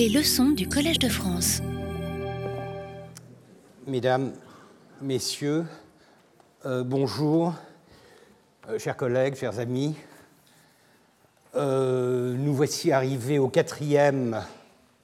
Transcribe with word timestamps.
Les 0.00 0.08
leçons 0.08 0.52
du 0.52 0.66
Collège 0.66 0.98
de 0.98 1.10
France. 1.10 1.60
Mesdames, 3.86 4.32
Messieurs, 5.02 5.66
euh, 6.64 6.82
bonjour, 6.82 7.52
euh, 8.70 8.78
chers 8.78 8.96
collègues, 8.96 9.34
chers 9.34 9.58
amis. 9.58 9.94
Euh, 11.54 12.32
nous 12.32 12.54
voici 12.54 12.92
arrivés 12.92 13.38
au 13.38 13.48
quatrième 13.48 14.42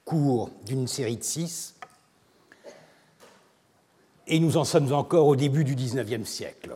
cours 0.06 0.48
d'une 0.64 0.86
série 0.86 1.18
de 1.18 1.24
six, 1.24 1.74
et 4.26 4.40
nous 4.40 4.56
en 4.56 4.64
sommes 4.64 4.94
encore 4.94 5.26
au 5.26 5.36
début 5.36 5.64
du 5.64 5.74
XIXe 5.74 6.26
siècle. 6.26 6.72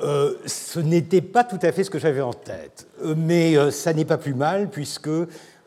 ce 0.00 0.80
n'était 0.80 1.20
pas 1.20 1.44
tout 1.44 1.60
à 1.62 1.70
fait 1.70 1.84
ce 1.84 1.90
que 1.90 2.00
j'avais 2.00 2.20
en 2.20 2.32
tête, 2.32 2.88
mais 3.16 3.70
ça 3.70 3.92
n'est 3.92 4.04
pas 4.04 4.18
plus 4.18 4.34
mal 4.34 4.68
puisque 4.70 5.08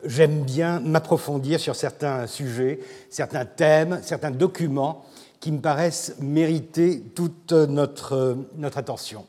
j'aime 0.06 0.42
bien 0.42 0.80
m'approfondir 0.80 1.60
sur 1.60 1.76
certains 1.76 2.26
sujets, 2.26 2.80
certains 3.10 3.44
thèmes, 3.44 4.00
certains 4.02 4.30
documents 4.30 5.04
qui 5.40 5.52
me 5.52 5.60
paraissent 5.60 6.16
mériter 6.20 7.02
toute 7.14 7.52
notre, 7.52 8.36
attention. 8.74 9.26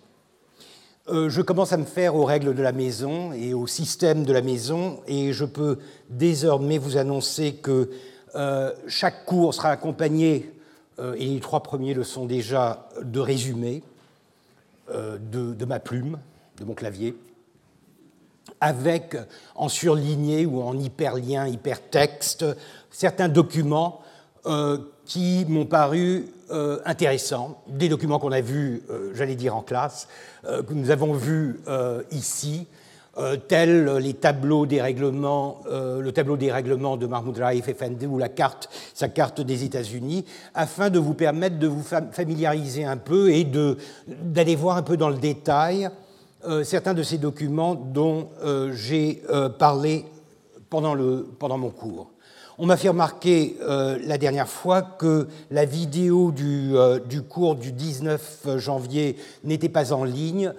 Euh, 1.09 1.29
je 1.29 1.41
commence 1.41 1.73
à 1.73 1.77
me 1.77 1.85
faire 1.85 2.15
aux 2.15 2.25
règles 2.25 2.53
de 2.53 2.61
la 2.61 2.71
maison 2.71 3.31
et 3.33 3.53
au 3.53 3.67
système 3.67 4.23
de 4.23 4.33
la 4.33 4.41
maison, 4.41 4.99
et 5.07 5.31
je 5.31 5.45
peux 5.45 5.77
désormais 6.09 6.77
vous 6.77 6.97
annoncer 6.97 7.53
que 7.53 7.89
euh, 8.35 8.71
chaque 8.87 9.25
cours 9.25 9.53
sera 9.53 9.69
accompagné, 9.69 10.51
euh, 10.99 11.15
et 11.17 11.25
les 11.25 11.39
trois 11.39 11.63
premiers 11.63 11.93
le 11.93 12.03
sont 12.03 12.25
déjà, 12.25 12.89
de 13.01 13.19
résumés 13.19 13.83
de 14.89 15.65
ma 15.65 15.79
plume, 15.79 16.17
de 16.59 16.63
mon 16.63 16.73
clavier 16.73 17.13
avec 18.61 19.15
en 19.55 19.69
surligné 19.69 20.45
ou 20.45 20.61
en 20.61 20.77
hyperlien, 20.77 21.47
hypertexte, 21.47 22.45
certains 22.91 23.29
documents 23.29 24.01
euh, 24.47 24.77
qui 25.05 25.45
m'ont 25.47 25.65
paru 25.65 26.25
euh, 26.51 26.79
intéressants, 26.85 27.61
des 27.67 27.87
documents 27.87 28.19
qu'on 28.19 28.31
a 28.31 28.41
vus, 28.41 28.81
euh, 28.89 29.11
j'allais 29.13 29.35
dire 29.35 29.55
en 29.55 29.61
classe, 29.61 30.07
que 30.43 30.73
nous 30.73 30.91
avons 30.91 31.13
vus 31.13 31.59
ici, 32.11 32.67
tels 33.49 33.97
les 33.97 34.13
tableaux 34.13 34.65
des 34.65 34.81
règlements, 34.81 35.61
le 35.69 36.09
tableau 36.11 36.37
des 36.37 36.53
règlements 36.53 36.95
de 36.95 37.05
Mahmoud 37.05 37.37
Raif 37.37 37.67
Effendi 37.67 38.05
ou 38.05 38.17
la 38.17 38.29
carte, 38.29 38.69
sa 38.93 39.09
carte 39.09 39.41
des 39.41 39.65
États-Unis, 39.65 40.23
afin 40.53 40.89
de 40.89 40.99
vous 40.99 41.15
permettre 41.15 41.59
de 41.59 41.67
vous 41.67 41.83
familiariser 41.83 42.85
un 42.85 42.95
peu 42.95 43.29
et 43.29 43.45
d'aller 44.07 44.55
voir 44.55 44.77
un 44.77 44.83
peu 44.83 44.95
dans 44.95 45.09
le 45.09 45.17
détail 45.17 45.89
euh, 46.45 46.63
certains 46.63 46.93
de 46.93 47.01
ces 47.01 47.17
documents 47.17 47.73
dont 47.73 48.29
euh, 48.43 48.71
j'ai 48.71 49.23
euh, 49.29 49.49
parlé 49.49 50.05
pendant, 50.69 50.93
le, 50.93 51.27
pendant, 51.39 51.57
mon 51.57 51.71
cours. 51.71 52.11
On 52.59 52.67
m'a 52.67 52.77
fait 52.77 52.89
remarquer 52.89 53.55
la 53.59 54.17
dernière 54.17 54.47
fois 54.47 54.81
que 54.81 55.27
la 55.51 55.63
vidéo 55.63 56.31
du, 56.31 56.73
du 57.07 57.21
cours 57.21 57.55
du 57.55 57.71
19 57.71 58.57
janvier 58.57 59.15
n'était 59.43 59.69
pas 59.69 59.93
en 59.93 60.03
ligne, 60.03 60.51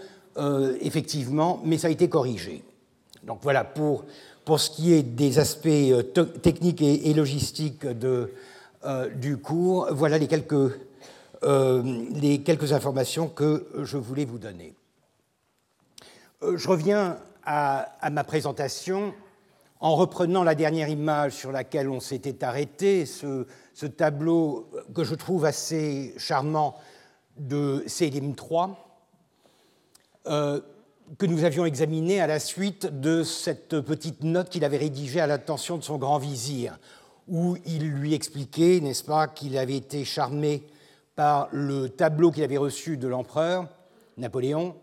effectivement, 0.80 1.60
mais 1.64 1.76
ça 1.76 1.88
a 1.88 1.90
été 1.90 2.08
corrigé. 2.08 2.62
Donc 3.24 3.40
voilà, 3.42 3.64
pour, 3.64 4.04
pour 4.44 4.60
ce 4.60 4.70
qui 4.70 4.92
est 4.92 5.02
des 5.02 5.40
aspects 5.40 5.68
techniques 6.40 6.82
et, 6.82 7.12
logistiques 7.14 7.84
de, 7.84 8.30
du 9.16 9.36
cours, 9.36 9.88
voilà 9.90 10.18
les 10.18 10.28
quelques, 10.28 10.78
les 11.42 12.42
quelques 12.44 12.72
informations 12.72 13.26
que 13.26 13.66
je 13.82 13.96
voulais 13.96 14.24
vous 14.24 14.38
donner. 14.38 14.77
Euh, 16.42 16.56
je 16.56 16.68
reviens 16.68 17.18
à, 17.44 18.10
ma 18.12 18.22
présentation 18.22 19.12
en 19.80 19.94
reprenant 19.96 20.44
la 20.44 20.54
dernière 20.54 20.88
image 20.88 21.32
sur 21.32 21.50
laquelle 21.50 21.88
on 21.88 22.00
s'était 22.00 22.44
arrêté, 22.44 23.06
ce, 23.06 23.46
tableau 23.96 24.70
que 24.94 25.04
je 25.04 25.14
trouve 25.14 25.44
assez 25.44 26.14
charmant 26.16 26.76
de 27.38 27.82
Selim 27.86 28.34
III, 28.34 28.74
euh, 30.26 30.60
que 31.16 31.26
nous 31.26 31.44
avions 31.44 31.64
examiné 31.64 32.20
à 32.20 32.26
la 32.26 32.38
suite 32.38 32.86
de 32.86 33.22
cette 33.22 33.80
petite 33.80 34.22
note 34.22 34.48
qu'il 34.48 34.64
avait 34.64 34.76
rédigée 34.76 35.20
à 35.20 35.26
l'attention 35.26 35.78
de 35.78 35.82
son 35.82 35.96
grand 35.96 36.18
vizir, 36.18 36.78
où 37.28 37.56
il 37.66 37.88
lui 37.88 38.14
expliquait, 38.14 38.80
n'est-ce 38.80 39.04
pas, 39.04 39.26
qu'il 39.26 39.56
avait 39.56 39.76
été 39.76 40.04
charmé 40.04 40.64
par 41.16 41.48
le 41.52 41.88
tableau 41.88 42.30
qu'il 42.30 42.44
avait 42.44 42.58
reçu 42.58 42.96
de 42.96 43.08
l'empereur 43.08 43.66
Napoléon, 44.16 44.74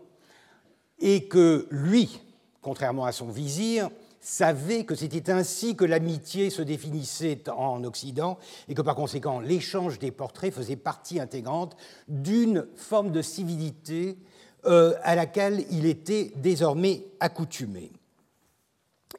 et 0.98 1.28
que 1.28 1.66
lui, 1.70 2.20
contrairement 2.62 3.04
à 3.04 3.12
son 3.12 3.28
vizir, 3.28 3.90
savait 4.20 4.84
que 4.84 4.96
c'était 4.96 5.30
ainsi 5.30 5.76
que 5.76 5.84
l'amitié 5.84 6.50
se 6.50 6.62
définissait 6.62 7.48
en 7.48 7.84
Occident 7.84 8.38
et 8.68 8.74
que 8.74 8.82
par 8.82 8.96
conséquent 8.96 9.38
l'échange 9.38 10.00
des 10.00 10.10
portraits 10.10 10.52
faisait 10.52 10.74
partie 10.74 11.20
intégrante 11.20 11.76
d'une 12.08 12.66
forme 12.74 13.12
de 13.12 13.22
civilité 13.22 14.18
euh, 14.64 14.94
à 15.04 15.14
laquelle 15.14 15.64
il 15.70 15.86
était 15.86 16.32
désormais 16.36 17.04
accoutumé. 17.20 17.92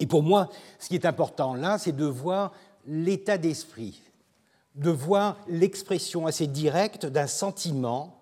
Et 0.01 0.07
pour 0.07 0.23
moi, 0.23 0.49
ce 0.77 0.89
qui 0.89 0.95
est 0.95 1.05
important 1.05 1.53
là, 1.53 1.77
c'est 1.77 1.95
de 1.95 2.05
voir 2.05 2.51
l'état 2.85 3.37
d'esprit, 3.37 4.01
de 4.75 4.89
voir 4.89 5.37
l'expression 5.47 6.27
assez 6.27 6.47
directe 6.47 7.05
d'un 7.05 7.27
sentiment 7.27 8.16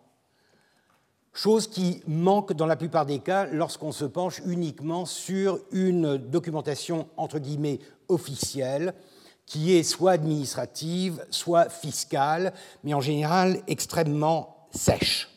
chose 1.35 1.68
qui 1.68 2.01
manque 2.07 2.53
dans 2.53 2.66
la 2.66 2.78
plupart 2.78 3.06
des 3.06 3.19
cas 3.19 3.46
lorsqu'on 3.46 3.91
se 3.91 4.06
penche 4.06 4.41
uniquement 4.46 5.06
sur 5.06 5.59
une 5.72 6.18
documentation 6.18 7.09
entre 7.18 7.40
guillemets 7.40 7.79
officielle 8.07 8.94
qui 9.45 9.75
est 9.75 9.84
soit 9.84 10.13
administrative, 10.13 11.24
soit 11.29 11.69
fiscale, 11.69 12.53
mais 12.84 12.94
en 12.94 13.01
général 13.01 13.59
extrêmement 13.68 14.68
sèche. 14.72 15.29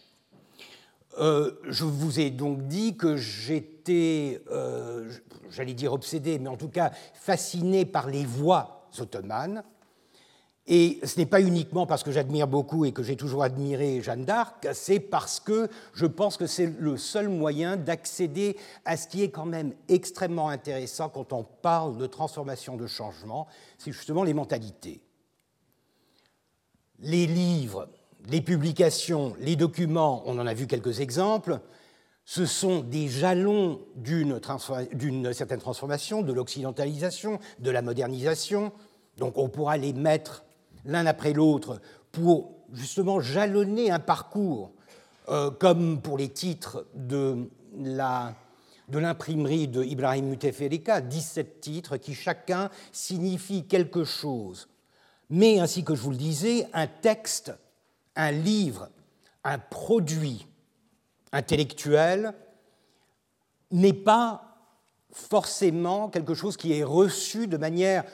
Euh, 1.18 1.52
je 1.68 1.84
vous 1.84 2.20
ai 2.20 2.30
donc 2.30 2.68
dit 2.68 2.96
que 2.96 3.16
j'étais, 3.16 4.40
euh, 4.52 5.10
j'allais 5.50 5.74
dire 5.74 5.92
obsédé, 5.92 6.38
mais 6.38 6.48
en 6.48 6.56
tout 6.56 6.68
cas 6.68 6.92
fasciné 7.12 7.84
par 7.84 8.08
les 8.08 8.24
voix 8.24 8.88
ottomanes, 8.98 9.64
et 10.68 11.00
ce 11.02 11.18
n'est 11.18 11.26
pas 11.26 11.40
uniquement 11.40 11.86
parce 11.86 12.02
que 12.02 12.12
j'admire 12.12 12.46
beaucoup 12.46 12.84
et 12.84 12.92
que 12.92 13.02
j'ai 13.02 13.16
toujours 13.16 13.42
admiré 13.42 14.02
Jeanne 14.02 14.26
d'Arc, 14.26 14.68
c'est 14.74 15.00
parce 15.00 15.40
que 15.40 15.68
je 15.94 16.04
pense 16.04 16.36
que 16.36 16.46
c'est 16.46 16.72
le 16.78 16.98
seul 16.98 17.30
moyen 17.30 17.78
d'accéder 17.78 18.54
à 18.84 18.98
ce 18.98 19.08
qui 19.08 19.22
est 19.22 19.30
quand 19.30 19.46
même 19.46 19.72
extrêmement 19.88 20.50
intéressant 20.50 21.08
quand 21.08 21.32
on 21.32 21.42
parle 21.42 21.96
de 21.96 22.06
transformation, 22.06 22.76
de 22.76 22.86
changement, 22.86 23.48
c'est 23.78 23.92
justement 23.92 24.24
les 24.24 24.34
mentalités. 24.34 25.00
Les 26.98 27.26
livres, 27.26 27.88
les 28.28 28.42
publications, 28.42 29.34
les 29.40 29.56
documents, 29.56 30.22
on 30.26 30.38
en 30.38 30.46
a 30.46 30.52
vu 30.52 30.66
quelques 30.66 31.00
exemples, 31.00 31.60
ce 32.26 32.44
sont 32.44 32.80
des 32.80 33.08
jalons 33.08 33.80
d'une 33.96 34.38
certaine 35.32 35.60
transformation, 35.60 36.20
de 36.20 36.34
l'occidentalisation, 36.34 37.38
de 37.58 37.70
la 37.70 37.80
modernisation. 37.80 38.70
Donc 39.16 39.38
on 39.38 39.48
pourra 39.48 39.78
les 39.78 39.94
mettre 39.94 40.44
l'un 40.88 41.06
après 41.06 41.32
l'autre 41.32 41.80
pour 42.10 42.50
justement 42.72 43.20
jalonner 43.20 43.90
un 43.90 44.00
parcours, 44.00 44.72
euh, 45.28 45.50
comme 45.50 46.00
pour 46.00 46.18
les 46.18 46.30
titres 46.30 46.86
de 46.94 47.48
l'imprimerie 48.90 49.68
de, 49.68 49.84
Ibrahim 49.84 50.30
Muteferika, 50.30 51.00
17 51.00 51.60
titres 51.60 51.96
qui 51.98 52.14
chacun 52.14 52.70
signifient 52.90 53.66
quelque 53.66 54.04
chose. 54.04 54.68
Mais, 55.30 55.60
ainsi 55.60 55.84
que 55.84 55.94
je 55.94 56.00
vous 56.00 56.10
le 56.10 56.16
disais, 56.16 56.66
un 56.72 56.86
texte, 56.86 57.52
un 58.16 58.30
livre, 58.30 58.88
un 59.44 59.58
produit 59.58 60.46
intellectuel 61.32 62.32
n'est 63.70 63.92
pas 63.92 64.56
forcément 65.12 66.08
quelque 66.08 66.32
chose 66.32 66.56
qui 66.56 66.72
est 66.72 66.84
reçu 66.84 67.46
de 67.46 67.58
manière 67.58 68.04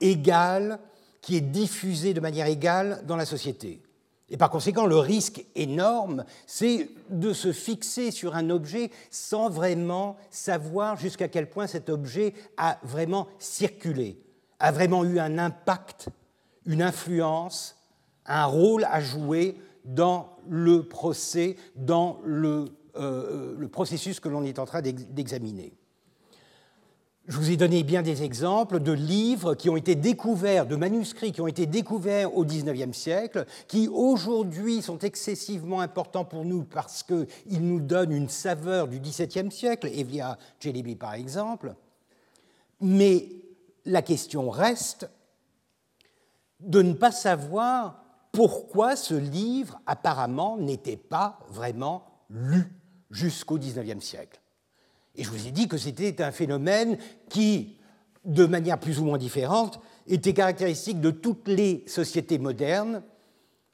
égale 0.00 0.78
qui 1.24 1.36
est 1.36 1.40
diffusé 1.40 2.12
de 2.12 2.20
manière 2.20 2.46
égale 2.46 3.02
dans 3.06 3.16
la 3.16 3.24
société. 3.24 3.80
Et 4.28 4.36
par 4.36 4.50
conséquent, 4.50 4.84
le 4.84 4.98
risque 4.98 5.42
énorme, 5.54 6.26
c'est 6.46 6.90
de 7.08 7.32
se 7.32 7.50
fixer 7.50 8.10
sur 8.10 8.36
un 8.36 8.50
objet 8.50 8.90
sans 9.10 9.48
vraiment 9.48 10.18
savoir 10.30 10.98
jusqu'à 10.98 11.28
quel 11.28 11.48
point 11.48 11.66
cet 11.66 11.88
objet 11.88 12.34
a 12.58 12.78
vraiment 12.82 13.26
circulé, 13.38 14.18
a 14.58 14.70
vraiment 14.70 15.02
eu 15.02 15.18
un 15.18 15.38
impact, 15.38 16.10
une 16.66 16.82
influence, 16.82 17.74
un 18.26 18.44
rôle 18.44 18.84
à 18.84 19.00
jouer 19.00 19.56
dans 19.86 20.36
le 20.46 20.82
procès, 20.82 21.56
dans 21.74 22.18
le, 22.22 22.66
euh, 22.96 23.54
le 23.56 23.68
processus 23.68 24.20
que 24.20 24.28
l'on 24.28 24.44
est 24.44 24.58
en 24.58 24.66
train 24.66 24.82
d'examiner. 24.82 25.72
Je 27.26 27.38
vous 27.38 27.50
ai 27.50 27.56
donné 27.56 27.84
bien 27.84 28.02
des 28.02 28.22
exemples 28.22 28.80
de 28.80 28.92
livres 28.92 29.54
qui 29.54 29.70
ont 29.70 29.78
été 29.78 29.94
découverts, 29.94 30.66
de 30.66 30.76
manuscrits 30.76 31.32
qui 31.32 31.40
ont 31.40 31.46
été 31.46 31.64
découverts 31.64 32.36
au 32.36 32.44
XIXe 32.44 32.94
siècle, 32.94 33.46
qui 33.66 33.88
aujourd'hui 33.88 34.82
sont 34.82 34.98
excessivement 34.98 35.80
importants 35.80 36.26
pour 36.26 36.44
nous 36.44 36.64
parce 36.64 37.02
qu'ils 37.02 37.26
nous 37.62 37.80
donnent 37.80 38.12
une 38.12 38.28
saveur 38.28 38.88
du 38.88 39.00
XVIIe 39.00 39.50
siècle, 39.50 39.86
Evlia 39.86 40.36
Celebi 40.60 40.96
par 40.96 41.14
exemple. 41.14 41.74
Mais 42.82 43.30
la 43.86 44.02
question 44.02 44.50
reste 44.50 45.08
de 46.60 46.82
ne 46.82 46.92
pas 46.92 47.12
savoir 47.12 48.04
pourquoi 48.32 48.96
ce 48.96 49.14
livre 49.14 49.80
apparemment 49.86 50.58
n'était 50.58 50.98
pas 50.98 51.38
vraiment 51.48 52.04
lu 52.28 52.70
jusqu'au 53.10 53.56
XIXe 53.56 54.04
siècle. 54.04 54.42
Et 55.16 55.24
je 55.24 55.30
vous 55.30 55.46
ai 55.46 55.50
dit 55.50 55.68
que 55.68 55.76
c'était 55.76 56.22
un 56.22 56.32
phénomène 56.32 56.98
qui, 57.28 57.76
de 58.24 58.46
manière 58.46 58.78
plus 58.78 58.98
ou 58.98 59.04
moins 59.04 59.18
différente, 59.18 59.80
était 60.06 60.34
caractéristique 60.34 61.00
de 61.00 61.10
toutes 61.10 61.48
les 61.48 61.84
sociétés 61.86 62.38
modernes. 62.38 63.02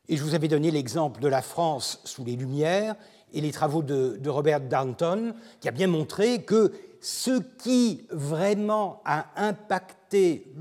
Et 0.08 0.16
je 0.16 0.22
vous 0.22 0.34
avais 0.34 0.48
donné 0.48 0.70
l'exemple 0.70 1.20
de 1.20 1.28
la 1.28 1.42
France 1.42 2.00
sous 2.04 2.25
les 2.25 2.37
Lumières 2.37 2.96
et 3.32 3.40
les 3.40 3.52
travaux 3.52 3.82
de, 3.82 4.28
Robert 4.28 4.60
Downton, 4.60 5.34
qui 5.60 5.69
a 5.69 5.72
bien 5.72 5.87
montré 5.87 6.42
que 6.42 6.72
ce 7.00 7.40
qui 7.58 8.06
vraiment 8.10 9.00
a 9.04 9.26
impacté 9.37 10.52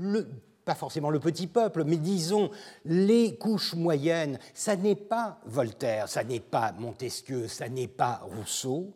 pas 0.64 0.74
forcément 0.74 1.10
le 1.10 1.18
petit 1.18 1.46
peuple, 1.46 1.84
mais 1.84 1.96
disons 1.96 2.50
les 2.84 3.36
couches 3.36 3.74
moyennes, 3.74 4.38
ça 4.54 4.76
n'est 4.76 4.94
pas 4.94 5.40
Voltaire, 5.46 6.08
ça 6.08 6.22
n'est 6.22 6.40
pas 6.40 6.72
Montesquieu, 6.78 7.48
ça 7.48 7.68
n'est 7.68 7.88
pas 7.88 8.22
Rousseau. 8.36 8.92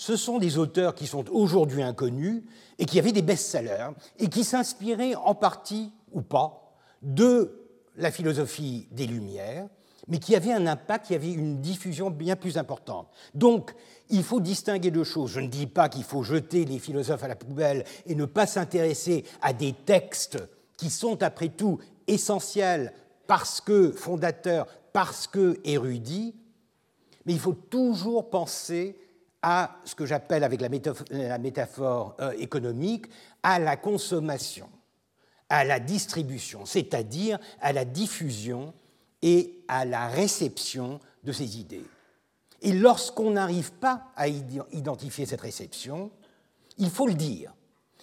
Ce 0.00 0.16
sont 0.16 0.38
des 0.38 0.56
auteurs 0.56 0.94
qui 0.94 1.06
sont 1.06 1.28
aujourd'hui 1.28 1.82
inconnus 1.82 2.42
et 2.78 2.86
qui 2.86 2.98
avaient 2.98 3.12
des 3.12 3.20
best-sellers 3.20 3.90
et 4.18 4.28
qui 4.28 4.44
s'inspiraient 4.44 5.14
en 5.14 5.34
partie 5.34 5.92
ou 6.12 6.22
pas 6.22 6.74
de 7.02 7.68
la 7.96 8.10
philosophie 8.10 8.88
des 8.92 9.06
Lumières, 9.06 9.68
mais 10.08 10.16
qui 10.16 10.34
avaient 10.34 10.54
un 10.54 10.66
impact, 10.66 11.08
qui 11.08 11.14
avaient 11.14 11.30
une 11.30 11.60
diffusion 11.60 12.08
bien 12.08 12.34
plus 12.34 12.56
importante. 12.56 13.08
Donc, 13.34 13.74
il 14.08 14.22
faut 14.22 14.40
distinguer 14.40 14.90
deux 14.90 15.04
choses. 15.04 15.32
Je 15.32 15.40
ne 15.40 15.48
dis 15.48 15.66
pas 15.66 15.90
qu'il 15.90 16.04
faut 16.04 16.22
jeter 16.22 16.64
les 16.64 16.78
philosophes 16.78 17.24
à 17.24 17.28
la 17.28 17.36
poubelle 17.36 17.84
et 18.06 18.14
ne 18.14 18.24
pas 18.24 18.46
s'intéresser 18.46 19.26
à 19.42 19.52
des 19.52 19.74
textes 19.74 20.38
qui 20.78 20.88
sont 20.88 21.22
après 21.22 21.50
tout 21.50 21.78
essentiels 22.06 22.94
parce 23.26 23.60
que 23.60 23.92
fondateurs, 23.92 24.66
parce 24.94 25.26
que 25.26 25.60
érudits, 25.62 26.34
mais 27.26 27.34
il 27.34 27.38
faut 27.38 27.52
toujours 27.52 28.30
penser 28.30 28.96
à 29.42 29.76
ce 29.84 29.94
que 29.94 30.06
j'appelle 30.06 30.44
avec 30.44 30.60
la 30.60 31.38
métaphore, 31.38 32.16
euh, 32.20 32.32
économique, 32.38 33.06
à 33.42 33.58
la 33.58 33.76
consommation, 33.76 34.68
à 35.48 35.64
la 35.64 35.80
distribution, 35.80 36.66
c'est-à-dire 36.66 37.38
à 37.60 37.72
la 37.72 37.84
diffusion 37.84 38.74
et 39.22 39.62
à 39.68 39.84
la 39.84 40.08
réception 40.08 41.00
de 41.24 41.32
ces 41.32 41.58
idées. 41.58 41.84
Et 42.62 42.72
lorsqu'on 42.72 43.30
n'arrive 43.30 43.72
pas 43.72 44.08
à 44.16 44.28
identifier 44.28 45.24
cette 45.24 45.40
réception, 45.40 46.10
il 46.78 46.90
faut 46.90 47.06
le 47.06 47.14
dire. 47.14 47.54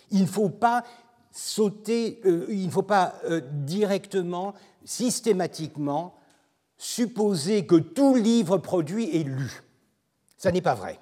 Il 0.09 0.21
ne 0.21 0.27
faut 0.27 0.49
pas 0.49 0.83
sauter, 1.31 2.19
euh, 2.25 2.47
il 2.49 2.65
ne 2.65 2.71
faut 2.71 2.81
pas 2.81 3.19
euh, 3.25 3.41
directement, 3.51 4.55
systématiquement, 4.85 6.15
supposer 6.77 7.65
que 7.65 7.75
tout 7.75 8.15
livre 8.15 8.57
produit 8.57 9.15
est 9.15 9.23
lu. 9.23 9.63
Ça 10.37 10.51
n'est 10.51 10.61
pas 10.61 10.75
vrai, 10.75 10.99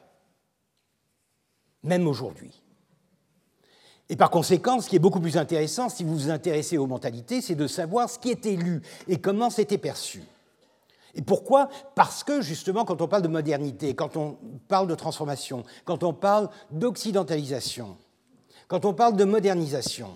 même 1.85 2.07
aujourd'hui. 2.07 2.61
Et 4.09 4.15
par 4.15 4.29
conséquent, 4.29 4.81
ce 4.81 4.89
qui 4.89 4.95
est 4.95 4.99
beaucoup 4.99 5.19
plus 5.19 5.37
intéressant, 5.37 5.89
si 5.89 6.03
vous 6.03 6.13
vous 6.13 6.29
intéressez 6.29 6.77
aux 6.77 6.85
mentalités, 6.85 7.41
c'est 7.41 7.55
de 7.55 7.67
savoir 7.67 8.09
ce 8.09 8.19
qui 8.19 8.29
était 8.29 8.55
lu 8.55 8.81
et 9.07 9.17
comment 9.17 9.49
c'était 9.49 9.79
perçu. 9.79 10.21
Et 11.15 11.21
pourquoi 11.21 11.69
Parce 11.95 12.23
que 12.23 12.41
justement, 12.41 12.85
quand 12.85 13.01
on 13.01 13.07
parle 13.07 13.23
de 13.23 13.27
modernité, 13.27 13.95
quand 13.95 14.17
on 14.17 14.37
parle 14.67 14.87
de 14.87 14.95
transformation, 14.95 15.63
quand 15.85 16.03
on 16.03 16.13
parle 16.13 16.49
d'occidentalisation, 16.71 17.97
quand 18.67 18.85
on 18.85 18.93
parle 18.93 19.15
de 19.15 19.23
modernisation, 19.23 20.09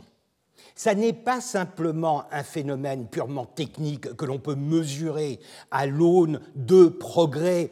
ça 0.76 0.94
n'est 0.94 1.14
pas 1.14 1.42
simplement 1.42 2.26
un 2.32 2.44
phénomène 2.44 3.08
purement 3.08 3.46
technique 3.46 4.16
que 4.16 4.26
l'on 4.26 4.40
peut 4.40 4.56
mesurer 4.56 5.40
à 5.72 5.86
l'aune 5.86 6.42
de 6.56 6.88
progrès 6.88 7.72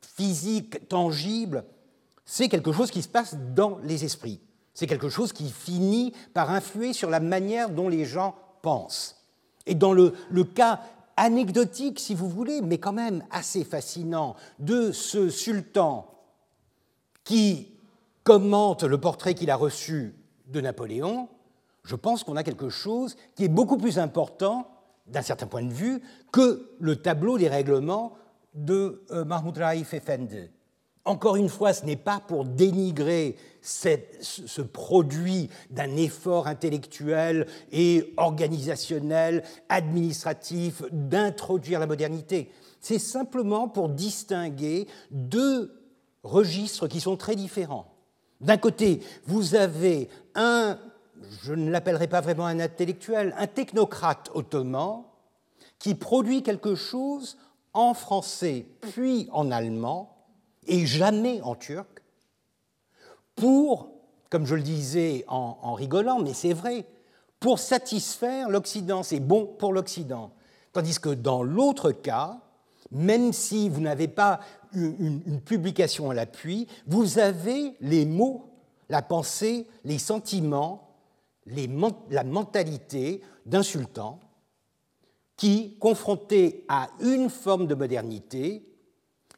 physiques 0.00 0.88
tangibles, 0.88 1.64
c'est 2.30 2.50
quelque 2.50 2.72
chose 2.72 2.90
qui 2.90 3.00
se 3.00 3.08
passe 3.08 3.36
dans 3.54 3.78
les 3.82 4.04
esprits. 4.04 4.38
C'est 4.74 4.86
quelque 4.86 5.08
chose 5.08 5.32
qui 5.32 5.48
finit 5.48 6.12
par 6.34 6.50
influer 6.50 6.92
sur 6.92 7.08
la 7.08 7.20
manière 7.20 7.70
dont 7.70 7.88
les 7.88 8.04
gens 8.04 8.34
pensent. 8.60 9.24
Et 9.64 9.74
dans 9.74 9.94
le, 9.94 10.12
cas 10.54 10.82
anecdotique, 11.16 11.98
si 11.98 12.14
vous 12.14 12.28
voulez, 12.28 12.60
mais 12.60 12.76
quand 12.76 12.92
même 12.92 13.24
assez 13.30 13.64
fascinant, 13.64 14.36
de 14.58 14.92
ce 14.92 15.30
sultan 15.30 16.06
qui 17.24 17.68
commente 18.24 18.82
le 18.82 19.00
portrait 19.00 19.34
qu'il 19.34 19.50
a 19.50 19.56
reçu 19.56 20.14
de 20.48 20.60
Napoléon, 20.60 21.30
je 21.82 21.96
pense 21.96 22.24
qu'on 22.24 22.36
a 22.36 22.44
quelque 22.44 22.68
chose 22.68 23.16
qui 23.36 23.44
est 23.44 23.48
beaucoup 23.48 23.78
plus 23.78 23.98
important, 23.98 24.68
d'un 25.06 25.22
certain 25.22 25.46
point 25.46 25.62
de 25.62 25.72
vue, 25.72 26.02
que 26.30 26.76
le 26.78 26.96
tableau 26.96 27.38
des 27.38 27.48
règlements 27.48 28.12
de 28.52 29.02
euh, 29.12 29.24
Mahmoud 29.24 29.56
Raif 29.56 29.94
Effendi. 29.94 30.50
Encore 31.04 31.36
une 31.36 31.48
fois, 31.48 31.72
ce 31.72 31.84
n'est 31.84 31.96
pas 31.96 32.20
pour 32.20 32.44
dénigrer 32.44 33.36
ce 33.62 34.60
produit 34.60 35.48
d'un 35.70 35.96
effort 35.96 36.46
intellectuel 36.46 37.46
et 37.72 38.12
organisationnel, 38.16 39.42
administratif, 39.68 40.82
d'introduire 40.92 41.80
la 41.80 41.86
modernité. 41.86 42.50
C'est 42.80 42.98
simplement 42.98 43.68
pour 43.68 43.88
distinguer 43.88 44.86
deux 45.10 45.72
registres 46.22 46.88
qui 46.88 47.00
sont 47.00 47.16
très 47.16 47.36
différents. 47.36 47.86
D'un 48.40 48.56
côté, 48.56 49.00
vous 49.26 49.54
avez 49.54 50.08
un 50.34 50.78
je 51.42 51.52
ne 51.52 51.70
l'appellerai 51.70 52.06
pas 52.06 52.20
vraiment 52.20 52.46
un 52.46 52.60
intellectuel, 52.60 53.34
un 53.38 53.46
technocrate 53.46 54.30
ottoman 54.34 55.02
qui 55.78 55.94
produit 55.94 56.42
quelque 56.42 56.74
chose 56.74 57.38
en 57.72 57.94
français 57.94 58.66
puis 58.80 59.28
en 59.32 59.50
allemand 59.50 60.17
et 60.68 60.86
jamais 60.86 61.40
en 61.42 61.54
turc 61.54 62.02
pour, 63.34 63.90
comme 64.30 64.46
je 64.46 64.54
le 64.54 64.62
disais 64.62 65.24
en, 65.28 65.74
rigolant, 65.74 66.20
mais 66.20 66.34
c'est 66.34 66.52
vrai, 66.52 66.84
pour 67.40 67.58
satisfaire 67.58 68.48
l'Occident, 68.48 69.02
c'est 69.02 69.20
bon 69.20 69.46
pour 69.46 69.72
l'Occident. 69.72 70.32
Tandis 70.72 70.98
que 70.98 71.10
dans 71.10 71.42
l'autre 71.42 71.92
cas, 71.92 72.40
même 72.90 73.32
si 73.32 73.68
vous 73.68 73.80
n'avez 73.80 74.08
pas 74.08 74.40
une, 74.72 75.40
publication 75.40 76.10
à 76.10 76.14
l'appui, 76.14 76.66
vous 76.86 77.18
avez 77.18 77.74
les 77.80 78.06
mots, 78.06 78.50
la 78.88 79.02
pensée, 79.02 79.66
les 79.84 79.98
sentiments 79.98 80.84
la 82.10 82.24
mentalité 82.24 83.22
d'un 83.46 83.62
sultan 83.62 84.20
qui, 85.36 85.76
confronté 85.78 86.64
à 86.68 86.88
une 87.00 87.30
forme 87.30 87.66
de 87.66 87.74
modernité, 87.74 88.66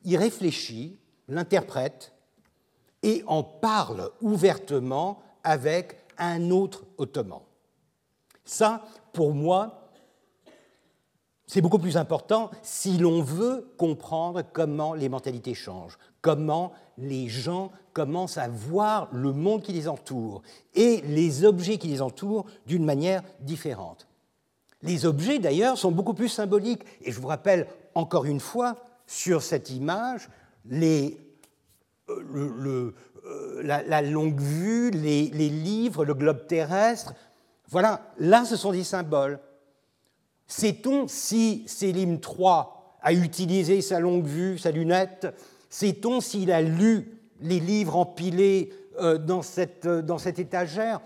y 0.05 0.17
réfléchit, 0.17 0.99
l'interprète 1.31 2.13
et 3.03 3.25
en 3.27 3.43
parle 3.43 4.11
ouvertement 4.21 5.23
avec 5.43 5.97
un 6.19 6.51
autre 6.51 6.85
ottoman. 6.99 7.41
Ça, 8.45 8.85
pour 9.13 9.33
moi, 9.33 9.91
c'est 11.47 11.63
beaucoup 11.63 11.79
plus 11.79 11.97
important 11.97 12.51
si 12.63 12.99
l'on 12.99 13.23
veut 13.23 13.73
comprendre 13.77 14.43
comment 14.53 14.95
les 14.95 15.09
mentalités 15.09 15.55
changent, 15.55 15.99
comment 16.21 16.73
les 16.99 17.29
gens 17.29 17.73
commencent 17.93 18.39
à 18.39 18.49
voir 18.49 19.09
le 19.13 19.33
monde 19.33 19.63
qui 19.63 19.73
les 19.73 19.89
entoure 19.89 20.43
et 20.75 21.01
les 21.07 21.45
objets 21.45 21.79
qui 21.79 21.89
les 21.89 22.03
entourent 22.03 22.47
d'une 22.67 22.85
manière 22.85 23.23
différente. 23.41 24.07
Les 24.83 25.07
objets, 25.07 25.39
d'ailleurs, 25.39 25.77
sont 25.77 25.91
beaucoup 25.91 26.15
plus 26.15 26.29
symboliques. 26.29 26.85
Et 27.03 27.13
je 27.13 27.21
vous 27.21 27.29
rappelle 27.29 27.67
encore 27.95 28.25
une 28.25 28.41
fois, 28.41 28.77
sur 29.07 29.43
cette 29.43 29.71
image, 29.71 30.29
euh, 30.73 31.11
euh, 32.09 33.63
la, 33.63 34.03
longue 34.03 34.41
vue, 34.41 34.91
les, 34.91 35.29
livres, 35.29 36.05
le 36.05 36.15
globe 36.15 36.47
terrestre. 36.47 37.15
Voilà, 37.69 38.03
là, 38.19 38.45
ce 38.45 38.57
sont 38.57 38.73
des 38.73 38.85
symboles. 38.85 39.39
Sait-on 40.47 41.07
si 41.07 41.65
Sélim 41.67 42.15
III 42.15 42.65
a 43.03 43.13
utilisé 43.13 43.81
sa 43.83 44.01
longue 44.01 44.27
vue, 44.27 44.59
sa 44.59 44.71
lunette? 44.73 45.29
Sait-on 45.69 46.21
s'il 46.21 46.51
a 46.51 46.61
lu 46.61 47.17
les 47.41 47.61
livres 47.61 47.97
empilés 47.97 48.73
euh, 48.99 49.17
dans 49.19 49.43
dans 50.03 50.19
cette 50.19 50.39
étagère? 50.39 51.01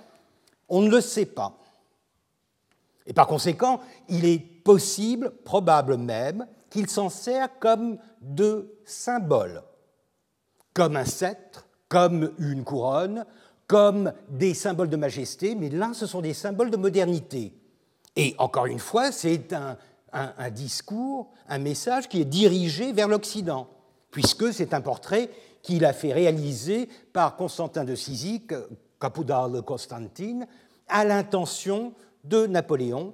On 0.69 0.81
ne 0.81 0.91
le 0.91 1.01
sait 1.03 1.27
pas. 1.27 1.59
Et 3.07 3.13
par 3.13 3.27
conséquent, 3.27 3.81
il 4.09 4.25
est 4.25 4.39
possible, 4.39 5.31
probable 5.45 5.99
même, 5.99 6.47
qu'il 6.71 6.89
s'en 6.89 7.11
sert 7.11 7.59
comme 7.59 7.99
de 8.25 8.79
symbole, 8.85 9.63
comme 10.73 10.97
un 10.97 11.05
sceptre, 11.05 11.67
comme 11.89 12.33
une 12.39 12.65
couronne, 12.65 13.25
comme 13.67 14.13
des 14.29 14.55
symboles 14.55 14.89
de 14.89 14.97
majesté, 14.97 15.55
mais 15.55 15.71
là, 15.71 15.93
ce 15.95 16.07
sont 16.07 16.21
des 16.21 16.35
symboles 16.35 16.71
de 16.71 16.77
modernité. 16.77 17.55
Et 18.17 18.35
encore 18.39 18.67
une 18.67 18.79
fois, 18.79 19.13
c'est 19.13 19.53
un, 19.53 20.51
discours, 20.51 21.33
un 21.49 21.59
message 21.59 22.09
qui 22.09 22.21
est 22.21 22.27
dirigé 22.27 22.93
vers 22.93 23.09
l'Occident 23.09 23.69
puisque 24.11 24.53
c'est 24.53 24.75
un 24.75 24.81
portrait 24.81 25.29
qu'il 25.61 25.85
a 25.85 25.93
fait 25.93 26.13
réaliser 26.13 26.89
par 27.13 27.35
Constantin 27.35 27.85
de 27.85 27.97
Cyzique, 27.97 28.55
Capoudal 29.01 29.63
Constantine, 29.63 30.47
à 30.87 31.05
l'intention 31.05 31.95
de 32.23 32.47
Napoléon, 32.47 33.13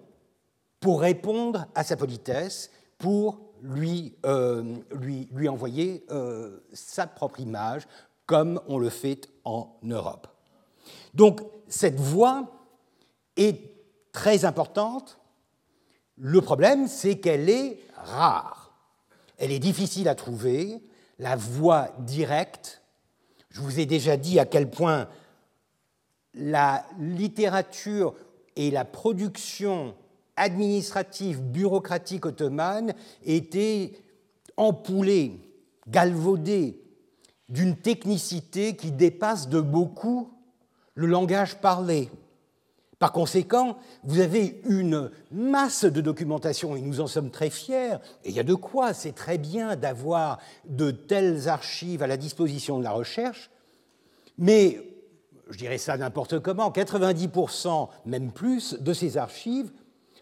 pour 0.78 1.00
répondre 1.00 1.66
à 1.74 1.84
sa 1.84 1.96
politesse, 1.96 2.70
pour 2.98 3.40
lui, 3.62 4.14
euh, 4.26 4.76
lui, 4.92 5.28
lui 5.32 5.48
envoyer 5.48 6.04
euh, 6.10 6.58
sa 6.72 7.06
propre 7.06 7.40
image, 7.40 7.86
comme 8.26 8.60
on 8.68 8.78
le 8.78 8.90
fait 8.90 9.28
en 9.44 9.76
Europe. 9.82 10.28
Donc 11.14 11.40
cette 11.68 11.98
voie 11.98 12.48
est 13.36 13.60
très 14.12 14.44
importante. 14.44 15.18
Le 16.16 16.40
problème, 16.40 16.86
c'est 16.86 17.18
qu'elle 17.18 17.48
est 17.48 17.80
rare. 17.96 18.72
Elle 19.38 19.52
est 19.52 19.58
difficile 19.58 20.08
à 20.08 20.14
trouver. 20.14 20.82
La 21.18 21.36
voie 21.36 21.88
directe, 22.00 22.82
je 23.50 23.60
vous 23.60 23.80
ai 23.80 23.86
déjà 23.86 24.16
dit 24.16 24.38
à 24.38 24.46
quel 24.46 24.70
point 24.70 25.08
la 26.34 26.84
littérature 26.98 28.14
et 28.56 28.70
la 28.70 28.84
production 28.84 29.94
administrative, 30.40 31.42
bureaucratique 31.42 32.24
ottomane 32.26 32.94
étaient 33.24 33.92
empoulées, 34.56 35.40
galvaudées 35.86 36.80
d'une 37.48 37.76
technicité 37.76 38.74
qui 38.74 38.90
dépasse 38.90 39.48
de 39.48 39.60
beaucoup 39.60 40.32
le 40.94 41.06
langage 41.06 41.56
parlé. 41.56 42.08
Par 42.98 43.12
conséquent, 43.12 43.78
vous 44.04 44.20
avez 44.20 44.60
une 44.68 45.10
masse 45.30 45.84
de 45.84 46.00
documentation 46.00 46.76
et 46.76 46.80
nous 46.80 47.00
en 47.00 47.06
sommes 47.06 47.30
très 47.30 47.50
fiers. 47.50 47.96
Et 48.24 48.30
il 48.30 48.34
y 48.34 48.40
a 48.40 48.44
de 48.44 48.54
quoi, 48.54 48.92
c'est 48.92 49.12
très 49.14 49.38
bien 49.38 49.76
d'avoir 49.76 50.38
de 50.66 50.90
telles 50.90 51.48
archives 51.48 52.02
à 52.02 52.06
la 52.06 52.16
disposition 52.16 52.78
de 52.78 52.84
la 52.84 52.92
recherche, 52.92 53.50
mais 54.36 54.82
je 55.50 55.58
dirais 55.58 55.78
ça 55.78 55.96
n'importe 55.96 56.38
comment, 56.38 56.70
90%, 56.70 57.88
même 58.06 58.32
plus, 58.32 58.74
de 58.74 58.92
ces 58.92 59.16
archives 59.16 59.70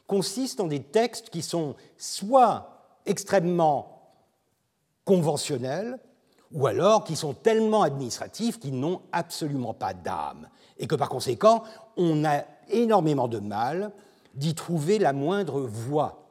consistent 0.08 0.60
en 0.60 0.66
des 0.66 0.82
textes 0.82 1.30
qui 1.30 1.42
sont 1.42 1.76
soit 1.96 2.96
extrêmement 3.06 4.12
conventionnels, 5.04 6.00
ou 6.50 6.66
alors 6.66 7.04
qui 7.04 7.14
sont 7.14 7.34
tellement 7.34 7.82
administratifs 7.82 8.58
qu'ils 8.58 8.78
n'ont 8.78 9.02
absolument 9.12 9.74
pas 9.74 9.94
d'âme, 9.94 10.48
et 10.78 10.88
que 10.88 10.96
par 10.96 11.08
conséquent, 11.08 11.62
on 11.96 12.24
a 12.24 12.42
énormément 12.70 13.28
de 13.28 13.38
mal 13.38 13.92
d'y 14.34 14.54
trouver 14.54 14.98
la 14.98 15.12
moindre 15.12 15.60
voix 15.60 16.24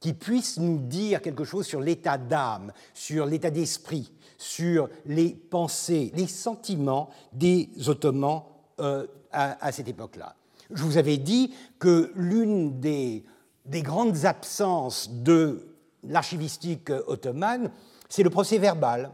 qui 0.00 0.12
puisse 0.12 0.58
nous 0.58 0.78
dire 0.78 1.22
quelque 1.22 1.44
chose 1.44 1.66
sur 1.66 1.80
l'état 1.80 2.18
d'âme, 2.18 2.72
sur 2.94 3.26
l'état 3.26 3.50
d'esprit, 3.50 4.12
sur 4.36 4.88
les 5.06 5.30
pensées, 5.30 6.12
les 6.14 6.28
sentiments 6.28 7.10
des 7.32 7.68
Ottomans 7.88 8.44
euh, 8.80 9.06
à, 9.32 9.72
cette 9.72 9.88
époque-là. 9.88 10.34
Je 10.70 10.82
vous 10.82 10.98
avais 10.98 11.16
dit 11.16 11.54
que 11.78 12.12
l'une 12.14 12.80
des, 12.80 13.24
des, 13.64 13.82
grandes 13.82 14.24
absences 14.24 15.10
de 15.10 15.66
l'archivistique 16.02 16.90
ottomane, 17.06 17.70
c'est 18.08 18.22
le 18.22 18.30
procès 18.30 18.58
verbal. 18.58 19.10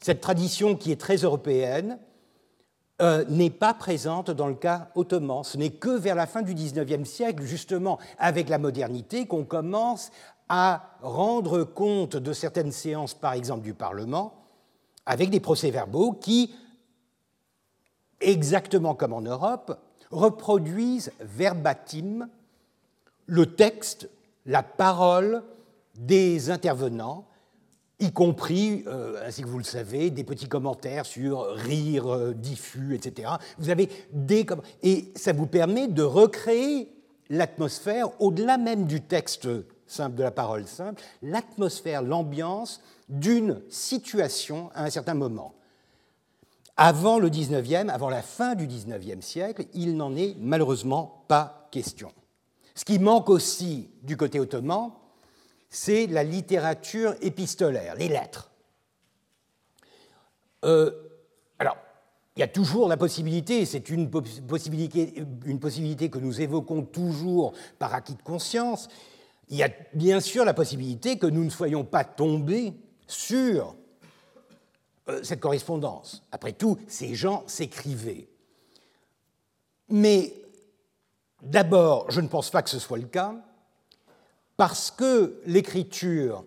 Cette 0.00 0.20
tradition 0.20 0.76
qui 0.76 0.92
est 0.92 1.00
très 1.00 1.16
européenne 1.16 1.98
euh, 3.02 3.24
n'est 3.28 3.50
pas 3.50 3.74
présente 3.74 4.30
dans 4.30 4.46
le 4.46 4.54
cas 4.54 4.88
ottoman. 4.94 5.44
Ce 5.44 5.58
n'est 5.58 5.70
que 5.70 5.90
vers 5.90 6.14
la 6.14 6.26
fin 6.26 6.40
du 6.40 6.54
XIXe 6.54 7.06
siècle, 7.06 7.42
justement 7.42 7.98
avec 8.18 8.48
la 8.48 8.56
modernité, 8.56 9.26
qu'on 9.26 9.44
commence 9.44 10.10
à 10.48 10.96
rendre 11.02 11.64
compte 11.64 12.16
de 12.16 12.32
certaines 12.32 12.72
séances, 12.72 13.12
par 13.12 13.34
exemple 13.34 13.62
du 13.62 13.74
Parlement, 13.74 14.32
avec 15.04 15.28
des 15.28 15.40
procès-verbaux 15.40 16.12
qui, 16.14 16.54
exactement 18.20 18.94
comme 18.94 19.12
en 19.12 19.20
Europe, 19.20 19.78
reproduisent 20.10 21.12
verbatim 21.20 22.28
le 23.26 23.46
texte, 23.46 24.08
la 24.44 24.62
parole 24.62 25.42
des 25.96 26.50
intervenants, 26.50 27.26
y 27.98 28.12
compris, 28.12 28.84
euh, 28.86 29.26
ainsi 29.26 29.42
que 29.42 29.48
vous 29.48 29.58
le 29.58 29.64
savez, 29.64 30.10
des 30.10 30.24
petits 30.24 30.48
commentaires 30.48 31.06
sur 31.06 31.46
rire 31.46 32.12
euh, 32.12 32.34
diffus, 32.34 32.94
etc. 32.94 33.32
Vous 33.58 33.70
avez 33.70 33.88
des 34.12 34.46
et 34.82 35.12
ça 35.16 35.32
vous 35.32 35.46
permet 35.46 35.88
de 35.88 36.02
recréer 36.02 36.92
l'atmosphère 37.30 38.08
au-delà 38.20 38.58
même 38.58 38.86
du 38.86 39.00
texte 39.00 39.48
simple 39.86 40.16
de 40.16 40.22
la 40.22 40.30
parole 40.30 40.66
simple, 40.66 41.02
l'atmosphère, 41.22 42.02
l'ambiance 42.02 42.80
d'une 43.08 43.62
situation 43.68 44.70
à 44.74 44.84
un 44.84 44.90
certain 44.90 45.14
moment. 45.14 45.54
Avant 46.76 47.18
le 47.18 47.30
19e, 47.30 47.88
avant 47.88 48.10
la 48.10 48.22
fin 48.22 48.54
du 48.54 48.66
19e 48.66 49.22
siècle, 49.22 49.64
il 49.72 49.96
n'en 49.96 50.14
est 50.14 50.36
malheureusement 50.38 51.24
pas 51.26 51.68
question. 51.70 52.12
Ce 52.74 52.84
qui 52.84 52.98
manque 52.98 53.30
aussi 53.30 53.88
du 54.02 54.18
côté 54.18 54.38
ottoman, 54.38 54.92
c'est 55.70 56.06
la 56.06 56.22
littérature 56.22 57.14
épistolaire, 57.22 57.94
les 57.96 58.08
lettres. 58.08 58.50
Euh, 60.64 60.90
alors, 61.58 61.78
il 62.36 62.40
y 62.40 62.42
a 62.42 62.48
toujours 62.48 62.88
la 62.88 62.98
possibilité, 62.98 63.64
c'est 63.64 63.88
une 63.88 64.10
possibilité, 64.10 65.24
une 65.46 65.58
possibilité 65.58 66.10
que 66.10 66.18
nous 66.18 66.42
évoquons 66.42 66.82
toujours 66.82 67.54
par 67.78 67.94
acquis 67.94 68.14
de 68.14 68.22
conscience, 68.22 68.88
il 69.48 69.56
y 69.56 69.62
a 69.62 69.70
bien 69.94 70.20
sûr 70.20 70.44
la 70.44 70.52
possibilité 70.52 71.18
que 71.18 71.26
nous 71.26 71.44
ne 71.44 71.50
soyons 71.50 71.84
pas 71.84 72.04
tombés 72.04 72.74
sur 73.06 73.76
euh, 75.08 75.22
cette 75.22 75.40
correspondance. 75.40 76.22
Après 76.32 76.52
tout, 76.52 76.78
ces 76.88 77.14
gens 77.14 77.44
s'écrivaient. 77.46 78.28
Mais 79.88 80.34
d'abord, 81.42 82.10
je 82.10 82.20
ne 82.20 82.28
pense 82.28 82.50
pas 82.50 82.62
que 82.62 82.70
ce 82.70 82.78
soit 82.78 82.98
le 82.98 83.06
cas, 83.06 83.34
parce 84.56 84.90
que 84.90 85.40
l'écriture 85.46 86.44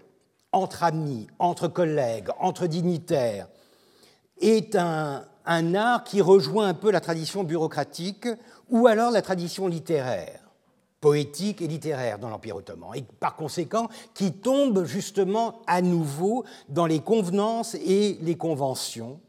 entre 0.51 0.83
amis, 0.83 1.27
entre 1.37 1.67
collègues, 1.67 2.29
entre 2.39 2.67
dignitaires, 2.67 3.47
est 4.41 4.75
un, 4.75 5.25
un 5.45 5.75
art 5.75 6.03
qui 6.03 6.21
rejoint 6.21 6.67
un 6.67 6.73
peu 6.73 6.91
la 6.91 7.01
tradition 7.01 7.43
bureaucratique 7.43 8.27
ou 8.69 8.87
alors 8.87 9.11
la 9.11 9.21
tradition 9.21 9.67
littéraire 9.67 10.48
poétique 11.01 11.61
et 11.61 11.67
littéraire 11.67 12.19
dans 12.19 12.29
l'Empire 12.29 12.57
ottoman, 12.57 12.91
et 12.95 13.03
par 13.19 13.35
conséquent 13.35 13.87
qui 14.13 14.33
tombe 14.33 14.85
justement 14.85 15.61
à 15.67 15.81
nouveau 15.81 16.43
dans 16.67 16.85
les 16.85 16.99
convenances 16.99 17.75
et 17.75 18.17
les 18.21 18.35
conventions, 18.35 19.19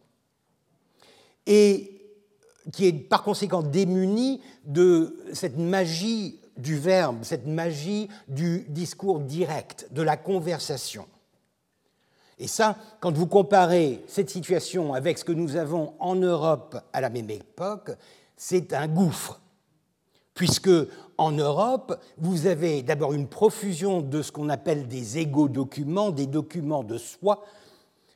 et 1.47 1.97
qui 2.73 2.87
est 2.87 2.93
par 2.93 3.23
conséquent 3.23 3.63
démuni 3.63 4.41
de 4.65 5.17
cette 5.33 5.57
magie 5.57 6.39
du 6.57 6.77
verbe, 6.77 7.19
cette 7.23 7.47
magie 7.47 8.09
du 8.29 8.67
discours 8.69 9.21
direct, 9.21 9.89
de 9.93 10.03
la 10.03 10.17
conversation. 10.17 11.07
Et 12.39 12.47
ça, 12.47 12.77
quand 13.01 13.13
vous 13.13 13.27
comparez 13.27 14.03
cette 14.07 14.31
situation 14.31 14.95
avec 14.95 15.19
ce 15.19 15.25
que 15.25 15.33
nous 15.33 15.57
avons 15.57 15.95
en 15.99 16.17
Europe 16.17 16.77
à 16.93 17.01
la 17.01 17.11
même 17.11 17.31
époque, 17.31 17.91
c'est 18.37 18.73
un 18.73 18.89
gouffre 18.89 19.41
puisque 20.41 20.71
en 21.21 21.33
Europe, 21.33 22.01
vous 22.17 22.47
avez 22.47 22.83
d'abord 22.83 23.13
une 23.13 23.29
profusion 23.29 24.01
de 24.01 24.23
ce 24.23 24.33
qu'on 24.33 24.49
appelle 24.49 24.89
des 24.89 25.19
égo-documents, 25.19 26.11
des 26.11 26.27
documents 26.27 26.83
de 26.83 26.97
soi, 26.97 27.45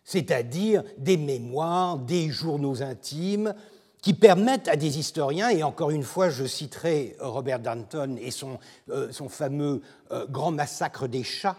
c'est-à-dire 0.05 0.83
des 0.97 1.19
mémoires, 1.19 1.99
des 1.99 2.31
journaux 2.31 2.83
intimes, 2.83 3.55
qui 4.01 4.15
permettent 4.15 4.69
à 4.69 4.77
des 4.77 4.99
historiens, 4.99 5.51
et 5.51 5.63
encore 5.63 5.91
une 5.91 6.03
fois, 6.03 6.31
je 6.31 6.47
citerai 6.47 7.15
Robert 7.21 7.61
Danton 7.61 8.17
et 8.19 8.31
son, 8.31 8.59
euh, 8.89 9.13
fameux 9.29 9.83
euh, 10.11 10.27
Grand 10.27 10.53
massacre 10.53 11.07
des 11.07 11.25
chats, 11.25 11.57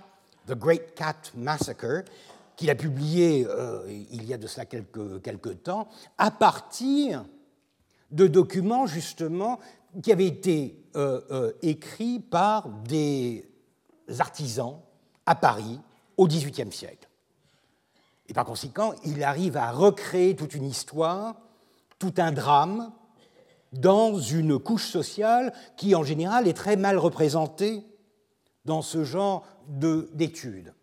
The 0.48 0.54
Great 0.54 0.96
Cat 0.96 1.32
Massacre, 1.36 2.06
qu'il 2.56 2.72
a 2.72 2.76
publié 2.76 3.46
euh, 3.48 3.84
il 4.12 4.26
y 4.26 4.34
a 4.34 4.38
de 4.38 4.48
cela 4.48 4.66
quelques, 4.66 5.62
temps, 5.64 5.90
à 6.18 6.32
partir 6.32 7.24
de 8.10 8.26
documents 8.26 8.88
justement 8.88 9.60
qui 10.02 10.12
avait 10.12 10.28
été 10.28 10.60
euh, 10.66 10.80
euh, 10.80 10.85
écrit 11.62 12.20
par 12.20 12.70
des 12.70 13.50
artisans 14.20 14.80
à 15.26 15.36
Paris 15.36 15.80
au 16.18 16.28
XVIIIe 16.28 16.72
siècle. 16.72 17.10
Et 18.28 18.34
par 18.34 18.46
conséquent, 18.46 18.94
il 19.04 19.24
arrive 19.24 19.58
à 19.58 19.72
recréer 19.72 20.36
toute 20.36 20.56
une 20.56 20.66
histoire, 20.66 21.36
tout 22.00 22.14
un 22.18 22.32
drame, 22.32 22.92
dans 23.74 24.20
une 24.20 24.58
couche 24.58 24.90
sociale 24.90 25.54
qui, 25.76 25.96
en 25.96 26.04
général, 26.04 26.48
est 26.48 26.54
très 26.54 26.76
mal 26.76 26.98
représentée 26.98 27.86
dans 28.64 28.82
ce 28.82 29.04
genre 29.04 29.46
d'études. 29.68 30.74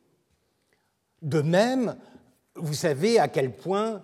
De, 1.23 1.39
de 1.39 1.43
même, 1.43 1.97
vous 2.55 2.75
savez 2.75 3.19
à 3.19 3.29
quel 3.29 3.55
point 3.55 4.03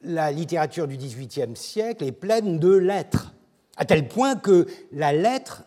la 0.00 0.30
littérature 0.30 0.86
du 0.86 0.96
XVIIIe 0.96 1.56
siècle 1.56 2.04
est 2.04 2.12
pleine 2.12 2.58
de 2.58 2.72
lettres 2.72 3.34
à 3.78 3.84
tel 3.84 4.08
point 4.08 4.36
que 4.36 4.66
la 4.92 5.12
lettre 5.12 5.64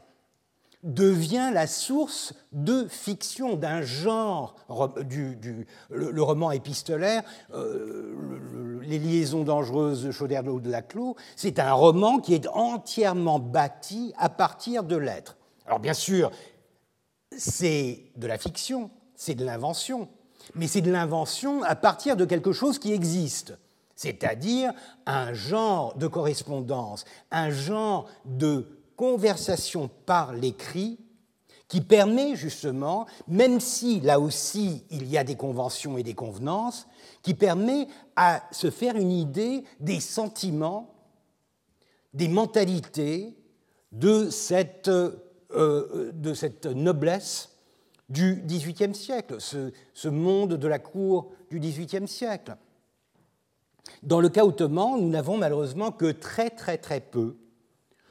devient 0.84 1.52
la 1.54 1.68
source 1.68 2.34
de 2.52 2.88
fiction 2.88 3.56
d'un 3.56 3.82
genre, 3.82 4.56
le, 4.70 6.22
roman 6.22 6.52
épistolaire, 6.52 7.24
euh, 7.54 8.80
Les 8.84 9.00
liaisons 9.00 9.44
dangereuses 9.44 10.04
de 10.04 10.12
Chauderlot 10.12 10.60
de 10.60 10.70
Laclos, 10.70 11.16
c'est 11.36 11.60
un 11.60 11.74
roman 11.74 12.20
qui 12.20 12.34
est 12.34 12.48
entièrement 12.48 13.40
bâti 13.40 14.14
à 14.18 14.30
partir 14.30 14.84
de 14.84 14.96
lettres. 14.96 15.38
Alors 15.68 15.80
bien 15.80 15.94
sûr, 15.94 16.32
c'est 17.38 18.12
de 18.16 18.28
la 18.28 18.38
fiction, 18.38 18.90
c'est 19.16 19.36
de 19.36 19.46
l'invention, 19.46 20.10
mais 20.56 20.68
c'est 20.68 20.82
de 20.82 20.92
l'invention 20.92 21.62
à 21.64 21.76
partir 21.76 22.18
de 22.18 22.26
quelque 22.26 22.52
chose 22.52 22.80
qui 22.80 22.92
existe, 22.92 23.54
c'est-à-dire 24.02 24.74
un 25.06 25.32
genre 25.32 25.96
de 25.96 26.08
correspondance, 26.08 27.06
un 27.30 27.52
genre 27.52 28.10
de 28.26 28.66
conversation 28.96 29.92
par 30.08 30.34
l'écrit 30.34 30.98
qui 31.68 31.82
permet 31.82 32.36
justement, 32.36 33.06
même 33.28 33.60
si 33.60 34.00
là 34.00 34.20
aussi 34.20 34.84
il 34.90 35.08
y 35.08 35.20
a 35.20 35.24
des 35.24 35.36
conventions 35.36 36.00
et 36.00 36.04
des 36.04 36.16
convenances, 36.16 36.88
qui 37.22 37.36
permet 37.36 37.88
à 38.16 38.42
se 38.52 38.72
faire 38.72 38.96
une 38.96 39.12
idée 39.12 39.64
des 39.80 40.00
sentiments, 40.00 40.96
des 42.16 42.28
mentalités 42.28 43.38
de 43.92 44.32
cette, 44.32 44.90
euh, 44.90 46.34
cette 46.34 46.66
noblesse 46.66 47.52
du 48.10 48.42
XVIIIe 48.48 48.96
siècle, 48.96 49.36
ce, 49.38 49.72
ce, 49.94 50.08
monde 50.08 50.56
de 50.56 50.68
la 50.68 50.80
cour 50.80 51.34
du 51.52 51.60
XVIIIe 51.60 52.08
siècle. 52.08 52.56
Dans 54.04 54.22
le 54.22 54.30
cas 54.30 54.46
ottoman, 54.46 55.00
nous 55.00 55.10
n'avons 55.10 55.38
malheureusement 55.38 55.92
que 55.92 56.12
très 56.12 56.50
très 56.50 56.78
très 56.78 57.00
peu 57.00 57.36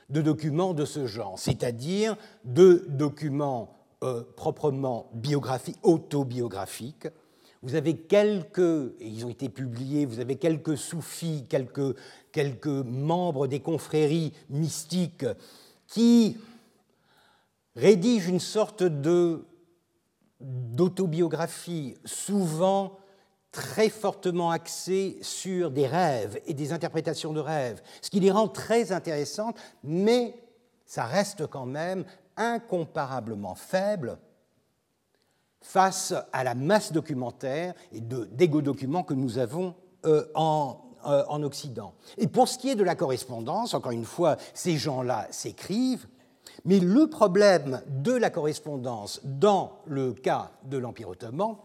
de 0.08 0.22
documents 0.22 0.74
de 0.74 0.84
ce 0.84 1.06
genre, 1.06 1.38
c'est-à-dire 1.38 2.16
de 2.44 2.84
documents 2.88 3.76
euh, 4.02 4.24
proprement 4.36 5.10
biographiques, 5.14 5.78
autobiographiques. 5.82 7.08
Vous 7.62 7.74
avez 7.74 7.96
quelques, 7.96 8.58
et 8.98 9.06
ils 9.06 9.26
ont 9.26 9.28
été 9.28 9.48
publiés, 9.50 10.06
vous 10.06 10.20
avez 10.20 10.36
quelques 10.36 10.78
soufis, 10.78 11.44
quelques, 11.48 11.94
quelques 12.32 12.66
membres 12.66 13.46
des 13.46 13.60
confréries 13.60 14.32
mystiques 14.48 15.26
qui 15.86 16.38
rédigent 17.76 18.30
une 18.30 18.40
sorte 18.40 18.82
d'autobiographie, 20.40 21.96
souvent 22.04 23.00
très 23.52 23.88
fortement 23.88 24.50
axés 24.50 25.19
sur 25.23 25.71
des 25.71 25.87
rêves 25.87 26.40
et 26.47 26.54
des 26.54 26.73
interprétations 26.73 27.33
de 27.33 27.40
rêves, 27.40 27.83
ce 28.00 28.11
qui 28.11 28.21
les 28.21 28.30
rend 28.30 28.49
très 28.49 28.92
intéressantes, 28.92 29.57
mais 29.83 30.35
ça 30.87 31.04
reste 31.04 31.47
quand 31.47 31.66
même 31.66 32.04
incomparablement 32.37 33.54
faible 33.54 34.19
face 35.61 36.14
à 36.33 36.45
la 36.45 36.54
masse 36.54 36.92
documentaire 36.92 37.75
et 37.92 38.00
d'égo-documents 38.00 39.02
que 39.02 39.14
nous 39.14 39.38
avons 39.38 39.75
euh, 40.07 40.26
en, 40.35 40.80
euh, 41.07 41.25
en 41.28 41.42
Occident. 41.42 41.95
Et 42.19 42.26
pour 42.26 42.49
ce 42.49 42.57
qui 42.57 42.71
est 42.71 42.76
de 42.76 42.85
la 42.85 42.95
correspondance, 42.95 43.75
encore 43.75 43.92
une 43.92 44.04
fois, 44.04 44.37
ces 44.54 44.76
gens-là 44.76 45.26
s'écrivent, 45.30 46.07
mais 46.64 46.78
le 46.78 47.09
problème 47.09 47.83
de 47.88 48.12
la 48.12 48.30
correspondance 48.30 49.21
dans 49.25 49.80
le 49.87 50.12
cas 50.12 50.50
de 50.64 50.78
l'Empire 50.78 51.11
ottoman, 51.11 51.57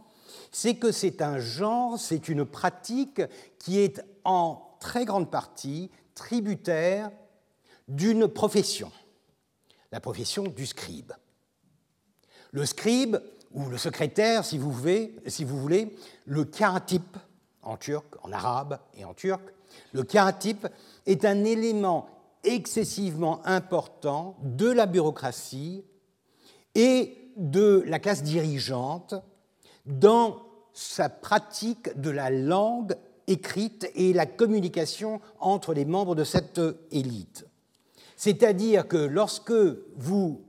c'est 0.51 0.75
que 0.75 0.91
c'est 0.91 1.21
un 1.21 1.39
genre, 1.39 1.99
c'est 1.99 2.29
une 2.29 2.45
pratique 2.45 3.21
qui 3.59 3.79
est 3.79 4.01
en 4.23 4.61
très 4.79 5.05
grande 5.05 5.31
partie 5.31 5.91
tributaire 6.13 7.11
d'une 7.87 8.27
profession, 8.27 8.91
la 9.91 9.99
profession 9.99 10.43
du 10.43 10.65
scribe. 10.65 11.13
Le 12.51 12.65
scribe, 12.65 13.17
ou 13.51 13.69
le 13.69 13.77
secrétaire, 13.77 14.43
si 14.43 14.57
vous 14.57 14.71
voulez, 14.71 15.15
le 16.25 16.43
karatip 16.43 17.17
en 17.61 17.77
turc, 17.77 18.05
en 18.23 18.31
arabe 18.31 18.79
et 18.93 19.05
en 19.05 19.13
turc, 19.13 19.41
le 19.93 20.03
karatip 20.03 20.67
est 21.05 21.25
un 21.25 21.43
élément 21.43 22.07
excessivement 22.43 23.45
important 23.45 24.37
de 24.43 24.69
la 24.69 24.85
bureaucratie 24.85 25.83
et 26.75 27.17
de 27.37 27.83
la 27.87 27.99
classe 27.99 28.23
dirigeante 28.23 29.15
dans 29.85 30.41
sa 30.73 31.09
pratique 31.09 31.99
de 31.99 32.09
la 32.09 32.29
langue 32.29 32.95
écrite 33.27 33.89
et 33.95 34.13
la 34.13 34.25
communication 34.25 35.19
entre 35.39 35.73
les 35.73 35.85
membres 35.85 36.15
de 36.15 36.23
cette 36.23 36.61
élite. 36.91 37.45
C'est-à-dire 38.17 38.87
que 38.87 38.97
lorsque 38.97 39.53
vous 39.95 40.41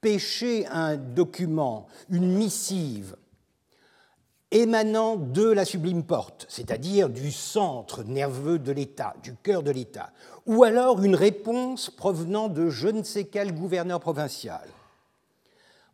pêchez 0.00 0.66
un 0.68 0.96
document, 0.96 1.86
une 2.08 2.36
missive, 2.36 3.16
émanant 4.50 5.16
de 5.16 5.44
la 5.44 5.64
sublime 5.64 6.02
porte, 6.02 6.46
c'est-à-dire 6.48 7.08
du 7.08 7.30
centre 7.30 8.02
nerveux 8.02 8.58
de 8.58 8.72
l'État, 8.72 9.14
du 9.22 9.34
cœur 9.36 9.62
de 9.62 9.70
l'État, 9.70 10.10
ou 10.46 10.64
alors 10.64 11.02
une 11.02 11.14
réponse 11.14 11.90
provenant 11.90 12.48
de 12.48 12.68
je 12.68 12.88
ne 12.88 13.02
sais 13.02 13.24
quel 13.24 13.54
gouverneur 13.54 14.00
provincial, 14.00 14.66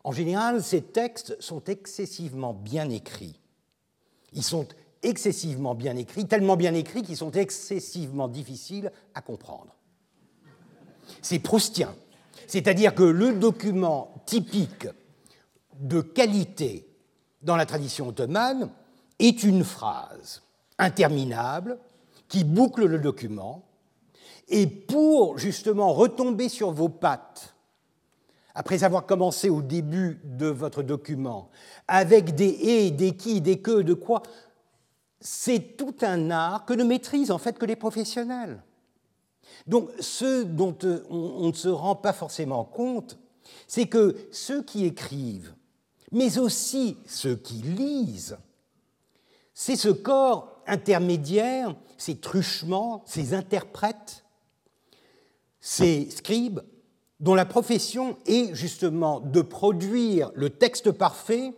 en 0.03 0.11
général, 0.11 0.63
ces 0.63 0.81
textes 0.81 1.39
sont 1.41 1.63
excessivement 1.65 2.53
bien 2.53 2.89
écrits. 2.89 3.39
Ils 4.33 4.43
sont 4.43 4.67
excessivement 5.03 5.75
bien 5.75 5.95
écrits, 5.95 6.27
tellement 6.27 6.55
bien 6.55 6.73
écrits 6.73 7.03
qu'ils 7.03 7.17
sont 7.17 7.31
excessivement 7.31 8.27
difficiles 8.27 8.91
à 9.13 9.21
comprendre. 9.21 9.75
C'est 11.21 11.39
proustien. 11.39 11.95
C'est-à-dire 12.47 12.95
que 12.95 13.03
le 13.03 13.33
document 13.33 14.23
typique 14.25 14.87
de 15.79 16.01
qualité 16.01 16.87
dans 17.41 17.55
la 17.55 17.65
tradition 17.65 18.07
ottomane 18.07 18.69
est 19.19 19.43
une 19.43 19.63
phrase 19.63 20.41
interminable 20.77 21.77
qui 22.27 22.43
boucle 22.43 22.85
le 22.85 22.99
document, 22.99 23.63
et 24.49 24.67
pour 24.67 25.37
justement 25.37 25.93
retomber 25.93 26.49
sur 26.49 26.71
vos 26.71 26.89
pattes 26.89 27.55
après 28.57 28.83
avoir 28.83 29.05
commencé 29.05 29.51
au 29.51 29.61
début 29.61 30.19
de 30.23 30.47
votre 30.47 30.81
document, 30.81 31.51
avec 31.87 32.33
des 32.33 32.47
et, 32.47 32.89
des 32.89 33.15
qui, 33.15 33.39
des 33.39 33.59
que, 33.61 33.83
de 33.83 33.93
quoi, 33.93 34.23
c'est 35.21 35.77
tout 35.77 35.93
un 36.01 36.31
art 36.31 36.65
que 36.65 36.73
ne 36.73 36.83
maîtrisent 36.83 37.29
en 37.29 37.37
fait 37.37 37.59
que 37.59 37.67
les 37.67 37.75
professionnels. 37.75 38.63
Donc 39.67 39.91
ce 39.99 40.41
dont 40.41 40.75
euh, 40.85 41.03
on 41.11 41.49
ne 41.49 41.53
se 41.53 41.67
rend 41.67 41.95
pas 41.95 42.13
forcément 42.13 42.65
compte, 42.65 43.19
c'est 43.67 43.85
que 43.85 44.17
ceux 44.31 44.63
qui 44.63 44.85
écrivent, 44.85 45.53
mais 46.11 46.39
aussi 46.39 46.97
ceux 47.05 47.35
qui 47.35 47.61
lisent, 47.61 48.39
c'est 49.53 49.75
ce 49.75 49.89
corps 49.89 50.63
intermédiaire, 50.65 51.75
ces 51.99 52.17
truchements, 52.17 53.03
ces 53.05 53.35
interprètes, 53.35 54.25
ces 55.61 56.09
scribes, 56.09 56.61
dont 57.19 57.35
la 57.35 57.45
profession 57.45 58.17
est 58.25 58.53
justement 58.53 59.19
de 59.19 59.41
produire 59.41 60.31
le 60.35 60.49
texte 60.49 60.91
parfait 60.91 61.53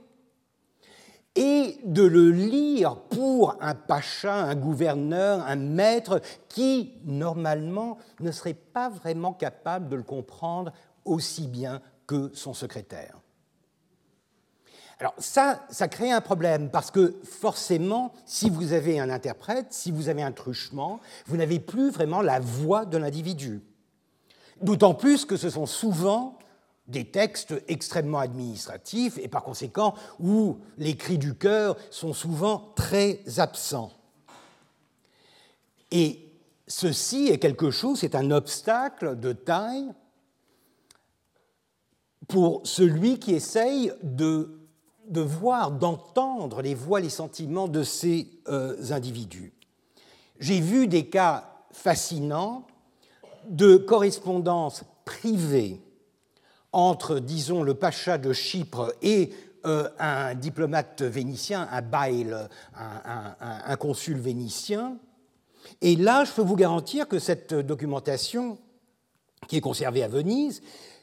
et 1.36 1.78
de 1.86 2.04
le 2.04 2.32
lire 2.32 2.96
pour 3.10 3.56
un 3.62 3.76
pacha, 3.76 4.34
un 4.34 4.56
gouverneur, 4.56 5.46
un 5.46 5.56
maître 5.56 6.22
qui, 6.48 6.94
normalement, 7.06 7.98
ne 8.20 8.32
serait 8.32 8.54
pas 8.54 8.90
vraiment 8.90 9.34
capable 9.34 9.90
de 9.90 9.96
le 9.96 10.04
comprendre 10.04 10.74
aussi 11.06 11.48
bien 11.48 11.82
que 12.08 12.32
son 12.34 12.54
secrétaire. 12.54 13.22
Alors 15.00 15.14
ça, 15.18 15.62
ça 15.70 15.88
crée 15.88 16.12
un 16.12 16.20
problème 16.20 16.70
parce 16.70 16.92
que 16.92 17.22
forcément, 17.24 18.12
si 18.26 18.50
vous 18.50 18.74
avez 18.74 19.00
un 19.00 19.10
interprète, 19.10 19.68
si 19.70 19.92
vous 19.92 20.10
avez 20.10 20.24
un 20.24 20.34
truchement, 20.34 21.00
vous 21.26 21.38
n'avez 21.38 21.60
plus 21.60 21.90
vraiment 21.90 22.22
la 22.22 22.42
voix 22.42 22.86
de 22.86 22.98
l'individu. 22.98 23.62
D'autant 24.62 24.94
plus 24.94 25.26
que 25.26 25.38
ce 25.38 25.50
sont 25.50 25.66
souvent 25.66 26.38
des 26.88 27.06
textes 27.06 27.54
extrêmement 27.68 28.20
administratifs 28.20 29.18
et 29.20 29.28
par 29.28 29.44
conséquent 29.44 29.94
où 30.20 30.58
les 30.78 30.98
cris 30.98 31.18
du 31.18 31.36
cœur 31.36 31.78
sont 31.92 32.14
souvent 32.14 32.72
très 32.76 33.22
absents. 33.38 33.92
Et 35.92 36.28
ceci 36.68 37.28
est 37.28 37.40
quelque 37.40 37.72
chose, 37.72 38.00
c'est 38.00 38.16
un 38.16 38.32
obstacle 38.32 39.20
de 39.20 39.34
taille 39.34 39.92
pour 42.28 42.62
celui 42.64 43.20
qui 43.20 43.34
essaye 43.34 43.92
de, 44.04 44.60
voir, 45.10 45.72
d'entendre 45.72 46.62
les 46.62 46.76
voix, 46.76 47.00
les 47.00 47.10
sentiments 47.10 47.68
de 47.68 47.84
ces 47.84 48.30
euh, 48.48 48.92
individus. 48.92 49.54
J'ai 50.40 50.62
vu 50.62 50.88
des 50.88 51.08
cas 51.08 51.52
fascinants 51.72 52.66
de 53.50 53.78
correspondance 53.78 54.84
privée 55.06 55.82
entre, 56.72 57.20
disons, 57.20 57.64
le 57.64 57.74
pacha 57.74 58.18
de 58.18 58.32
Chypre 58.32 58.94
et 59.02 59.32
euh, 59.66 59.90
un 60.00 60.36
diplomate 60.36 61.02
vénitien, 61.02 61.68
un 61.72 61.82
bail, 61.82 62.34
un, 62.76 63.76
consul 63.76 64.18
vénitien. 64.18 64.98
Et 65.82 65.96
là, 65.96 66.24
je 66.24 66.32
peux 66.32 66.42
vous 66.42 66.56
garantir 66.56 67.08
que 67.08 67.20
cette 67.20 67.54
documentation, 67.54 68.58
qui 69.48 69.58
est 69.58 69.62
conservée 69.62 70.04
à 70.04 70.08
Venise, 70.08 70.62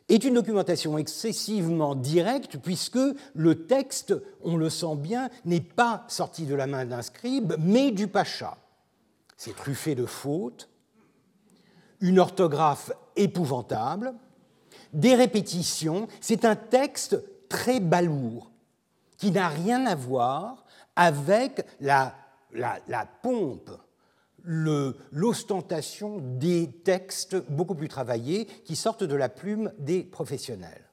est 0.08 0.24
une 0.24 0.34
documentation 0.34 0.96
excessivement 0.98 1.96
directe, 1.96 2.58
puisque 2.58 2.98
le 3.34 3.66
texte, 3.66 4.14
on 4.42 4.56
le 4.56 4.70
sent 4.70 4.96
bien, 4.96 5.28
n'est 5.44 5.60
pas 5.60 6.04
sorti 6.08 6.46
de 6.46 6.54
la 6.54 6.68
main 6.68 6.84
d'un 6.84 7.02
scribe, 7.02 7.54
mais 7.58 7.90
du 7.90 8.06
pacha. 8.06 8.56
C'est 9.36 9.56
truffé 9.56 9.94
de 9.94 10.06
fautes, 10.06 10.68
une 12.00 12.18
orthographe 12.18 12.92
épouvantable, 13.16 14.14
des 14.92 15.14
répétitions. 15.14 16.08
C'est 16.20 16.44
un 16.44 16.56
texte 16.56 17.22
très 17.48 17.80
balourd, 17.80 18.50
qui 19.18 19.30
n'a 19.30 19.48
rien 19.48 19.86
à 19.86 19.94
voir 19.94 20.64
avec 20.94 21.64
la, 21.80 22.14
la, 22.52 23.08
pompe, 23.22 23.70
l'ostentation 24.44 26.18
des 26.18 26.70
textes 26.84 27.36
beaucoup 27.50 27.74
plus 27.74 27.88
travaillés 27.88 28.46
qui 28.64 28.76
sortent 28.76 29.04
de 29.04 29.16
la 29.16 29.28
plume 29.28 29.72
des 29.78 30.02
professionnels. 30.02 30.84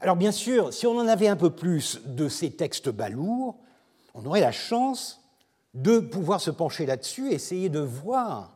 Alors 0.00 0.16
bien 0.16 0.32
sûr, 0.32 0.72
si 0.72 0.86
on 0.86 0.98
en 0.98 1.08
avait 1.08 1.28
un 1.28 1.36
peu 1.36 1.50
plus 1.50 2.00
de 2.04 2.28
ces 2.28 2.50
textes 2.50 2.90
balourds, 2.90 3.56
on 4.14 4.24
aurait 4.26 4.40
la 4.40 4.52
chance 4.52 5.20
de 5.72 5.98
pouvoir 5.98 6.40
se 6.40 6.50
pencher 6.50 6.86
là-dessus, 6.86 7.32
essayer 7.32 7.68
de 7.68 7.80
voir 7.80 8.53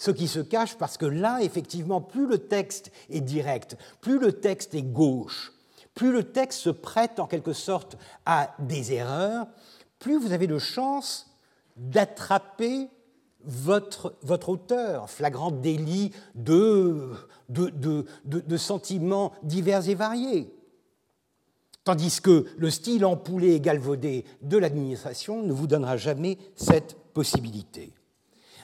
ce 0.00 0.10
qui 0.10 0.28
se 0.28 0.40
cache, 0.40 0.78
parce 0.78 0.96
que 0.96 1.04
là, 1.04 1.42
effectivement, 1.42 2.00
plus 2.00 2.26
le 2.26 2.38
texte 2.38 2.90
est 3.10 3.20
direct, 3.20 3.76
plus 4.00 4.18
le 4.18 4.32
texte 4.32 4.74
est 4.74 4.82
gauche, 4.82 5.52
plus 5.94 6.10
le 6.10 6.24
texte 6.24 6.60
se 6.60 6.70
prête 6.70 7.20
en 7.20 7.26
quelque 7.26 7.52
sorte 7.52 7.98
à 8.24 8.54
des 8.60 8.94
erreurs, 8.94 9.46
plus 9.98 10.18
vous 10.18 10.32
avez 10.32 10.46
de 10.46 10.58
chances 10.58 11.30
d'attraper 11.76 12.88
votre, 13.44 14.14
auteur, 14.48 15.10
flagrant 15.10 15.50
délit 15.50 16.12
de, 16.34 17.10
de, 17.50 18.06
de, 18.24 18.56
sentiments 18.56 19.32
divers 19.42 19.86
et 19.86 19.94
variés. 19.94 20.50
Tandis 21.84 22.22
que 22.22 22.46
le 22.56 22.70
style 22.70 23.04
empoulé 23.04 23.52
et 23.52 23.60
galvaudé 23.60 24.24
de 24.40 24.56
l'administration 24.56 25.42
ne 25.42 25.52
vous 25.52 25.66
donnera 25.66 25.98
jamais 25.98 26.38
cette 26.56 26.96
possibilité. 27.12 27.92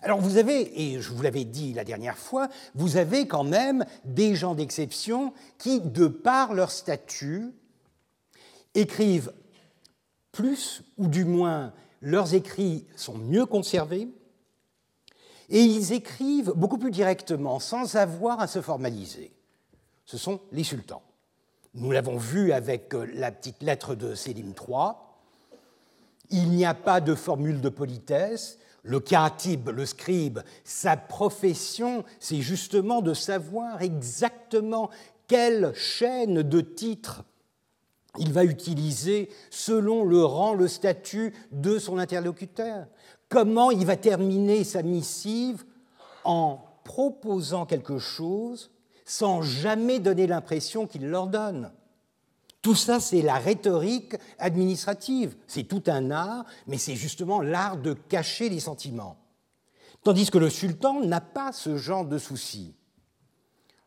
Alors 0.06 0.20
vous 0.20 0.36
avez, 0.36 0.80
et 0.80 1.00
je 1.00 1.10
vous 1.10 1.20
l'avais 1.20 1.42
dit 1.42 1.72
la 1.72 1.82
dernière 1.82 2.16
fois, 2.16 2.48
vous 2.76 2.96
avez 2.96 3.26
quand 3.26 3.42
même 3.42 3.84
des 4.04 4.36
gens 4.36 4.54
d'exception 4.54 5.32
qui, 5.58 5.80
de 5.80 6.06
par 6.06 6.54
leur 6.54 6.70
statut, 6.70 7.50
écrivent 8.76 9.32
plus, 10.30 10.84
ou 10.96 11.08
du 11.08 11.24
moins 11.24 11.72
leurs 12.00 12.34
écrits 12.34 12.86
sont 12.94 13.18
mieux 13.18 13.46
conservés, 13.46 14.06
et 15.48 15.60
ils 15.60 15.92
écrivent 15.92 16.52
beaucoup 16.54 16.78
plus 16.78 16.92
directement, 16.92 17.58
sans 17.58 17.96
avoir 17.96 18.38
à 18.38 18.46
se 18.46 18.62
formaliser. 18.62 19.32
Ce 20.04 20.18
sont 20.18 20.40
les 20.52 20.62
sultans. 20.62 21.02
Nous 21.74 21.90
l'avons 21.90 22.16
vu 22.16 22.52
avec 22.52 22.94
euh, 22.94 23.10
la 23.12 23.32
petite 23.32 23.60
lettre 23.60 23.96
de 23.96 24.14
Sélim 24.14 24.52
III. 24.56 24.92
Il 26.30 26.50
n'y 26.50 26.64
a 26.64 26.74
pas 26.74 27.00
de 27.00 27.16
formule 27.16 27.60
de 27.60 27.68
politesse, 27.68 28.60
le 28.86 29.00
katib, 29.00 29.68
le 29.68 29.84
scribe, 29.84 30.40
sa 30.64 30.96
profession, 30.96 32.04
c'est 32.20 32.40
justement 32.40 33.02
de 33.02 33.14
savoir 33.14 33.82
exactement 33.82 34.90
quelle 35.26 35.72
chaîne 35.74 36.42
de 36.42 36.60
titres 36.60 37.24
il 38.18 38.32
va 38.32 38.44
utiliser 38.44 39.28
selon 39.50 40.04
le 40.04 40.24
rang, 40.24 40.54
le 40.54 40.68
statut 40.68 41.34
de 41.52 41.78
son 41.78 41.98
interlocuteur. 41.98 42.86
Comment 43.28 43.70
il 43.70 43.84
va 43.84 43.96
terminer 43.96 44.64
sa 44.64 44.82
missive 44.82 45.64
en 46.24 46.60
proposant 46.84 47.66
quelque 47.66 47.98
chose 47.98 48.70
sans 49.04 49.42
jamais 49.42 49.98
donner 50.00 50.26
l'impression 50.26 50.86
qu'il 50.86 51.08
leur 51.08 51.28
donne. 51.28 51.70
Tout 52.66 52.74
ça, 52.74 52.98
c'est 52.98 53.22
la 53.22 53.38
rhétorique 53.38 54.16
administrative. 54.40 55.36
C'est 55.46 55.68
tout 55.68 55.84
un 55.86 56.10
art, 56.10 56.44
mais 56.66 56.78
c'est 56.78 56.96
justement 56.96 57.40
l'art 57.40 57.76
de 57.76 57.92
cacher 57.92 58.48
les 58.48 58.58
sentiments. 58.58 59.18
Tandis 60.02 60.32
que 60.32 60.38
le 60.38 60.50
sultan 60.50 61.00
n'a 61.04 61.20
pas 61.20 61.52
ce 61.52 61.76
genre 61.76 62.04
de 62.04 62.18
souci. 62.18 62.74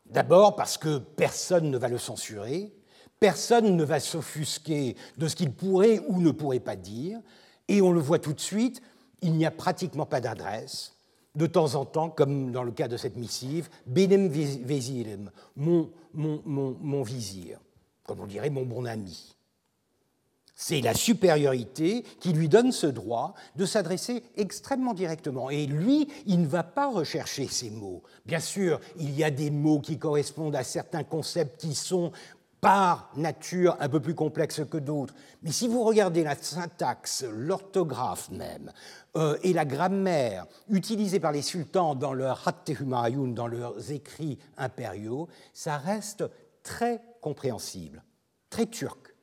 D'abord 0.06 0.56
parce 0.56 0.78
que 0.78 0.96
personne 0.96 1.70
ne 1.70 1.76
va 1.76 1.88
le 1.88 1.98
censurer, 1.98 2.72
personne 3.18 3.76
ne 3.76 3.84
va 3.84 4.00
s'offusquer 4.00 4.96
de 5.18 5.28
ce 5.28 5.36
qu'il 5.36 5.52
pourrait 5.52 6.02
ou 6.08 6.22
ne 6.22 6.30
pourrait 6.30 6.58
pas 6.58 6.76
dire, 6.76 7.20
et 7.68 7.82
on 7.82 7.92
le 7.92 8.00
voit 8.00 8.18
tout 8.18 8.32
de 8.32 8.40
suite, 8.40 8.80
il 9.20 9.34
n'y 9.34 9.44
a 9.44 9.50
pratiquement 9.50 10.06
pas 10.06 10.22
d'adresse. 10.22 10.96
De 11.34 11.44
temps 11.46 11.74
en 11.74 11.84
temps, 11.84 12.08
comme 12.08 12.50
dans 12.50 12.62
le 12.62 12.72
cas 12.72 12.88
de 12.88 12.96
cette 12.96 13.18
missive, 13.18 13.68
Benem 13.84 14.28
Vezirem, 14.28 15.30
mon, 15.54 15.90
mon, 16.14 16.40
mon, 16.46 16.78
mon 16.80 17.02
vizir 17.02 17.60
comme 18.10 18.22
on 18.22 18.26
dirait 18.26 18.50
mon 18.50 18.64
bon 18.64 18.86
ami. 18.86 19.36
C'est 20.56 20.80
la 20.80 20.94
supériorité 20.94 22.04
qui 22.18 22.32
lui 22.32 22.48
donne 22.48 22.72
ce 22.72 22.88
droit 22.88 23.34
de 23.54 23.64
s'adresser 23.64 24.24
extrêmement 24.36 24.94
directement. 24.94 25.48
Et 25.48 25.66
lui, 25.66 26.08
il 26.26 26.40
ne 26.42 26.48
va 26.48 26.64
pas 26.64 26.90
rechercher 26.90 27.46
ces 27.46 27.70
mots. 27.70 28.02
Bien 28.26 28.40
sûr, 28.40 28.80
il 28.98 29.16
y 29.16 29.22
a 29.22 29.30
des 29.30 29.52
mots 29.52 29.78
qui 29.78 29.96
correspondent 29.96 30.56
à 30.56 30.64
certains 30.64 31.04
concepts 31.04 31.60
qui 31.60 31.76
sont 31.76 32.10
par 32.60 33.12
nature 33.14 33.76
un 33.78 33.88
peu 33.88 34.00
plus 34.00 34.16
complexes 34.16 34.62
que 34.68 34.78
d'autres. 34.78 35.14
Mais 35.44 35.52
si 35.52 35.68
vous 35.68 35.84
regardez 35.84 36.24
la 36.24 36.34
syntaxe, 36.34 37.24
l'orthographe 37.30 38.28
même, 38.32 38.72
euh, 39.16 39.38
et 39.44 39.52
la 39.52 39.64
grammaire 39.64 40.46
utilisée 40.68 41.20
par 41.20 41.30
les 41.30 41.42
sultans 41.42 41.94
dans 41.94 42.12
leur 42.12 42.44
Humayun, 42.68 43.28
dans 43.28 43.46
leurs 43.46 43.92
écrits 43.92 44.36
impériaux, 44.58 45.28
ça 45.54 45.78
reste 45.78 46.24
très 46.64 47.00
compréhensible, 47.20 48.02
très 48.48 48.66
turc. 48.66 49.14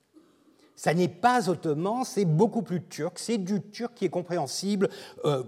Ça 0.75 0.93
n'est 0.93 1.07
pas 1.07 1.49
ottoman, 1.49 2.03
c'est 2.05 2.25
beaucoup 2.25 2.61
plus 2.61 2.83
turc, 2.83 3.17
c'est 3.17 3.39
du 3.39 3.61
turc 3.61 3.93
qui 3.95 4.05
est 4.05 4.09
compréhensible, 4.09 4.89
euh, 5.25 5.43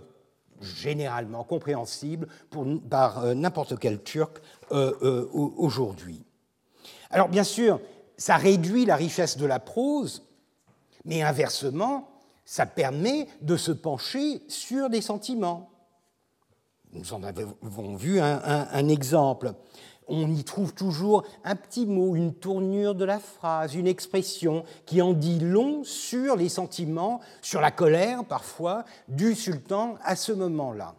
généralement 0.60 1.44
compréhensible 1.44 2.28
par 2.90 3.20
euh, 3.20 3.34
n'importe 3.36 3.78
quel 3.80 4.02
turc 4.02 4.42
euh, 4.72 5.28
aujourd'hui. 5.32 6.26
Alors 7.12 7.30
bien 7.30 7.44
sûr, 7.44 7.80
ça 8.18 8.38
réduit 8.38 8.86
la 8.86 8.96
richesse 8.96 9.38
de 9.38 9.46
la 9.46 9.60
prose, 9.60 10.24
mais 11.06 11.22
inversement, 11.22 12.10
ça 12.44 12.66
permet 12.66 13.28
de 13.42 13.56
se 13.56 13.72
pencher 13.72 14.42
sur 14.48 14.90
des 14.90 15.02
sentiments. 15.02 15.70
Nous 16.94 17.14
en 17.14 17.22
avons 17.22 17.96
vu 17.96 18.20
un 18.20 18.88
exemple 18.88 19.54
on 20.10 20.30
y 20.30 20.44
trouve 20.44 20.74
toujours 20.74 21.24
un 21.44 21.56
petit 21.56 21.86
mot, 21.86 22.16
une 22.16 22.34
tournure 22.34 22.96
de 22.96 23.06
la 23.06 23.20
phrase, 23.20 23.76
une 23.76 23.88
expression 23.88 24.64
qui 24.86 25.02
en 25.02 25.14
dit 25.14 25.40
long 25.40 25.84
sur 25.84 26.36
les 26.36 26.50
sentiments, 26.50 27.22
sur 27.42 27.62
la 27.62 27.72
colère 27.72 28.26
parfois 28.26 28.86
du 29.08 29.36
sultan 29.36 29.96
à 30.04 30.16
ce 30.16 30.32
moment-là. 30.32 30.96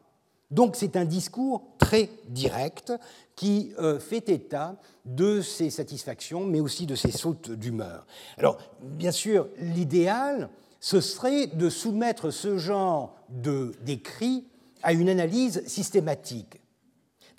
Donc 0.50 0.74
c'est 0.74 0.96
un 0.96 1.04
discours 1.04 1.62
très 1.78 2.10
direct 2.28 2.92
qui 3.36 3.72
euh, 3.78 3.98
fait 3.98 4.28
état 4.28 4.76
de 5.04 5.40
ses 5.40 5.70
satisfactions, 5.70 6.44
mais 6.44 6.60
aussi 6.60 6.86
de 6.86 6.94
ses 6.94 7.10
sautes 7.10 7.50
d'humeur. 7.50 8.06
Alors, 8.36 8.58
bien 8.82 9.12
sûr, 9.12 9.48
l'idéal, 9.58 10.50
ce 10.80 11.00
serait 11.00 11.46
de 11.46 11.68
soumettre 11.70 12.30
ce 12.30 12.58
genre 12.58 13.14
d'écrit 13.28 14.44
à 14.82 14.92
une 14.92 15.08
analyse 15.08 15.66
systématique. 15.66 16.60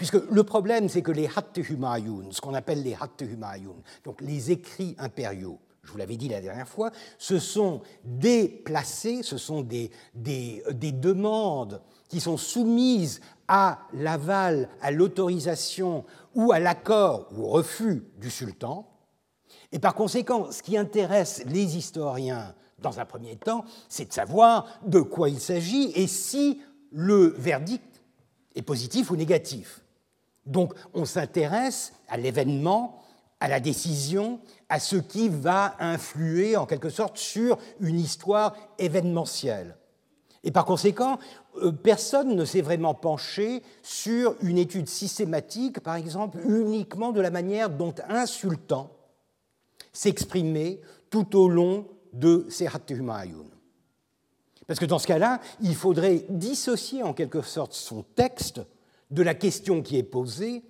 Puisque 0.01 0.31
le 0.31 0.43
problème, 0.43 0.89
c'est 0.89 1.03
que 1.03 1.11
les 1.11 1.27
Hatt 1.27 1.55
Humayun, 1.57 2.31
ce 2.31 2.41
qu'on 2.41 2.55
appelle 2.55 2.81
les 2.81 2.95
Hatt 2.99 3.21
Humayun, 3.21 3.75
donc 4.03 4.19
les 4.21 4.49
écrits 4.49 4.95
impériaux, 4.97 5.59
je 5.83 5.91
vous 5.91 5.99
l'avais 5.99 6.17
dit 6.17 6.27
la 6.27 6.41
dernière 6.41 6.67
fois, 6.67 6.89
ce 7.19 7.37
sont 7.37 7.81
déplacés, 8.03 9.21
ce 9.21 9.37
sont 9.37 9.61
des, 9.61 9.91
des, 10.15 10.63
des 10.71 10.91
demandes 10.91 11.83
qui 12.09 12.19
sont 12.19 12.37
soumises 12.37 13.21
à 13.47 13.81
l'aval, 13.93 14.69
à 14.81 14.89
l'autorisation 14.89 16.03
ou 16.33 16.51
à 16.51 16.57
l'accord 16.57 17.27
ou 17.37 17.43
au 17.43 17.49
refus 17.49 18.03
du 18.17 18.31
sultan. 18.31 18.89
Et 19.71 19.77
par 19.77 19.93
conséquent, 19.93 20.51
ce 20.51 20.63
qui 20.63 20.79
intéresse 20.79 21.43
les 21.45 21.77
historiens 21.77 22.55
dans 22.79 22.99
un 22.99 23.05
premier 23.05 23.35
temps, 23.35 23.65
c'est 23.87 24.07
de 24.07 24.13
savoir 24.13 24.65
de 24.83 24.99
quoi 24.99 25.29
il 25.29 25.39
s'agit 25.39 25.91
et 25.93 26.07
si 26.07 26.59
le 26.89 27.35
verdict 27.37 28.01
est 28.55 28.63
positif 28.63 29.11
ou 29.11 29.15
négatif. 29.15 29.83
Donc 30.45 30.73
on 30.93 31.05
s'intéresse 31.05 31.93
à 32.09 32.17
l'événement, 32.17 33.01
à 33.39 33.47
la 33.47 33.59
décision, 33.59 34.39
à 34.69 34.79
ce 34.79 34.95
qui 34.95 35.29
va 35.29 35.75
influer 35.79 36.57
en 36.57 36.65
quelque 36.65 36.89
sorte 36.89 37.17
sur 37.17 37.57
une 37.79 37.99
histoire 37.99 38.55
événementielle. 38.77 39.75
Et 40.43 40.51
par 40.51 40.65
conséquent, 40.65 41.19
euh, 41.57 41.71
personne 41.71 42.35
ne 42.35 42.45
s'est 42.45 42.61
vraiment 42.61 42.93
penché 42.93 43.61
sur 43.83 44.35
une 44.41 44.57
étude 44.57 44.87
systématique, 44.87 45.81
par 45.81 45.95
exemple, 45.95 46.39
uniquement 46.47 47.11
de 47.11 47.21
la 47.21 47.29
manière 47.29 47.69
dont 47.69 47.93
un 48.09 48.25
sultan 48.25 48.89
s'exprimait 49.93 50.81
tout 51.09 51.37
au 51.37 51.47
long 51.47 51.87
de 52.13 52.45
Serhat 52.49 52.79
Humayun. 52.89 53.45
Parce 54.67 54.79
que 54.79 54.85
dans 54.85 54.99
ce 54.99 55.07
cas-là, 55.07 55.41
il 55.61 55.75
faudrait 55.75 56.25
dissocier 56.29 57.03
en 57.03 57.13
quelque 57.13 57.41
sorte 57.41 57.73
son 57.73 58.03
texte 58.03 58.61
de 59.11 59.23
la 59.23 59.33
question 59.35 59.81
qui 59.81 59.97
est 59.97 60.03
posée 60.03 60.63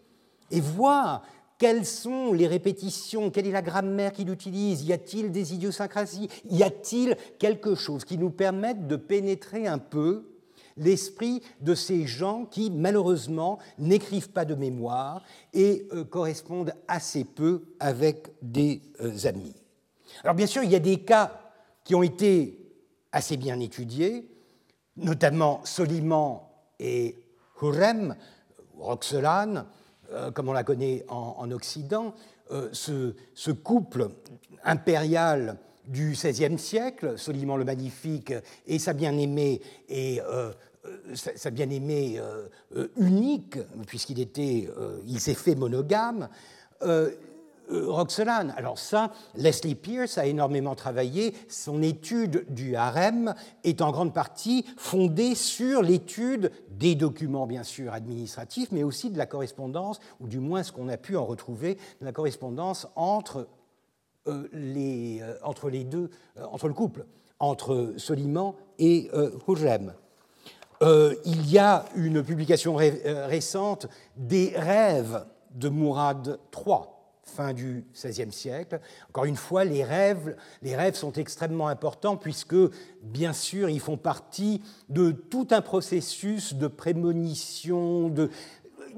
et 0.50 0.60
voir 0.60 1.24
quelles 1.58 1.86
sont 1.86 2.34
les 2.34 2.48
répétitions, 2.48 3.30
quelle 3.30 3.46
est 3.46 3.52
la 3.52 3.62
grammaire 3.62 4.12
qu'il 4.12 4.30
utilise, 4.30 4.84
y 4.84 4.94
a-t-il 4.94 5.32
des 5.32 5.54
idiosyncrasies, 5.54 6.28
y 6.50 6.64
a-t-il 6.64 7.16
quelque 7.38 7.76
chose 7.76 8.04
qui 8.04 8.18
nous 8.18 8.32
permette 8.32 8.88
de 8.88 8.96
pénétrer 8.96 9.68
un 9.68 9.78
peu 9.78 10.32
l'esprit 10.78 11.44
de 11.60 11.76
ces 11.76 12.08
gens 12.08 12.46
qui, 12.46 12.72
malheureusement, 12.72 13.60
n'écrivent 13.78 14.32
pas 14.32 14.46
de 14.46 14.56
mémoire 14.56 15.24
et 15.54 15.88
euh, 15.94 16.04
correspondent 16.04 16.74
assez 16.88 17.24
peu 17.24 17.64
avec 17.80 18.30
des 18.42 18.82
euh, 19.02 19.12
amis. 19.26 19.54
Alors 20.24 20.36
bien 20.36 20.48
sûr, 20.48 20.64
il 20.64 20.72
y 20.72 20.76
a 20.76 20.80
des 20.80 20.98
cas 20.98 21.40
qui 21.84 21.94
ont 21.94 22.04
été 22.04 22.58
assez 23.12 23.38
bien 23.38 23.60
étudiés, 23.60 24.28
notamment 24.98 25.62
Soliman 25.64 26.50
et 26.80 27.16
Hurrem, 27.62 28.16
Roxelane, 28.78 29.66
euh, 30.12 30.32
comme 30.32 30.50
on 30.50 30.54
la 30.54 30.64
connaît 30.64 31.06
en, 31.08 31.50
Occident, 31.52 32.14
euh, 32.52 32.70
ce, 32.74 33.52
couple 33.52 34.10
impérial 34.64 35.58
du 35.88 36.12
XVIe 36.12 36.58
siècle, 36.60 37.18
Soliman 37.18 37.58
le 37.58 37.66
Magnifique 37.66 38.34
et 38.68 38.78
sa 38.78 38.94
bien-aimée 38.94 39.62
et 39.90 40.22
euh, 40.22 40.52
sa, 41.14 41.50
bien-aimée 41.50 42.20
unique, 42.98 43.58
puisqu'il 43.88 44.20
était, 44.20 44.68
s'est 45.20 45.34
fait 45.34 45.56
monogame, 45.56 46.28
Roxelane. 47.72 48.54
Alors 48.58 48.78
ça, 48.78 49.12
Leslie 49.36 49.76
Pierce 49.76 50.18
a 50.18 50.26
énormément 50.26 50.76
travaillé. 50.76 51.34
Son 51.48 51.82
étude 51.82 52.46
du 52.50 52.76
harem 52.76 53.34
est 53.64 53.82
en 53.82 53.92
grande 53.92 54.14
partie 54.14 54.66
fondée 54.78 55.36
sur 55.36 55.82
l'étude 55.82 56.52
des 56.70 56.96
documents, 56.96 57.48
bien 57.48 57.64
sûr, 57.64 57.94
administratifs, 57.94 58.72
mais 58.72 58.84
aussi 58.84 59.10
de 59.10 59.18
la 59.18 59.26
correspondance, 59.26 60.00
ou 60.20 60.28
du 60.28 60.40
moins 60.40 60.64
ce 60.64 60.72
qu'on 60.72 60.90
a 60.90 60.98
pu 60.98 61.16
en 61.16 61.26
retrouver, 61.26 61.76
de 62.00 62.06
la 62.06 62.12
correspondance 62.12 62.88
entre, 62.96 63.48
euh, 64.28 64.48
les, 64.54 65.22
euh, 65.22 65.70
les 65.70 65.84
deux, 65.84 66.10
entre 66.52 66.68
le 66.68 66.74
couple, 66.74 67.06
entre 67.40 67.94
Soliman 67.98 68.56
et 68.78 69.10
Hurrem. 69.48 69.94
il 71.26 71.52
y 71.52 71.58
a 71.58 71.86
une 71.96 72.24
publication 72.24 72.76
récente 72.76 73.88
des 74.16 74.54
rêves 74.56 75.26
de 75.54 75.70
Mourad 75.70 76.40
III, 76.56 76.88
fin 77.24 77.54
du 77.54 77.86
XVIe 77.94 78.32
siècle. 78.32 78.80
Encore 79.10 79.26
une 79.26 79.36
fois, 79.36 79.64
les 79.64 79.84
rêves, 79.84 80.36
les 80.62 80.76
rêves 80.76 80.96
sont 80.96 81.14
extrêmement 81.14 81.68
importants 81.68 82.18
puisque, 82.18 82.56
bien 83.02 83.34
sûr, 83.34 83.70
ils 83.70 83.80
font 83.80 83.98
partie 83.98 84.62
de 84.90 85.12
tout 85.12 85.48
un 85.52 85.62
processus 85.62 86.54
de 86.54 86.68
prémonition 86.68 88.10
de, 88.10 88.30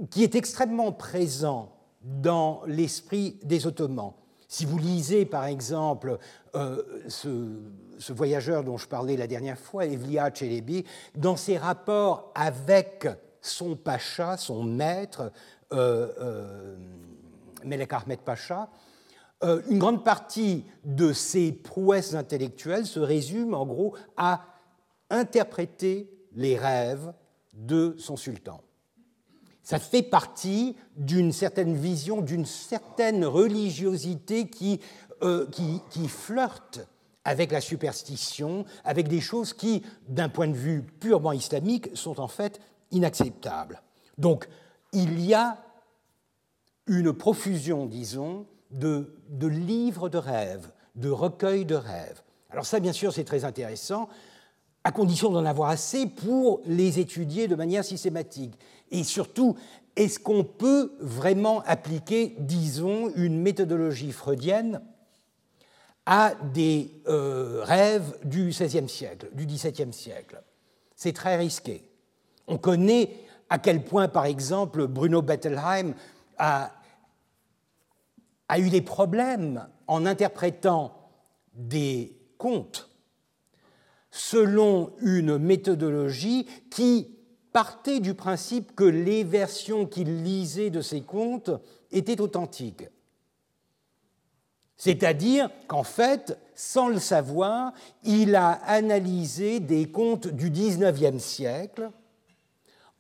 qui 0.10 0.24
est 0.24 0.36
extrêmement 0.36 0.92
présent 0.92 1.74
dans 2.04 2.62
l'esprit 2.68 3.40
des 3.44 3.66
Ottomans. 3.68 4.14
Si 4.48 4.66
vous 4.66 4.78
lisez, 4.78 5.26
par 5.26 5.46
exemple, 5.46 6.20
euh, 6.56 6.84
ce, 7.08 7.60
voyageur 8.10 8.64
dont 8.64 8.78
je 8.78 8.88
parlais 8.88 9.18
la 9.18 9.26
dernière 9.26 9.58
fois, 9.58 9.86
Evliya 9.86 10.30
Çelebi, 10.32 10.86
dans 11.16 11.36
ses 11.36 11.58
rapports 11.58 12.32
avec 12.36 13.08
son 13.42 13.76
pacha, 13.76 14.38
son 14.38 14.64
maître, 14.64 15.32
euh, 15.74 16.08
euh, 16.20 16.76
Melek 17.66 17.94
Ahmed 17.94 18.20
Pacha, 18.20 18.70
euh, 19.44 19.62
une 19.70 19.80
grande 19.80 20.04
partie 20.04 20.64
de 20.86 21.12
ses 21.12 21.52
prouesses 21.52 22.14
intellectuelles 22.14 22.86
se 22.86 23.00
résume 23.00 23.54
en 23.54 23.66
gros 23.66 23.96
à 24.16 24.46
interpréter 25.10 26.10
les 26.34 26.58
rêves 26.58 27.14
de 27.54 27.96
son 28.00 28.16
sultan. 28.16 28.62
Ça 29.62 29.80
fait 29.80 30.02
partie 30.02 30.76
d'une 30.98 31.32
certaine 31.32 31.76
vision, 31.76 32.22
d'une 32.22 32.46
certaine 32.46 33.26
religiosité 33.26 34.50
qui, 34.50 34.80
euh, 35.22 35.48
qui, 35.52 35.82
qui, 35.90 36.08
flirte 36.08 36.86
avec 37.24 37.52
la 37.52 37.62
superstition, 37.62 38.66
avec 38.84 39.08
des 39.08 39.22
choses 39.22 39.54
qui, 39.54 39.84
d'un 40.10 40.30
point 40.30 40.48
de 40.48 40.56
vue 40.56 40.84
purement 40.84 41.32
islamique, 41.32 41.90
sont 41.96 42.20
en 42.20 42.28
fait 42.28 42.60
inacceptables. 42.92 43.82
Donc, 44.18 44.48
il 44.92 45.22
y 45.22 45.34
a 45.34 45.58
une 46.88 47.14
profusion, 47.14 47.86
disons, 47.86 48.46
de, 48.72 49.08
livres 49.42 50.10
de 50.10 50.18
rêves, 50.18 50.70
de 50.96 51.10
recueils 51.10 51.66
de 51.66 51.76
rêves. 51.76 52.22
Alors 52.50 52.66
ça, 52.66 52.80
bien 52.80 52.94
sûr, 52.94 53.14
c'est 53.14 53.24
très 53.24 53.46
intéressant, 53.46 54.10
à 54.84 54.92
condition 54.92 55.32
d'en 55.32 55.46
avoir 55.46 55.70
assez 55.70 56.08
pour 56.08 56.62
les 56.66 57.00
étudier 57.00 57.48
de 57.48 57.56
manière 57.56 57.86
systématique. 57.86 58.54
Et 58.92 59.04
surtout, 59.04 59.56
est-ce 59.96 60.20
qu'on 60.20 60.44
peut 60.44 60.92
vraiment 61.00 61.62
appliquer, 61.66 62.36
disons, 62.40 63.12
une 63.16 63.40
méthodologie 63.40 64.12
freudienne 64.12 64.82
à 66.06 66.34
des 66.54 66.92
euh, 67.08 67.62
rêves 67.64 68.18
du 68.26 68.50
XVIe 68.50 68.90
siècle, 68.90 69.30
du 69.34 69.46
XVIIe 69.46 69.94
siècle? 69.94 70.42
C'est 70.96 71.14
très 71.14 71.38
risqué. 71.38 71.90
On 72.48 72.58
connaît 72.58 73.10
à 73.50 73.60
quel 73.60 73.84
point, 73.84 74.08
par 74.08 74.26
exemple, 74.26 74.88
Bruno 74.88 75.22
Bettelheim 75.22 75.94
a, 76.38 76.72
eu 78.58 78.70
des 78.70 78.82
problèmes 78.82 79.68
en 79.88 80.06
interprétant 80.06 81.10
des 81.54 82.18
contes 82.38 82.90
selon 84.12 84.94
une 85.02 85.40
méthodologie 85.40 86.48
qui 86.70 87.18
partait 87.52 88.00
du 88.00 88.14
principe 88.14 88.76
que 88.76 88.84
les 88.84 89.24
versions 89.24 89.88
qu'il 89.88 90.24
lisait 90.24 90.70
de 90.70 90.82
ces 90.82 91.02
contes 91.02 91.50
étaient 91.92 92.22
authentiques. 92.22 92.84
C'est-à-dire 94.78 95.50
qu'en 95.68 95.84
fait, 95.84 96.38
sans 96.56 96.90
le 96.90 97.00
savoir, 97.00 97.74
il 98.04 98.36
a 98.36 98.52
analysé 98.52 99.60
des 99.60 99.90
contes 99.90 100.28
du 100.28 100.50
XIXe 100.50 101.24
siècle 101.24 101.90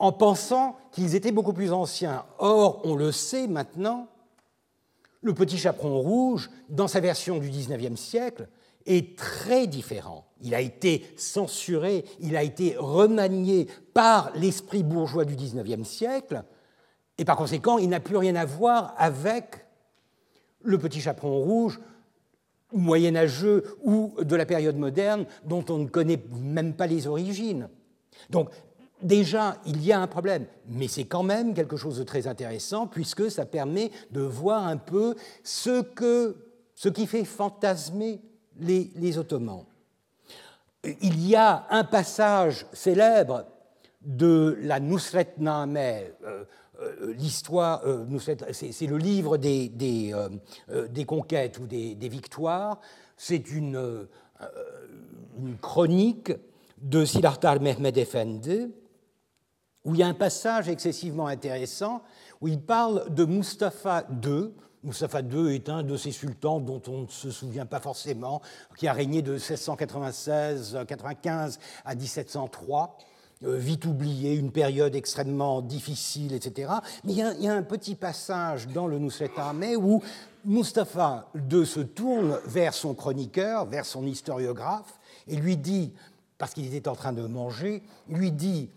en 0.03 0.11
pensant 0.11 0.75
qu'ils 0.91 1.15
étaient 1.15 1.31
beaucoup 1.31 1.53
plus 1.53 1.71
anciens. 1.71 2.25
Or, 2.37 2.81
on 2.83 2.93
le 2.93 3.13
sait 3.13 3.47
maintenant, 3.47 4.09
le 5.21 5.33
petit 5.33 5.57
chaperon 5.57 5.97
rouge, 5.97 6.49
dans 6.67 6.89
sa 6.89 6.99
version 6.99 7.37
du 7.37 7.49
XIXe 7.49 7.97
siècle, 7.97 8.49
est 8.85 9.17
très 9.17 9.65
différent. 9.65 10.25
Il 10.41 10.55
a 10.55 10.59
été 10.59 11.05
censuré, 11.15 12.03
il 12.19 12.35
a 12.35 12.43
été 12.43 12.75
remanié 12.77 13.67
par 13.93 14.33
l'esprit 14.35 14.83
bourgeois 14.83 15.23
du 15.23 15.37
XIXe 15.37 15.87
siècle, 15.87 16.43
et 17.17 17.23
par 17.23 17.37
conséquent, 17.37 17.77
il 17.77 17.87
n'a 17.87 18.01
plus 18.01 18.17
rien 18.17 18.35
à 18.35 18.43
voir 18.43 18.93
avec 18.97 19.65
le 20.63 20.77
petit 20.79 20.99
chaperon 20.99 21.39
rouge 21.39 21.79
moyenâgeux 22.73 23.77
ou 23.83 24.15
de 24.21 24.35
la 24.35 24.45
période 24.45 24.75
moderne 24.75 25.27
dont 25.45 25.63
on 25.69 25.77
ne 25.77 25.87
connaît 25.87 26.21
même 26.41 26.73
pas 26.73 26.87
les 26.87 27.07
origines. 27.07 27.69
Donc 28.29 28.49
déjà, 29.03 29.57
il 29.65 29.83
y 29.83 29.91
a 29.91 29.99
un 29.99 30.07
problème, 30.07 30.45
mais 30.67 30.87
c'est 30.87 31.05
quand 31.05 31.23
même 31.23 31.53
quelque 31.53 31.77
chose 31.77 31.97
de 31.97 32.03
très 32.03 32.27
intéressant 32.27 32.87
puisque 32.87 33.29
ça 33.29 33.45
permet 33.45 33.91
de 34.11 34.21
voir 34.21 34.65
un 34.65 34.77
peu 34.77 35.15
ce, 35.43 35.83
qui 36.89 37.07
fait 37.07 37.25
fantasmer 37.25 38.21
les, 38.59 39.17
Ottomans. 39.17 39.65
Il 41.01 41.27
y 41.27 41.35
a 41.35 41.67
un 41.69 41.83
passage 41.83 42.65
célèbre 42.73 43.45
de 44.01 44.57
la 44.61 44.79
Nusret 44.79 45.35
euh, 45.39 46.09
euh, 46.81 47.13
l'histoire, 47.17 47.81
euh, 47.85 48.05
c'est 48.51 48.87
le 48.87 48.97
livre 48.97 49.37
des, 49.37 49.71
conquêtes 51.07 51.59
ou 51.59 51.67
des, 51.67 52.09
victoires, 52.09 52.81
c'est 53.15 53.51
une, 53.51 54.07
une, 55.39 55.57
chronique 55.57 56.33
de 56.81 57.05
Siddhartha 57.05 57.57
Mehmed 57.59 57.97
Efendi, 57.97 58.73
où 59.85 59.95
il 59.95 59.99
y 59.99 60.03
a 60.03 60.07
un 60.07 60.13
passage 60.13 60.69
excessivement 60.69 61.27
intéressant 61.27 62.01
où 62.41 62.47
il 62.47 62.61
parle 62.61 63.13
de 63.13 63.25
Mustapha 63.25 64.05
II. 64.23 64.51
Mustapha 64.83 65.21
II 65.21 65.55
est 65.55 65.69
un 65.69 65.83
de 65.83 65.95
ces 65.95 66.11
sultans 66.11 66.59
dont 66.59 66.81
on 66.87 67.03
ne 67.03 67.07
se 67.07 67.31
souvient 67.31 67.65
pas 67.65 67.79
forcément, 67.79 68.41
qui 68.77 68.87
a 68.87 68.93
régné 68.93 69.21
de 69.21 69.37
1696-95 69.37 71.57
à 71.85 71.95
1703 71.95 72.97
euh, 73.45 73.57
vite 73.57 73.85
oublié, 73.85 74.35
une 74.35 74.51
période 74.51 74.95
extrêmement 74.95 75.61
difficile, 75.61 76.33
etc. 76.33 76.71
Mais 77.03 77.13
il 77.13 77.17
y, 77.17 77.47
a, 77.47 77.53
un 77.53 77.63
petit 77.63 77.95
passage 77.95 78.67
dans 78.69 78.87
le 78.87 78.99
Nusret 78.99 79.31
Armé 79.35 79.75
où 79.75 80.01
Mustapha 80.45 81.29
II 81.51 81.65
se 81.65 81.81
tourne 81.81 82.39
vers 82.45 82.73
son 82.73 82.93
chroniqueur, 82.93 83.65
vers 83.65 83.85
son 83.85 84.05
historiographe, 84.05 84.97
et 85.27 85.35
lui 85.35 85.57
dit, 85.57 85.91
parce 86.37 86.53
qu'il 86.53 86.73
était 86.73 86.87
en 86.87 86.95
train 86.95 87.11
de 87.11 87.25
manger, 87.25 87.83
lui 88.07 88.31
dit 88.31 88.69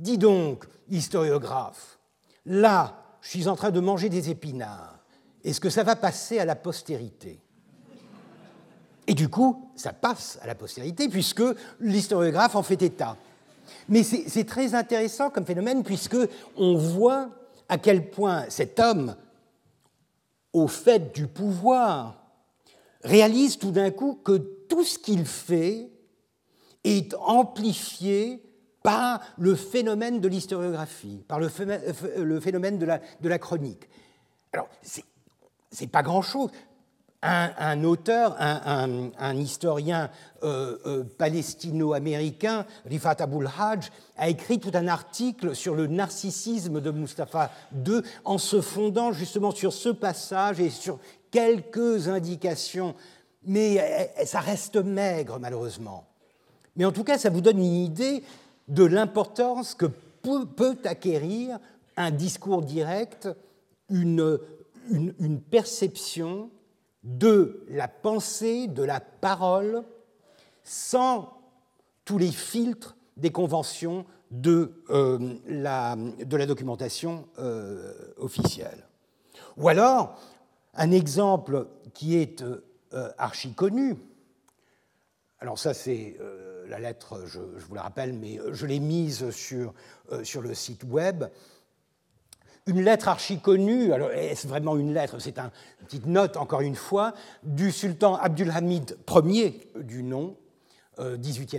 Dis 0.00 0.16
donc, 0.16 0.64
historiographe, 0.88 1.98
là, 2.46 2.96
je 3.20 3.28
suis 3.28 3.48
en 3.48 3.54
train 3.54 3.70
de 3.70 3.80
manger 3.80 4.08
des 4.08 4.30
épinards. 4.30 4.98
Est-ce 5.44 5.60
que 5.60 5.68
ça 5.68 5.82
va 5.82 5.94
passer 5.94 6.38
à 6.38 6.46
la 6.46 6.56
postérité? 6.56 7.38
Et 9.06 9.12
du 9.12 9.28
coup, 9.28 9.70
ça 9.76 9.92
passe 9.92 10.38
à 10.40 10.46
la 10.46 10.54
postérité 10.54 11.08
puisque 11.08 11.42
l'historiographe 11.80 12.56
en 12.56 12.62
fait 12.62 12.80
état. 12.80 13.18
Mais 13.88 14.02
c'est 14.02 14.44
très 14.44 14.74
intéressant 14.74 15.28
comme 15.28 15.44
phénomène 15.44 15.84
puisque 15.84 16.16
on 16.56 16.76
voit 16.76 17.28
à 17.68 17.76
quel 17.76 18.10
point 18.10 18.46
cet 18.48 18.80
homme, 18.80 19.14
au 20.54 20.66
fait 20.66 21.14
du 21.14 21.26
pouvoir, 21.26 22.24
réalise 23.02 23.58
tout 23.58 23.70
d'un 23.70 23.90
coup 23.90 24.18
que 24.24 24.38
tout 24.68 24.84
ce 24.84 24.98
qu'il 24.98 25.26
fait 25.26 25.90
est 26.84 27.14
amplifié 27.14 28.42
par 28.82 29.20
le 29.38 29.54
phénomène 29.54 30.20
de 30.20 30.28
l'historiographie, 30.28 31.22
par 31.28 31.38
le 31.38 31.48
phénomène 32.40 32.78
de 32.78 32.86
la, 32.86 33.00
de 33.20 33.28
la 33.28 33.38
chronique. 33.38 33.88
Alors, 34.52 34.68
c'est 35.70 35.86
pas 35.86 36.02
grand-chose. 36.02 36.50
un, 37.22 37.84
auteur, 37.84 38.36
un, 38.38 39.36
historien 39.36 40.10
euh, 40.42 40.78
euh, 40.86 41.04
palestino-américain, 41.18 42.64
Rifat 42.86 43.16
Abul 43.18 43.46
Hajj, 43.58 43.90
a 44.16 44.28
écrit 44.28 44.58
tout 44.58 44.72
un 44.72 44.88
article 44.88 45.54
sur 45.54 45.74
le 45.74 45.86
narcissisme 45.86 46.80
de 46.80 46.90
Mustafa 46.90 47.50
II 47.86 48.00
en 48.24 48.38
se 48.38 48.62
fondant 48.62 49.12
justement 49.12 49.50
sur 49.50 49.74
ce 49.74 49.90
passage 49.90 50.60
et 50.60 50.70
sur 50.70 50.98
quelques 51.30 52.08
indications, 52.08 52.94
mais 53.44 54.10
ça 54.24 54.40
reste 54.40 54.76
maigre 54.76 55.38
malheureusement. 55.38 56.06
Mais 56.76 56.84
en 56.84 56.92
tout 56.92 57.04
cas, 57.04 57.18
ça 57.18 57.30
vous 57.30 57.40
donne 57.40 57.58
une 57.58 57.84
idée 57.84 58.22
de 58.70 58.84
l'importance 58.84 59.74
que 59.74 59.86
peut, 59.86 60.78
acquérir 60.84 61.58
un 61.96 62.10
discours 62.10 62.62
direct, 62.62 63.28
une, 63.90 64.38
perception 65.50 66.50
de 67.02 67.64
la 67.68 67.88
pensée, 67.88 68.68
de 68.68 68.82
la 68.82 69.00
parole, 69.00 69.82
sans 70.62 71.32
tous 72.04 72.18
les 72.18 72.30
filtres 72.30 72.96
des 73.16 73.30
conventions 73.30 74.06
de, 74.30 74.72
euh, 74.90 75.34
la, 75.48 75.96
documentation 76.46 77.26
euh, 77.38 77.92
officielle. 78.18 78.86
Ou 79.56 79.68
alors, 79.68 80.18
un 80.74 80.92
exemple 80.92 81.66
qui 81.92 82.16
est 82.16 82.42
euh, 82.42 83.10
archi 83.18 83.52
connu, 83.52 83.96
alors 85.40 85.58
ça 85.58 85.74
c'est 85.74 86.16
la 86.68 86.78
lettre, 86.78 87.22
je, 87.26 87.40
vous 87.40 87.74
la 87.74 87.82
rappelle, 87.82 88.12
mais 88.12 88.38
je 88.52 88.66
l'ai 88.66 88.78
mise 88.78 89.30
sur, 89.30 89.74
sur 90.22 90.40
le 90.40 90.54
site 90.54 90.84
web, 90.84 91.24
une 92.66 92.82
lettre 92.82 93.08
archi 93.08 93.40
connue, 93.40 93.92
alors 93.92 94.10
est-ce 94.12 94.46
vraiment 94.46 94.76
une 94.76 94.94
lettre? 94.94 95.18
C'est 95.18 95.38
une 95.38 95.50
petite 95.86 96.06
note, 96.06 96.36
encore 96.36 96.60
une 96.60 96.76
fois, 96.76 97.14
du 97.42 97.72
sultan 97.72 98.16
Abdulhamid 98.16 98.96
Ier 99.24 99.72
du 99.76 100.02
nom, 100.02 100.36
euh, 100.98 101.16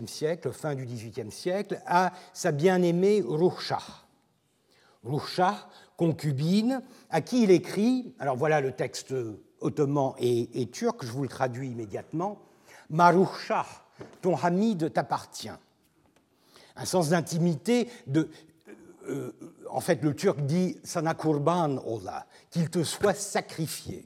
siècle, 0.08 0.52
fin 0.52 0.76
du 0.76 0.86
XVIIIe 0.86 1.32
siècle, 1.32 1.82
à 1.86 2.14
sa 2.34 2.52
bien-aimée 2.52 3.24
Ruhshah. 3.26 4.06
Ruhshah, 5.04 5.68
concubine, 5.98 6.82
à 7.10 7.22
qui 7.22 7.44
il 7.44 7.52
écrit, 7.52 8.14
alors 8.20 8.38
voilà 8.38 8.62
le 8.62 8.72
texte 8.72 9.14
ottoman 9.60 10.14
et, 10.20 10.70
turc, 10.72 11.04
je 11.04 11.12
vous 11.12 11.24
le 11.24 11.30
traduis 11.30 11.70
immédiatement, 11.70 12.40
Ma 12.92 13.14
ton 14.22 14.36
Hamid 14.36 14.94
t'appartient. 14.94 15.50
Un 16.76 16.86
sens 16.86 17.10
d'intimité, 17.10 17.90
de, 18.08 18.30
euh, 19.10 19.32
en 19.70 19.80
fait, 19.80 20.04
le 20.04 20.14
turc 20.14 20.42
dit 20.42 20.78
sana 20.84 21.14
kurban 21.14 21.78
qu'il 22.50 22.70
te 22.70 22.84
soit 22.84 23.14
sacrifié. 23.14 24.06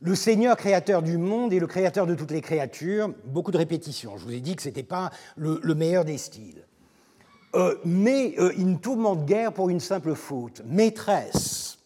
Le 0.00 0.14
Seigneur 0.14 0.56
créateur 0.56 1.02
du 1.02 1.18
monde 1.18 1.52
et 1.52 1.58
le 1.58 1.66
créateur 1.66 2.06
de 2.06 2.14
toutes 2.14 2.30
les 2.30 2.40
créatures, 2.40 3.12
beaucoup 3.24 3.50
de 3.50 3.58
répétitions. 3.58 4.16
Je 4.16 4.24
vous 4.24 4.32
ai 4.32 4.40
dit 4.40 4.54
que 4.54 4.62
ce 4.62 4.68
n'était 4.68 4.84
pas 4.84 5.10
le, 5.36 5.60
meilleur 5.74 6.04
des 6.04 6.18
styles. 6.18 6.64
Euh, 7.54 7.76
mais 7.84 8.34
euh, 8.38 8.52
il 8.56 8.70
ne 8.70 8.76
tourmente 8.76 9.24
guère 9.26 9.52
pour 9.52 9.70
une 9.70 9.80
simple 9.80 10.14
faute. 10.14 10.62
Maîtresse, 10.66 11.77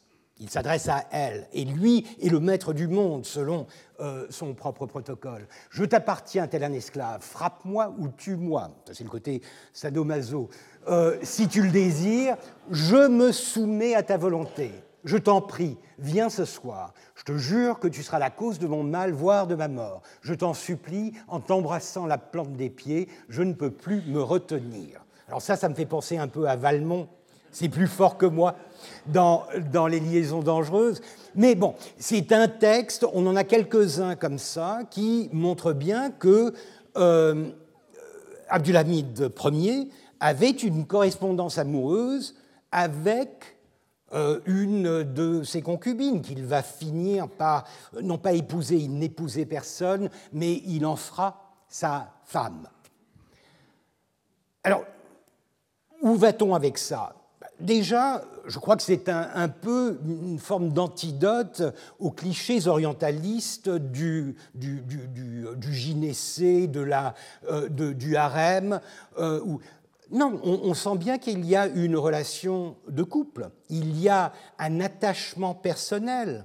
il 0.43 0.51
s'adresse 0.51 0.89
à 0.89 1.05
elle, 1.13 1.47
et 1.53 1.65
lui 1.65 2.05
est 2.21 2.29
le 2.29 2.41
maître 2.41 2.73
du 2.73 2.89
monde 2.89 3.25
selon 3.25 3.67
euh, 4.01 4.27
son 4.29 4.55
propre 4.55 4.87
protocole. 4.87 5.47
Je 5.71 5.85
t'appartiens 5.85 6.49
tel 6.49 6.65
un 6.65 6.73
esclave, 6.73 7.23
frappe-moi 7.23 7.95
ou 7.99 8.09
tue-moi. 8.09 8.71
C'est 8.93 9.05
le 9.05 9.11
côté 9.11 9.41
sadomaso. 9.73 10.51
Euh, 10.89 11.17
si 11.23 11.47
tu 11.47 11.63
le 11.63 11.71
désires, 11.71 12.37
je 12.71 13.07
me 13.07 13.31
soumets 13.31 13.95
à 13.95 14.03
ta 14.03 14.17
volonté. 14.17 14.73
Je 15.05 15.17
t'en 15.17 15.41
prie, 15.41 15.79
viens 15.99 16.29
ce 16.29 16.45
soir. 16.45 16.93
Je 17.15 17.23
te 17.23 17.37
jure 17.37 17.79
que 17.79 17.89
tu 17.89 18.03
seras 18.03 18.19
la 18.19 18.31
cause 18.31 18.59
de 18.59 18.67
mon 18.67 18.83
mal, 18.83 19.13
voire 19.13 19.47
de 19.47 19.55
ma 19.55 19.69
mort. 19.69 20.03
Je 20.23 20.35
t'en 20.35 20.55
supplie, 20.55 21.13
en 21.29 21.39
t'embrassant 21.39 22.07
la 22.07 22.19
plante 22.19 22.53
des 22.53 22.71
pieds, 22.71 23.09
je 23.29 23.43
ne 23.43 23.53
peux 23.53 23.71
plus 23.71 24.03
me 24.07 24.21
retenir. 24.21 25.05
Alors 25.29 25.41
ça, 25.41 25.55
ça 25.55 25.69
me 25.69 25.75
fait 25.75 25.87
penser 25.87 26.19
un 26.19 26.29
peu 26.29 26.49
à 26.49 26.57
Valmont. 26.57 27.09
C'est 27.53 27.69
plus 27.69 27.87
fort 27.87 28.17
que 28.17 28.27
moi 28.27 28.57
dans, 29.07 29.47
les 29.88 30.01
liaisons 30.01 30.41
dangereuses. 30.41 31.01
Mais 31.35 31.55
bon, 31.55 31.75
c'est 31.99 32.33
un 32.33 32.49
texte, 32.49 33.07
on 33.12 33.27
en 33.27 33.37
a 33.37 33.45
quelques-uns 33.45 34.17
comme 34.17 34.38
ça, 34.38 34.81
qui 34.91 35.29
montrent 35.33 35.73
bien 35.73 36.11
que 36.11 36.53
euh, 36.97 37.51
Abdulhamid 38.49 39.31
Ier 39.45 39.88
avait 40.21 40.51
une 40.51 40.87
correspondance 40.87 41.59
amoureuse 41.59 42.35
avec 42.71 43.57
euh, 44.12 44.41
une 44.47 45.05
de 45.05 45.43
ses 45.43 45.62
concubines 45.62 46.21
qu'il 46.21 46.45
va 46.45 46.62
finir 46.62 47.29
par, 47.29 47.65
non 48.03 48.19
pas 48.19 48.33
épouser, 48.35 48.77
il 48.77 48.99
n'épousait 48.99 49.47
personne, 49.47 50.11
mais 50.33 50.62
il 50.67 50.85
en 50.85 50.97
fera 50.97 51.55
sa 51.69 52.12
femme. 52.25 52.69
Alors, 54.62 54.85
où 56.03 56.15
va-t-on 56.15 56.55
avec 56.55 56.77
ça? 56.77 57.15
Déjà, 57.62 58.22
je 58.46 58.59
crois 58.59 58.77
que 58.77 58.83
c'est 58.83 59.09
un, 59.09 59.48
peu 59.48 60.01
une 60.05 60.40
forme 60.40 60.72
d'antidote 60.72 61.62
aux 62.01 62.11
clichés 62.11 62.66
orientalistes 62.66 63.70
du, 63.70 64.35
du, 64.55 65.72
gynécée, 65.72 66.66
de 66.66 66.81
la, 66.81 67.14
euh, 67.48 67.68
du 67.68 68.16
harem, 68.16 68.81
euh, 69.18 69.40
non, 70.11 70.40
on, 70.44 70.75
sent 70.75 70.98
bien 70.98 71.18
qu'il 71.18 71.44
y 71.46 71.57
a 71.57 71.68
une 71.68 71.96
relation 71.96 72.77
de 72.88 73.03
couple, 73.03 73.48
il 73.70 73.98
y 73.98 74.11
a 74.11 74.33
un 74.59 74.81
attachement 74.81 75.55
personnel. 75.55 76.44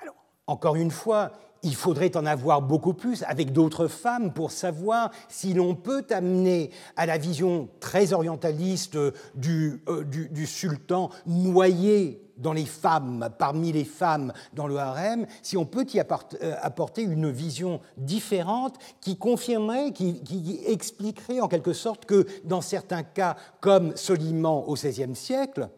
Alors, 0.00 0.14
encore 0.46 0.76
une 0.76 0.90
fois, 0.90 1.32
il 1.66 1.74
faudrait 1.74 2.16
en 2.16 2.24
avoir 2.24 2.62
beaucoup 2.62 2.94
plus 2.94 3.22
avec 3.24 3.52
d'autres 3.52 3.88
femmes 3.88 4.32
pour 4.32 4.50
savoir 4.50 5.10
si 5.28 5.52
l'on 5.52 5.74
peut 5.74 6.06
amener 6.10 6.70
à 6.96 7.04
la 7.04 7.18
vision 7.18 7.68
très 7.80 8.12
orientaliste 8.12 8.96
du, 9.34 9.82
euh, 9.88 10.04
du 10.04 10.46
sultan 10.46 11.10
noyé 11.26 12.22
dans 12.36 12.52
les 12.52 12.66
femmes, 12.66 13.30
parmi 13.38 13.72
les 13.72 13.84
femmes 13.84 14.32
dans 14.52 14.66
le 14.66 14.76
harem, 14.76 15.26
si 15.42 15.56
on 15.56 15.64
peut 15.64 15.86
y 15.92 15.98
euh, 15.98 16.54
apporter 16.60 17.02
une 17.02 17.30
vision 17.30 17.80
différente 17.96 18.76
qui 19.00 19.16
confirmerait, 19.16 19.92
qui, 19.92 20.60
expliquerait 20.66 21.40
en 21.40 21.48
quelque 21.48 21.72
sorte 21.72 22.04
que 22.04 22.26
dans 22.44 22.60
certains 22.60 23.02
cas, 23.02 23.36
comme 23.60 23.96
Soliman 23.96 24.64
au 24.66 24.74
XVIe 24.74 25.14
siècle, 25.14 25.68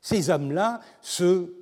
ces 0.00 0.30
hommes-là 0.30 0.80
se 1.02 1.52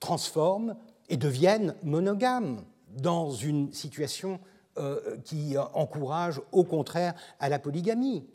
transforment 0.00 0.76
et 1.08 1.16
deviennent 1.16 1.74
monogames 1.82 2.62
dans 2.96 3.30
une 3.30 3.72
situation 3.72 4.40
euh, 4.78 5.18
qui 5.24 5.56
encourage 5.58 6.40
au 6.50 6.64
contraire 6.64 7.14
à 7.40 7.48
la 7.48 7.58
polygamie. 7.58 8.26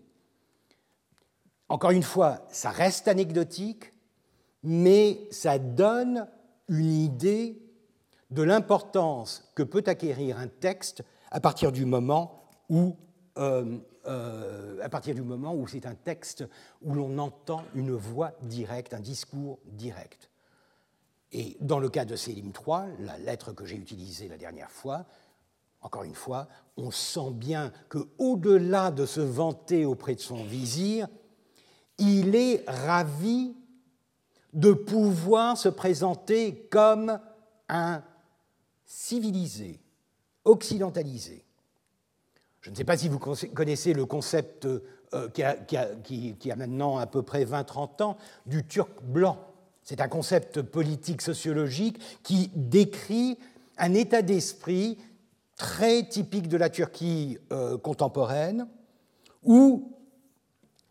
Encore 1.69 1.91
une 1.91 2.03
fois, 2.03 2.45
ça 2.49 2.69
reste 2.69 3.07
anecdotique, 3.07 3.93
mais 4.63 5.27
ça 5.31 5.59
donne 5.59 6.27
une 6.69 6.93
idée 6.93 7.61
de 8.29 8.43
l'importance 8.43 9.51
que 9.55 9.63
peut 9.63 9.83
acquérir 9.85 10.37
un 10.37 10.47
texte 10.47 11.03
à 11.31 11.39
partir 11.39 11.71
du 11.71 11.85
moment 11.85 12.43
où, 12.69 12.95
euh, 13.37 13.77
euh, 14.05 14.79
à 14.81 14.89
partir 14.89 15.15
du 15.15 15.21
moment 15.21 15.53
où 15.53 15.67
c'est 15.67 15.85
un 15.85 15.95
texte 15.95 16.45
où 16.81 16.93
l'on 16.93 17.17
entend 17.17 17.63
une 17.75 17.91
voix 17.91 18.33
directe, 18.43 18.93
un 18.93 18.99
discours 18.99 19.59
direct. 19.65 20.29
Et 21.31 21.57
dans 21.59 21.79
le 21.79 21.89
cas 21.89 22.05
de 22.05 22.15
Sélim 22.15 22.51
III, 22.51 23.05
la 23.05 23.17
lettre 23.17 23.51
que 23.51 23.65
j'ai 23.65 23.75
utilisée 23.75 24.27
la 24.27 24.37
dernière 24.37 24.71
fois, 24.71 25.05
encore 25.81 26.03
une 26.03 26.15
fois, 26.15 26.47
on 26.77 26.91
sent 26.91 27.31
bien 27.31 27.71
que, 27.89 27.99
au-delà 28.17 28.91
de 28.91 29.05
se 29.05 29.21
vanter 29.21 29.85
auprès 29.85 30.15
de 30.15 30.19
son 30.19 30.43
vizir, 30.43 31.07
il 31.97 32.35
est 32.35 32.63
ravi 32.67 33.56
de 34.54 34.73
pouvoir 34.73 35.58
se 35.58 35.69
présenter 35.69 36.67
comme 36.69 37.19
un 37.69 38.04
civilisé, 38.85 39.79
occidentalisé. 40.45 41.45
Je 42.62 42.71
ne 42.71 42.75
sais 42.75 42.83
pas 42.83 42.97
si 42.97 43.08
vous 43.08 43.19
connaissez 43.19 43.93
le 43.93 44.06
concept 44.06 44.65
euh, 45.13 45.29
qui, 45.29 46.52
a, 46.52 46.56
maintenant 46.56 46.97
à 46.97 47.08
peu 47.08 47.21
près 47.21 47.45
20-30 47.45 48.04
ans 48.04 48.17
du 48.45 48.65
turc 48.65 48.89
blanc. 49.04 49.37
C'est 49.90 50.02
un 50.02 50.10
concept 50.10 50.62
politique 50.63 51.21
sociologique 51.21 51.98
qui 52.21 52.52
décrit 52.56 53.38
un 53.77 53.94
état 53.94 54.21
d'esprit 54.21 54.98
très 55.56 56.04
typique 56.04 56.50
de 56.50 56.58
la 56.58 56.69
Turquie 56.69 57.38
euh, 57.54 57.77
contemporaine, 57.77 58.67
où 59.46 59.94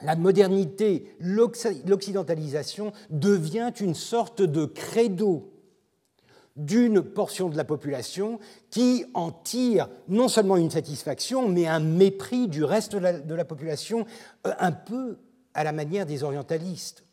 la 0.00 0.16
modernité, 0.16 1.14
l'occidentalisation 1.20 2.94
devient 3.10 3.70
une 3.80 3.94
sorte 3.94 4.40
de 4.40 4.64
credo 4.64 5.52
d'une 6.56 7.02
portion 7.02 7.50
de 7.50 7.56
la 7.58 7.64
population 7.64 8.38
qui 8.70 9.04
en 9.12 9.30
tire 9.30 9.90
non 10.08 10.28
seulement 10.28 10.56
une 10.56 10.70
satisfaction, 10.70 11.50
mais 11.50 11.66
un 11.66 11.80
mépris 11.80 12.48
du 12.48 12.64
reste 12.64 12.96
de 12.96 13.34
la, 13.34 13.44
population, 13.44 14.06
euh, 14.46 14.54
un 14.58 14.72
peu 14.72 15.18
à 15.52 15.64
la 15.64 15.72
manière 15.72 16.06
des 16.06 16.24
orientalistes. 16.24 17.05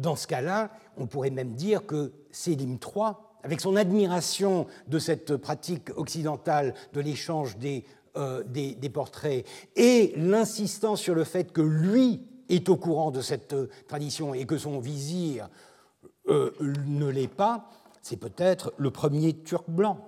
Dans 0.00 0.16
ce 0.16 0.26
cas-là, 0.26 0.70
on 0.96 1.06
pourrait 1.06 1.30
même 1.30 1.54
dire 1.54 1.86
que 1.86 2.12
Sélim 2.30 2.78
III, 2.82 3.12
avec 3.42 3.60
son 3.60 3.76
admiration 3.76 4.66
de 4.88 4.98
cette 4.98 5.36
pratique 5.36 5.90
occidentale 5.96 6.74
de 6.92 7.00
l'échange 7.00 7.56
des, 7.58 7.84
euh, 8.16 8.42
des, 8.44 8.88
portraits 8.90 9.46
et 9.74 10.12
l'insistance 10.16 11.00
sur 11.00 11.14
le 11.14 11.24
fait 11.24 11.52
que 11.52 11.62
lui 11.62 12.22
est 12.48 12.68
au 12.68 12.76
courant 12.76 13.10
de 13.10 13.22
cette 13.22 13.54
tradition 13.88 14.34
et 14.34 14.44
que 14.44 14.58
son 14.58 14.80
vizir 14.80 15.48
euh, 16.28 16.50
ne 16.60 17.06
l'est 17.06 17.26
pas, 17.26 17.70
c'est 18.02 18.18
peut-être 18.18 18.74
le 18.76 18.90
premier 18.90 19.32
turc 19.32 19.64
blanc. 19.68 19.98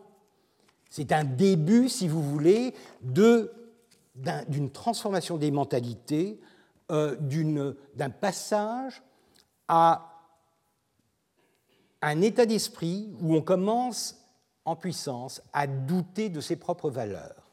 C'est 0.90 1.12
un 1.12 1.24
début, 1.24 1.88
si 1.88 2.06
vous 2.06 2.22
voulez, 2.22 2.74
d'une 3.02 4.70
transformation 4.70 5.38
des 5.38 5.50
mentalités, 5.50 6.40
euh, 6.92 7.16
d'un 7.96 8.10
passage 8.10 9.02
à 9.68 10.10
un 12.02 12.20
état 12.20 12.46
d'esprit 12.46 13.10
où 13.20 13.34
on 13.34 13.42
commence 13.42 14.20
en 14.64 14.76
puissance 14.76 15.42
à 15.52 15.66
douter 15.66 16.28
de 16.28 16.40
ses 16.40 16.56
propres 16.56 16.90
valeurs. 16.90 17.44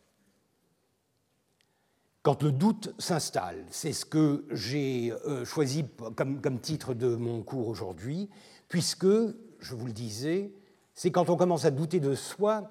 Quand 2.23 2.43
le 2.43 2.51
doute 2.51 2.93
s'installe, 2.99 3.65
c'est 3.71 3.93
ce 3.93 4.05
que 4.05 4.45
j'ai 4.51 5.11
euh, 5.25 5.43
choisi 5.43 5.85
comme, 6.15 6.59
titre 6.59 6.93
de 6.93 7.15
mon 7.15 7.41
cours 7.41 7.67
aujourd'hui, 7.67 8.29
puisque, 8.67 9.05
je 9.05 9.75
vous 9.75 9.87
le 9.87 9.91
disais, 9.91 10.51
c'est 10.93 11.11
quand 11.11 11.29
on 11.29 11.35
commence 11.35 11.65
à 11.65 11.71
douter 11.71 11.99
de 11.99 12.13
soi 12.13 12.69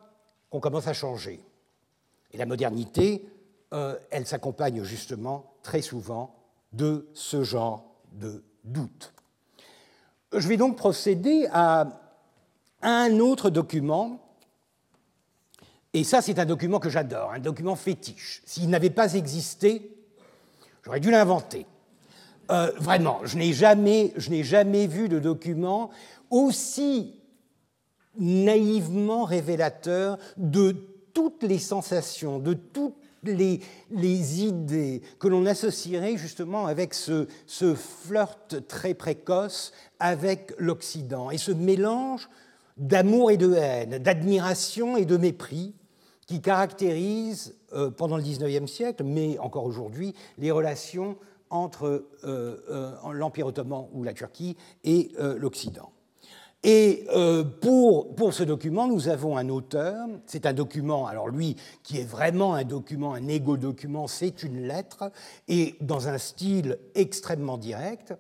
qu'on 0.51 0.61
commence 0.61 0.87
à 0.87 0.93
changer. 0.93 1.43
Et 2.33 2.39
la 2.39 2.47
modernité, 2.47 3.27
euh, 3.73 3.99
elle 4.11 4.27
s'accompagne 4.27 4.85
justement 4.85 5.55
très 5.63 5.83
souvent 5.83 6.37
de 6.73 7.09
ce 7.15 7.43
genre 7.43 7.97
de 8.13 8.45
doute. 8.63 9.13
Je 10.33 10.47
vais 10.47 10.57
donc 10.57 10.77
procéder 10.77 11.49
à 11.53 11.89
un 12.83 13.19
autre 13.19 13.51
document, 13.51 14.21
et 15.93 16.05
ça 16.05 16.23
c'est 16.23 16.39
un 16.39 16.45
document 16.45 16.79
que 16.79 16.89
j'adore, 16.89 17.33
un 17.33 17.41
document 17.41 17.77
fétiche. 17.77 18.43
S'il 18.47 18.71
n'avait 18.71 18.91
pas 18.91 19.15
existé, 19.15 19.91
j'aurais 20.85 21.01
dû 21.01 21.11
l'inventer. 21.11 21.67
Euh, 22.51 22.73
vraiment, 22.79 23.21
je 23.25 23.37
n'ai 23.39 23.53
jamais, 23.53 24.13
jamais 24.17 24.87
vu 24.87 25.09
de 25.09 25.19
document 25.19 25.91
aussi 26.31 27.21
naïvement 28.19 29.25
révélateur 29.25 30.19
de 30.37 30.77
toutes 31.13 31.43
les 31.43 31.59
sensations, 31.59 32.39
de 32.39 32.55
toutes 32.55 32.97
les, 33.23 34.43
idées 34.43 35.03
que 35.19 35.29
l'on 35.29 35.47
associerait 35.47 36.17
justement 36.17 36.67
avec 36.67 36.95
ce, 36.95 37.27
flirt 37.47 38.67
très 38.69 38.95
précoce 38.95 39.73
avec 39.99 40.53
l'Occident 40.59 41.31
et 41.31 41.39
ce 41.39 41.53
mélange 41.53 42.29
d'amour 42.77 43.31
et 43.31 43.37
de 43.37 43.55
haine, 43.55 43.99
d'admiration 43.99 44.97
et 44.97 45.05
de 45.05 45.17
mépris 45.17 45.75
qui 46.27 46.41
caractérise 46.41 47.57
euh, 47.73 47.91
pendant 47.91 48.17
le 48.17 48.23
XIXe 48.23 48.71
siècle, 48.71 49.03
mais 49.05 49.39
encore 49.39 49.65
aujourd'hui, 49.65 50.15
les 50.39 50.51
relations 50.51 51.17
entre 51.51 52.07
euh, 52.25 52.57
euh, 52.71 53.13
l'Empire 53.13 53.49
ottoman 53.49 53.89
ou 53.93 54.05
la 54.05 54.13
Turquie 54.15 54.57
et 54.85 55.11
l'Occident. 55.19 55.91
Et 56.63 57.07
euh, 57.15 57.43
pour, 57.43 58.15
pour, 58.15 58.35
ce 58.35 58.43
document, 58.43 58.87
nous 58.87 59.09
avons 59.09 59.39
un 59.39 59.49
auteur. 59.49 60.07
C'est 60.27 60.45
un 60.45 60.53
document, 60.53 61.07
alors 61.07 61.29
lui, 61.29 61.57
qui 61.83 61.99
est 61.99 62.05
vraiment 62.05 62.55
un 62.55 62.65
document, 62.65 63.15
un 63.15 63.29
égo-document, 63.29 64.07
c'est 64.07 64.43
une 64.43 64.67
lettre, 64.67 65.11
et 65.49 65.77
dans 65.81 66.09
un 66.09 66.19
style 66.19 66.79
extrêmement 66.95 67.57
direct. 67.57 68.15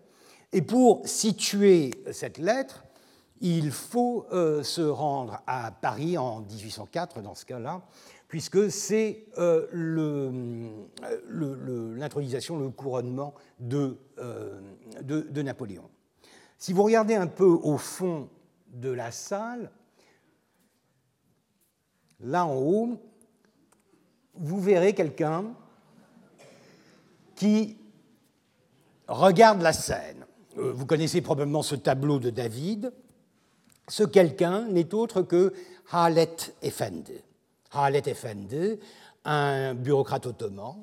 Et 0.53 0.62
pour 0.62 1.03
situer 1.05 1.91
cette 2.12 2.38
lettre, 2.38 2.84
il 3.43 3.70
faut 3.70 4.26
euh, 4.32 4.62
se 4.62 4.80
rendre 4.80 5.43
à 5.47 5.70
Paris 5.70 6.16
en 6.16 6.41
1804, 6.41 7.20
dans 7.20 7.34
ce 7.34 7.45
cas-là, 7.45 7.82
puisque 8.26 8.70
c'est 8.70 9.26
euh, 9.36 9.66
l'intronisation, 11.28 12.59
le, 12.59 12.70
couronnement 12.70 13.34
de, 13.59 13.99
de 15.03 15.43
Napoléon. 15.43 15.91
Si 16.61 16.75
vous 16.75 16.83
regardez 16.83 17.15
un 17.15 17.27
peu 17.27 17.47
au 17.47 17.79
fond 17.79 18.29
de 18.69 18.91
la 18.91 19.11
salle, 19.13 19.71
là 22.21 22.45
en 22.45 22.55
haut, 22.55 22.99
vous 24.35 24.61
verrez 24.61 24.93
quelqu'un 24.93 25.47
qui 27.35 27.79
regarde 29.09 29.63
la 29.63 29.73
scène. 29.73 30.27
Euh, 30.59 30.71
vous 30.75 30.85
connaissez 30.85 31.23
probablement 31.23 31.63
ce 31.63 31.77
tableau 31.77 32.19
de 32.19 32.29
David. 32.29 32.93
Ce 33.89 34.03
quelqu'un 34.03 34.67
n'est 34.67 34.93
autre 34.93 35.23
que 35.23 35.55
Halet 35.91 36.37
Efendi. 36.61 37.23
Halet 37.73 38.03
Efendi, 38.05 38.79
un 39.25 39.73
bureaucrate 39.73 40.27
ottoman, 40.27 40.77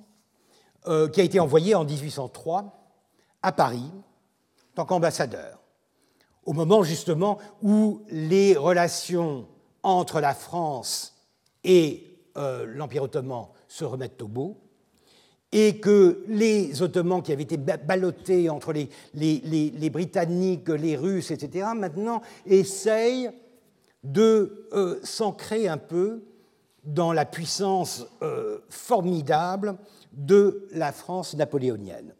euh, 0.87 1.07
qui 1.07 1.21
a 1.21 1.23
été 1.23 1.39
envoyé 1.39 1.75
en 1.75 1.85
1803 1.85 2.65
à 3.43 3.51
Paris 3.51 3.91
en 4.71 4.73
tant 4.73 4.85
qu'ambassadeur 4.85 5.59
au 6.47 6.53
moment 6.53 6.81
justement 6.81 7.37
où 7.61 8.01
les 8.09 8.55
relations 8.55 9.45
entre 9.83 10.21
la 10.21 10.33
France 10.33 11.13
et 11.63 12.17
euh, 12.37 12.65
l'Empire 12.65 13.03
ottoman 13.03 13.47
se 13.67 13.83
remettent 13.83 14.21
au 14.21 14.29
beau, 14.29 14.57
et 15.51 15.79
que 15.79 16.23
les 16.27 16.81
Ottomans 16.81 17.21
qui 17.21 17.31
avaient 17.31 17.43
été 17.43 17.57
ballottés 17.57 18.49
entre 18.49 18.73
les, 18.73 19.89
Britanniques, 19.89 20.69
les 20.69 20.95
Russes, 20.97 21.31
etc., 21.31 21.67
maintenant 21.75 22.21
essayent 22.45 23.29
de 24.03 24.67
euh, 24.73 24.99
s'ancrer 25.03 25.67
un 25.67 25.77
peu 25.77 26.23
dans 26.83 27.11
la 27.11 27.25
puissance 27.25 28.05
euh, 28.21 28.59
formidable 28.69 29.77
de 30.13 30.67
la 30.71 30.91
France 30.91 31.35
napoléonienne. 31.35 32.13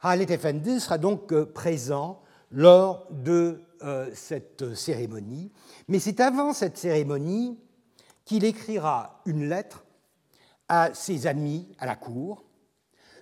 Halet 0.00 0.30
Effendi 0.30 0.80
sera 0.80 0.98
donc 0.98 1.32
présent 1.52 2.20
lors 2.50 3.06
de 3.10 3.60
euh, 3.82 4.10
cette 4.14 4.74
cérémonie. 4.74 5.50
Mais 5.88 5.98
c'est 5.98 6.20
avant 6.20 6.52
cette 6.52 6.78
cérémonie 6.78 7.58
qu'il 8.24 8.44
écrira 8.44 9.20
une 9.26 9.48
lettre 9.48 9.84
à 10.68 10.92
ses 10.94 11.26
amis 11.26 11.68
à 11.78 11.86
la 11.86 11.94
cour, 11.94 12.44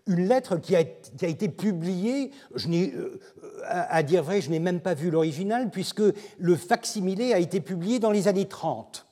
une 0.07 0.29
lettre 0.29 0.57
qui 0.59 0.77
a, 0.77 0.81
été 0.81 1.49
publiée, 1.49 2.31
je 2.55 2.69
euh, 2.69 3.21
à 3.67 4.03
dire 4.03 4.23
vrai, 4.23 4.41
je 4.41 4.51
n'ai 4.51 4.59
même 4.59 4.81
pas 4.81 4.95
vu 4.95 5.11
l'original, 5.11 5.71
puisque 5.71 6.03
le 6.39 6.57
facsimilé 6.57 7.33
a 7.33 7.39
été 7.39 7.61
publié 7.61 7.99
dans 7.99 8.11
les 8.11 8.29
années 8.29 8.49
30 8.49 9.07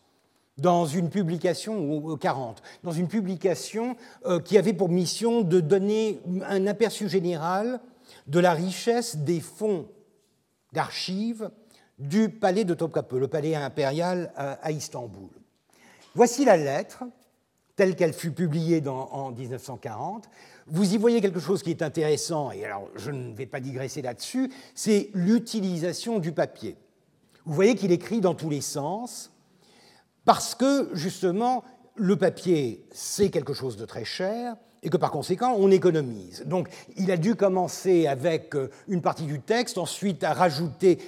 dans 0.59 0.85
une 0.85 1.09
publication, 1.09 1.81
ou 1.81 2.17
40, 2.17 2.63
dans 2.85 2.93
une 2.93 3.09
publication 3.09 3.97
euh, 4.27 4.39
qui 4.39 4.59
avait 4.59 4.75
pour 4.75 4.91
mission 4.91 5.41
de 5.41 5.61
donner 5.61 6.21
un 6.47 6.67
aperçu 6.67 7.09
général 7.09 7.81
de 8.27 8.39
la 8.39 8.53
richesse 8.53 9.17
des 9.17 9.41
fonds 9.41 9.89
d'archives 10.73 11.51
du 11.99 12.29
palais 12.29 12.65
de 12.65 12.75
Topkapi, 12.75 13.17
le 13.17 13.29
palais 13.29 13.55
impérial 13.55 14.33
à 14.37 14.71
Istanbul. 14.71 15.31
Voici 16.15 16.45
la 16.45 16.57
lettre 16.57 17.05
telle 17.77 17.97
qu'elle 17.97 18.13
fut 18.13 18.33
publiée 18.33 18.83
en 18.87 19.31
1940. 19.31 20.29
Vous 20.67 20.95
y 20.95 20.99
voyez 20.99 21.21
quelque 21.21 21.41
chose 21.41 21.63
qui 21.63 21.71
est 21.71 21.83
intéressant, 21.83 22.51
et 22.51 22.65
alors 22.65 22.89
je 22.97 23.11
ne 23.11 23.35
vais 23.35 23.47
pas 23.47 23.61
digresser 23.61 24.03
là-dessus, 24.03 24.53
c'est 24.75 25.11
l'utilisation 25.15 26.19
du 26.19 26.33
papier. 26.33 26.77
Vous 27.45 27.55
voyez 27.55 27.75
qu'il 27.75 27.93
écrit 27.93 28.21
dans 28.21 28.35
tous 28.35 28.51
les 28.51 28.61
sens, 28.61 29.33
parce 30.25 30.55
que 30.55 30.91
justement, 30.93 31.65
le 31.97 32.17
papier, 32.17 32.87
c'est 32.93 33.31
quelque 33.31 33.55
chose 33.55 33.77
de 33.77 33.85
très 33.85 34.05
cher, 34.05 34.57
et 34.83 34.91
que 34.91 34.97
par 34.97 35.11
conséquent, 35.11 35.55
on 35.59 35.71
économise. 35.71 36.43
Donc, 36.47 36.69
il 36.97 37.11
a 37.11 37.17
dû 37.17 37.35
commencer 37.35 38.07
avec 38.07 38.55
euh, 38.57 38.69
une 38.89 39.01
partie 39.01 39.25
du 39.25 39.41
texte, 39.41 39.79
ensuite 39.79 40.25
à 40.25 40.33
rajouter. 40.33 40.99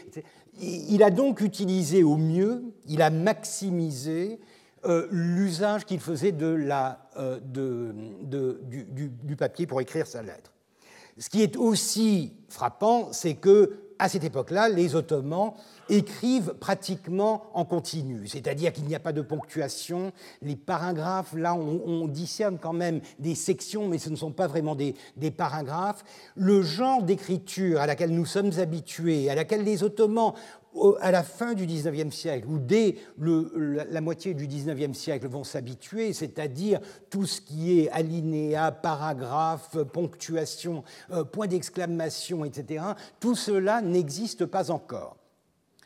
Il 0.60 1.02
a 1.02 1.10
donc 1.10 1.40
utilisé 1.40 2.04
au 2.04 2.16
mieux, 2.16 2.62
il 2.86 3.02
a 3.02 3.10
maximisé 3.10 4.38
euh, 4.84 5.08
l'usage 5.10 5.84
qu'il 5.86 5.98
faisait 5.98 6.30
de 6.30 6.46
la, 6.46 7.08
euh, 7.16 7.40
de, 7.42 8.60
du, 8.62 9.08
du, 9.08 9.36
papier 9.36 9.66
pour 9.66 9.80
écrire 9.80 10.06
sa 10.06 10.22
lettre. 10.22 10.52
Ce 11.18 11.28
qui 11.28 11.42
est 11.42 11.56
aussi 11.56 12.34
frappant, 12.48 13.12
c'est 13.12 13.34
que 13.34 13.83
à 13.98 14.08
cette 14.08 14.24
époque-là, 14.24 14.68
les 14.68 14.96
Ottomans 14.96 15.52
écrivent 15.88 16.54
pratiquement 16.58 17.44
en 17.54 17.64
continu, 17.64 18.26
c'est-à-dire 18.26 18.72
qu'il 18.72 18.84
n'y 18.84 18.94
a 18.94 19.00
pas 19.00 19.12
de 19.12 19.20
ponctuation. 19.22 20.12
Les 20.42 20.56
paragraphes, 20.56 21.34
là, 21.34 21.54
on, 21.54 22.08
discerne 22.08 22.58
quand 22.60 22.72
même 22.72 23.00
des 23.18 23.34
sections, 23.34 23.88
mais 23.88 23.98
ce 23.98 24.10
ne 24.10 24.16
sont 24.16 24.30
pas 24.30 24.46
vraiment 24.46 24.74
des, 24.74 24.94
paragraphes. 25.30 26.04
Le 26.36 26.62
genre 26.62 27.02
d'écriture 27.02 27.80
à 27.80 27.86
laquelle 27.86 28.10
nous 28.10 28.26
sommes 28.26 28.52
habitués, 28.58 29.30
à 29.30 29.34
laquelle 29.34 29.64
les 29.64 29.82
Ottomans 29.82 30.34
à 31.00 31.10
la 31.10 31.22
fin 31.22 31.54
du 31.54 31.66
XIXe 31.66 32.14
siècle, 32.14 32.46
ou 32.48 32.58
dès 32.58 32.96
la, 33.18 34.00
moitié 34.00 34.34
du 34.34 34.46
XIXe 34.46 34.96
siècle, 34.96 35.28
vont 35.28 35.44
s'habituer, 35.44 36.12
c'est-à-dire 36.12 36.80
tout 37.10 37.26
ce 37.26 37.40
qui 37.40 37.80
est 37.80 37.90
alinéa, 37.90 38.72
paragraphe, 38.72 39.76
ponctuation, 39.92 40.84
euh, 41.10 41.24
point 41.24 41.46
d'exclamation, 41.46 42.44
etc., 42.44 42.84
tout 43.20 43.34
cela 43.34 43.80
n'existe 43.82 44.46
pas 44.46 44.70
encore. 44.70 45.16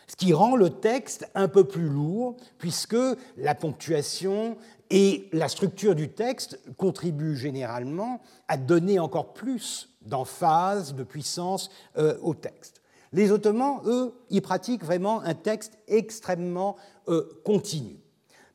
Ce 0.07 0.17
qui 0.17 0.33
rend 0.33 0.57
le 0.57 0.71
texte 0.71 1.29
un 1.35 1.49
peu 1.49 1.65
plus 1.65 1.89
lourd, 1.89 2.37
puisque 2.57 2.97
la 3.37 3.55
ponctuation 3.55 4.57
et 4.91 5.29
la 5.33 5.49
structure 5.49 5.95
du 5.95 6.09
texte 6.09 6.59
contribuent 6.79 7.37
généralement 7.37 8.23
à 8.49 8.57
donner 8.57 8.99
encore 8.99 9.35
plus 9.35 9.91
d'emphase, 10.03 10.95
de 10.95 11.05
puissance 11.05 11.71
euh, 11.99 12.17
au 12.23 12.35
texte. 12.35 12.78
Les 13.13 13.31
Ottomans, 13.33 13.81
eux, 13.87 14.13
y 14.31 14.41
pratiquent 14.41 14.85
vraiment 14.85 15.21
un 15.23 15.35
texte 15.35 15.79
extrêmement 15.87 16.77
euh, 17.09 17.41
continu. 17.45 17.97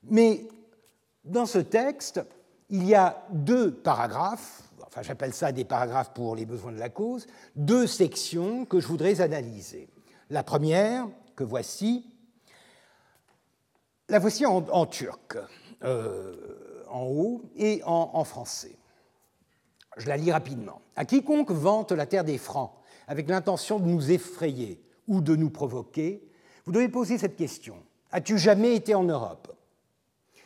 Mais 0.04 0.48
dans 1.24 1.46
ce 1.46 1.60
texte, 1.60 2.22
il 2.70 2.86
y 2.86 2.96
a 2.96 3.24
deux 3.32 3.72
paragraphes, 3.74 4.64
enfin 4.86 5.02
j'appelle 5.02 5.34
ça 5.34 5.52
des 5.52 5.66
paragraphes 5.66 6.14
pour 6.14 6.36
les 6.36 6.46
besoins 6.46 6.72
de 6.72 6.80
la 6.80 6.90
cause, 6.90 7.28
deux 7.56 7.88
sections 7.88 8.66
que 8.66 8.80
je 8.80 8.88
voudrais 8.88 9.22
analyser. 9.22 9.90
La 10.30 10.44
première, 10.44 11.08
que 11.36 11.44
voici, 11.44 12.06
la 14.10 14.20
voici 14.20 14.46
en, 14.46 14.86
turc, 14.86 15.38
euh, 15.84 16.84
en 16.90 17.06
haut, 17.06 17.42
et 17.56 17.82
en, 17.86 18.12
en 18.14 18.24
français. 18.24 18.78
Je 19.98 20.08
la 20.08 20.18
lis 20.18 20.32
rapidement. 20.32 20.82
À 20.96 21.06
quiconque 21.06 21.52
vante 21.52 21.92
la 21.92 22.06
terre 22.06 22.24
des 22.24 22.38
Francs 22.38 22.72
avec 23.08 23.30
l'intention 23.30 23.80
de 23.80 23.88
nous 23.88 24.12
effrayer 24.12 24.82
ou 25.08 25.22
de 25.22 25.36
nous 25.36 25.50
provoquer, 25.50 26.28
vous 26.66 26.72
devez 26.72 26.90
poser 26.90 27.18
cette 27.18 27.36
question. 27.36 27.76
As-tu 28.12 28.38
jamais 28.38 28.76
été 28.76 28.96
en 28.96 29.04
Europe? 29.04 29.54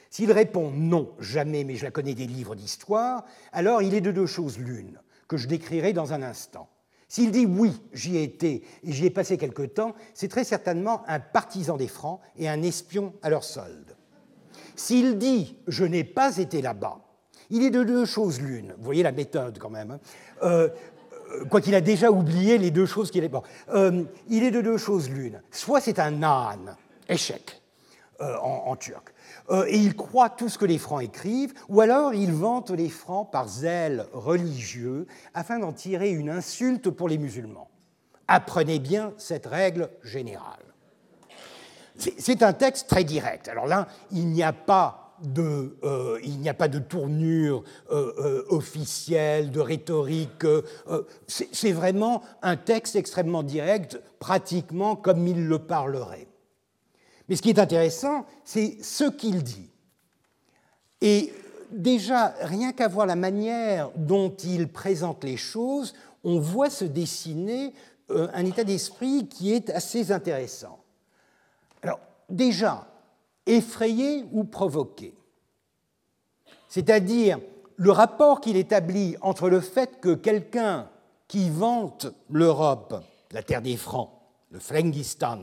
S'il 0.10 0.32
répond 0.32 0.72
non, 0.72 1.12
jamais, 1.20 1.64
mais 1.64 1.76
je 1.76 1.84
la 1.84 1.92
connais 1.92 2.16
des 2.16 2.28
livres 2.28 2.56
d'histoire, 2.56 3.26
alors 3.52 3.82
il 3.82 3.94
est 3.94 4.02
de 4.02 4.12
deux 4.12 4.26
choses 4.26 4.58
l'une, 4.58 5.00
que 5.28 5.38
je 5.38 5.48
décrirai 5.48 5.94
dans 5.94 6.14
un 6.14 6.24
instant. 6.24 6.70
S'il 7.10 7.32
dit 7.32 7.46
oui, 7.46 7.72
j'y 7.94 8.18
ai 8.18 8.24
été 8.24 8.64
et 8.84 8.92
j'y 8.92 9.06
ai 9.06 9.10
passé 9.10 9.38
quelque 9.38 9.64
temps, 9.64 9.96
c'est 10.14 10.28
très 10.28 10.44
certainement 10.44 11.04
un 11.08 11.20
partisan 11.20 11.78
des 11.78 11.88
Francs 11.88 12.20
et 12.38 12.50
un 12.50 12.62
espion 12.64 13.14
à 13.22 13.30
leur 13.30 13.44
solde. 13.44 13.96
S'il 14.76 15.18
dit 15.18 15.58
je 15.68 15.86
n'ai 15.86 16.04
pas 16.04 16.38
été 16.38 16.62
là-bas, 16.62 17.00
il 17.50 17.64
est 17.64 17.70
de 17.70 17.84
deux 17.84 18.06
choses 18.06 18.42
l'une. 18.42 18.74
Vous 18.78 18.84
voyez 18.84 19.04
la 19.04 19.14
méthode 19.14 19.58
quand 19.58 19.70
même. 19.70 19.92
Hein. 19.92 20.00
Euh, 20.44 20.70
euh, 21.32 21.46
quoi 21.46 21.62
qu'il 21.62 21.76
a 21.76 21.82
déjà 21.82 22.12
oublié 22.12 22.58
les 22.58 22.72
deux 22.72 22.86
choses 22.86 23.12
qu'il 23.12 23.24
est. 23.24 23.30
Bon, 23.30 23.44
euh, 23.70 24.04
il 24.30 24.44
est 24.44 24.52
de 24.52 24.62
deux 24.62 24.78
choses 24.78 25.10
l'une. 25.10 25.42
Soit 25.52 25.82
c'est 25.82 26.00
un 26.00 26.24
âne, 26.24 26.76
échec, 27.10 27.62
en, 28.20 28.76
turc, 28.76 29.14
et 29.68 29.78
il 29.78 29.96
croit 29.96 30.32
tout 30.32 30.50
ce 30.50 30.58
que 30.58 30.66
les 30.66 30.80
Francs 30.80 31.04
écrivent, 31.04 31.54
ou 31.70 31.82
alors 31.82 32.16
il 32.16 32.34
vante 32.34 32.72
les 32.72 32.90
Francs 32.90 33.30
par 33.32 33.48
zèle 33.48 34.08
religieux 34.12 35.06
afin 35.36 35.60
d'en 35.60 35.72
tirer 35.72 36.10
une 36.10 36.32
insulte 36.32 36.90
pour 36.90 37.10
les 37.10 37.20
musulmans. 37.20 37.70
Apprenez 38.28 38.80
bien 38.80 39.14
cette 39.18 39.46
règle 39.46 39.92
générale. 40.02 40.68
C'est 41.98 42.44
un 42.44 42.54
texte 42.54 42.90
très 42.90 43.04
direct. 43.04 43.48
Alors 43.48 43.68
là, 43.68 43.88
il 44.12 44.28
n'y 44.28 44.44
a 44.44 44.54
pas 44.54 45.07
euh, 45.38 46.20
il 46.24 46.40
n'y 46.40 46.50
a 46.50 46.54
pas 46.54 46.68
de 46.68 46.80
tournure 46.80 47.64
euh, 47.92 48.14
euh, 48.20 48.46
officielle, 48.50 49.52
de 49.52 49.60
rhétorique. 49.60 50.46
c'est 51.28 51.72
vraiment 51.72 52.22
un 52.42 52.56
texte 52.56 52.96
extrêmement 52.96 53.44
direct, 53.44 54.00
pratiquement 54.20 54.96
comme 54.96 55.28
il 55.28 55.48
le 55.48 55.60
parlerait. 55.60 56.28
Mais 57.30 57.36
ce 57.36 57.42
qui 57.42 57.50
est 57.50 57.60
intéressant, 57.60 58.26
c'est 58.44 58.78
ce 58.82 59.10
qu'il 59.10 59.44
dit. 59.44 59.70
Et 61.02 61.34
déjà, 61.72 62.34
rien 62.42 62.72
qu'à 62.72 62.88
voir 62.88 63.06
la 63.06 63.16
manière 63.16 63.90
dont 63.96 64.34
il 64.44 64.68
présente 64.68 65.24
les 65.24 65.38
choses, 65.38 65.94
on 66.24 66.40
voit 66.40 66.70
se 66.70 66.86
dessiner 66.86 67.74
un 68.10 68.46
état 68.46 68.64
d'esprit 68.64 69.28
qui 69.28 69.54
est 69.54 69.70
assez 69.72 70.12
intéressant. 70.12 70.80
Alors, 71.84 72.00
déjà, 72.30 72.88
effrayé 73.48 74.26
ou 74.32 74.44
provoqué. 74.44 75.14
C'est-à-dire 76.70 77.40
le 77.78 77.92
rapport 77.92 78.42
qu'il 78.42 78.58
établit 78.58 79.16
entre 79.22 79.50
le 79.50 79.62
fait 79.62 80.00
que 80.00 80.14
quelqu'un 80.14 80.90
qui 81.28 81.50
vante 81.50 82.08
l'Europe, 82.30 83.04
la 83.32 83.44
terre 83.44 83.62
des 83.62 83.78
Francs, 83.78 84.12
le 84.52 84.60
Flengistan, 84.60 85.40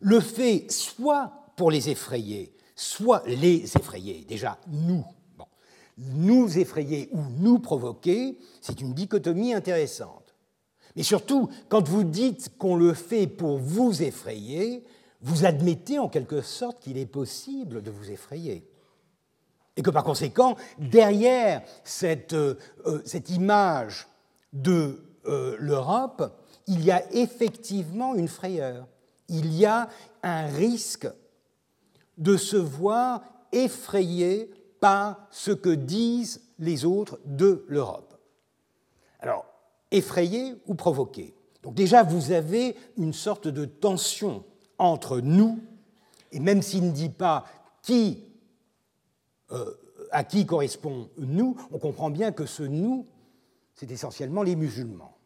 le 0.00 0.20
fait 0.20 0.70
soit 0.70 1.32
pour 1.56 1.70
les 1.70 1.90
effrayer, 1.90 2.54
soit 2.74 3.22
les 3.26 3.76
effrayer, 3.76 4.24
déjà 4.26 4.58
nous, 4.68 5.04
nous 5.98 6.58
effrayer 6.58 7.10
ou 7.12 7.20
nous 7.38 7.58
provoquer, 7.58 8.38
c'est 8.60 8.80
une 8.80 8.94
dichotomie 8.94 9.54
intéressante. 9.54 10.34
Mais 10.96 11.02
surtout, 11.02 11.48
quand 11.68 11.86
vous 11.88 12.04
dites 12.04 12.56
qu'on 12.58 12.76
le 12.76 12.94
fait 12.94 13.26
pour 13.26 13.58
vous 13.58 14.02
effrayer, 14.02 14.84
vous 15.22 15.44
admettez 15.44 15.98
en 15.98 16.08
quelque 16.08 16.42
sorte 16.42 16.80
qu'il 16.80 16.98
est 16.98 17.06
possible 17.06 17.82
de 17.82 17.90
vous 17.90 18.10
effrayer. 18.10 18.66
Et 19.76 19.82
que 19.82 19.90
par 19.90 20.04
conséquent, 20.04 20.56
derrière 20.78 21.62
cette, 21.84 22.32
euh, 22.32 22.58
euh, 22.86 23.00
cette 23.04 23.30
image 23.30 24.08
de 24.52 25.04
euh, 25.26 25.56
l'Europe, 25.58 26.36
il 26.66 26.84
y 26.84 26.90
a 26.90 27.02
effectivement 27.12 28.14
une 28.14 28.28
frayeur. 28.28 28.86
Il 29.28 29.52
y 29.54 29.64
a 29.66 29.88
un 30.22 30.46
risque 30.46 31.08
de 32.18 32.36
se 32.36 32.56
voir 32.56 33.22
effrayé 33.52 34.50
par 34.80 35.26
ce 35.30 35.50
que 35.50 35.70
disent 35.70 36.42
les 36.58 36.84
autres 36.84 37.18
de 37.24 37.64
l'Europe. 37.68 38.18
Alors, 39.20 39.46
effrayé 39.90 40.54
ou 40.66 40.74
provoqué? 40.74 41.34
Donc 41.62 41.74
déjà, 41.74 42.02
vous 42.02 42.32
avez 42.32 42.76
une 42.96 43.12
sorte 43.12 43.48
de 43.48 43.66
tension 43.66 44.44
entre 44.80 45.20
nous, 45.20 45.60
et 46.32 46.40
même 46.40 46.62
s'il 46.62 46.86
ne 46.86 46.90
dit 46.90 47.10
pas 47.10 47.44
euh, 47.90 49.74
à 50.10 50.24
qui 50.24 50.46
correspond 50.46 51.10
nous, 51.18 51.56
on 51.70 51.78
comprend 51.78 52.10
bien 52.10 52.32
que 52.32 52.46
ce 52.46 52.62
nous, 52.62 53.06
c'est 53.74 53.90
essentiellement 53.90 54.42
les 54.42 54.56
musulmans. 54.56 55.16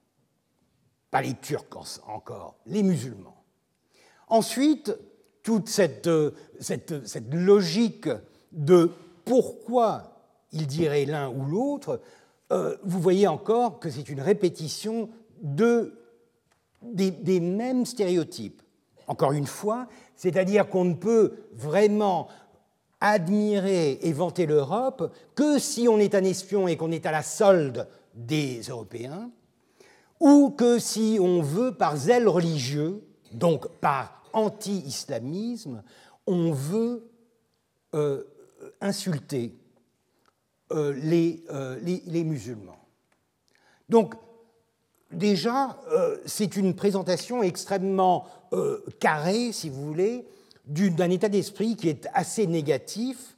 Pas 1.10 1.22
les 1.22 1.34
Turcs 1.34 2.00
encore, 2.06 2.56
les 2.66 2.82
musulmans. 2.82 3.44
Ensuite, 4.28 4.96
toute 5.42 5.68
cette, 5.68 6.08
euh, 6.08 6.32
cette 6.60 7.32
logique 7.32 8.08
de 8.52 8.90
pourquoi 9.24 10.14
il 10.52 10.66
dirait 10.66 11.04
l'un 11.04 11.30
ou 11.30 11.44
l'autre, 11.44 12.00
euh, 12.50 12.76
vous 12.82 13.00
voyez 13.00 13.28
encore 13.28 13.78
que 13.78 13.90
c'est 13.90 14.08
une 14.08 14.20
répétition 14.20 15.10
de, 15.42 15.98
des, 16.82 17.40
mêmes 17.40 17.86
stéréotypes 17.86 18.62
encore 19.06 19.32
une 19.32 19.46
fois, 19.46 19.86
c'est-à-dire 20.16 20.68
qu'on 20.68 20.84
ne 20.84 20.94
peut 20.94 21.34
vraiment 21.52 22.28
admirer 23.00 23.98
et 24.02 24.12
vanter 24.12 24.46
l'Europe 24.46 25.12
que 25.34 25.58
si 25.58 25.88
on 25.88 25.98
est 25.98 26.14
un 26.14 26.24
espion 26.24 26.68
et 26.68 26.76
qu'on 26.76 26.90
est 26.90 27.06
à 27.06 27.12
la 27.12 27.22
solde 27.22 27.86
des 28.14 28.62
Européens, 28.62 29.30
ou 30.20 30.50
que 30.50 30.78
si 30.78 31.18
on 31.20 31.42
veut, 31.42 31.72
par 31.72 31.96
zèle 31.96 32.28
religieux, 32.28 33.02
donc 33.32 33.68
par 33.80 34.22
anti-islamisme, 34.32 35.82
on 36.26 36.52
veut 36.52 37.10
euh, 37.94 38.24
insulter 38.80 39.54
euh, 40.72 40.94
les, 40.94 41.44
euh, 41.50 41.78
les, 41.82 42.02
les, 42.06 42.24
musulmans. 42.24 42.88
Donc, 43.88 44.14
déjà, 45.14 45.78
c'est 46.26 46.56
une 46.56 46.74
présentation 46.74 47.42
extrêmement 47.42 48.26
euh, 48.52 48.84
carré, 49.00 49.52
si 49.52 49.68
vous 49.68 49.84
voulez, 49.84 50.26
d'un 50.66 51.10
état 51.10 51.28
d'esprit 51.28 51.76
qui 51.76 51.88
est 51.88 52.06
assez 52.14 52.46
négatif, 52.46 53.36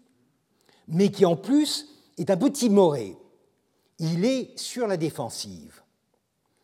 mais 0.89 1.11
qui 1.11 1.24
en 1.24 1.37
plus 1.37 1.87
est 2.18 2.31
un 2.31 2.37
peu 2.37 2.51
timoré. 2.51 3.16
Il 3.99 4.24
est 4.24 4.57
sur 4.59 4.87
la 4.87 4.97
défensive. 4.97 5.83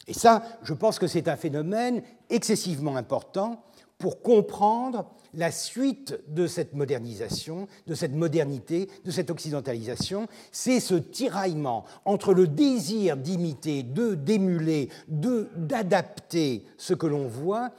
Et 0.07 0.13
ça, 0.13 0.43
je 0.63 0.75
pense 0.75 0.99
que 0.99 1.07
c'est 1.07 1.29
un 1.29 1.37
phénomène 1.37 2.03
excessivement 2.29 2.97
important 2.97 3.65
pour 4.03 4.21
comprendre 4.21 5.07
la 5.33 5.53
suite 5.53 6.19
de 6.27 6.49
cette 6.49 6.75
modernisation, 6.75 7.69
de 7.87 7.95
cette 7.95 8.15
modernité, 8.15 8.91
de 9.05 9.13
cette 9.13 9.31
occidentalisation, 9.31 10.27
c'est 10.51 10.81
ce 10.81 10.97
tiraillement 10.97 11.85
entre 12.05 12.35
le 12.35 12.49
désir 12.49 13.17
d'imiter, 13.17 13.85
de 13.85 14.17
d'émuler, 14.17 14.89
de 15.07 15.49
d'adapter 15.55 16.67
ce 16.79 16.95
que 16.95 17.07
l'on 17.07 17.29
voit 17.29 17.71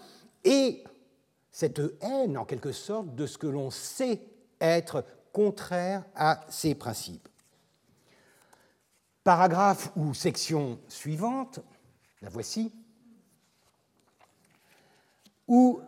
et 0.45 0.85
cette 1.51 1.81
haine, 1.99 2.37
en 2.37 2.45
quelque 2.45 2.71
sorte, 2.71 3.13
de 3.15 3.27
ce 3.27 3.37
que 3.37 3.47
l'on 3.47 3.69
sait 3.69 4.21
être 4.61 5.03
contraire 5.33 6.05
à 6.15 6.45
ces 6.47 6.73
principes. 6.73 7.27
Paragraphe 9.25 9.91
ou 9.97 10.13
section 10.13 10.79
suivante, 10.87 11.59
la 12.21 12.29
voici. 12.29 12.71
où 15.49 15.81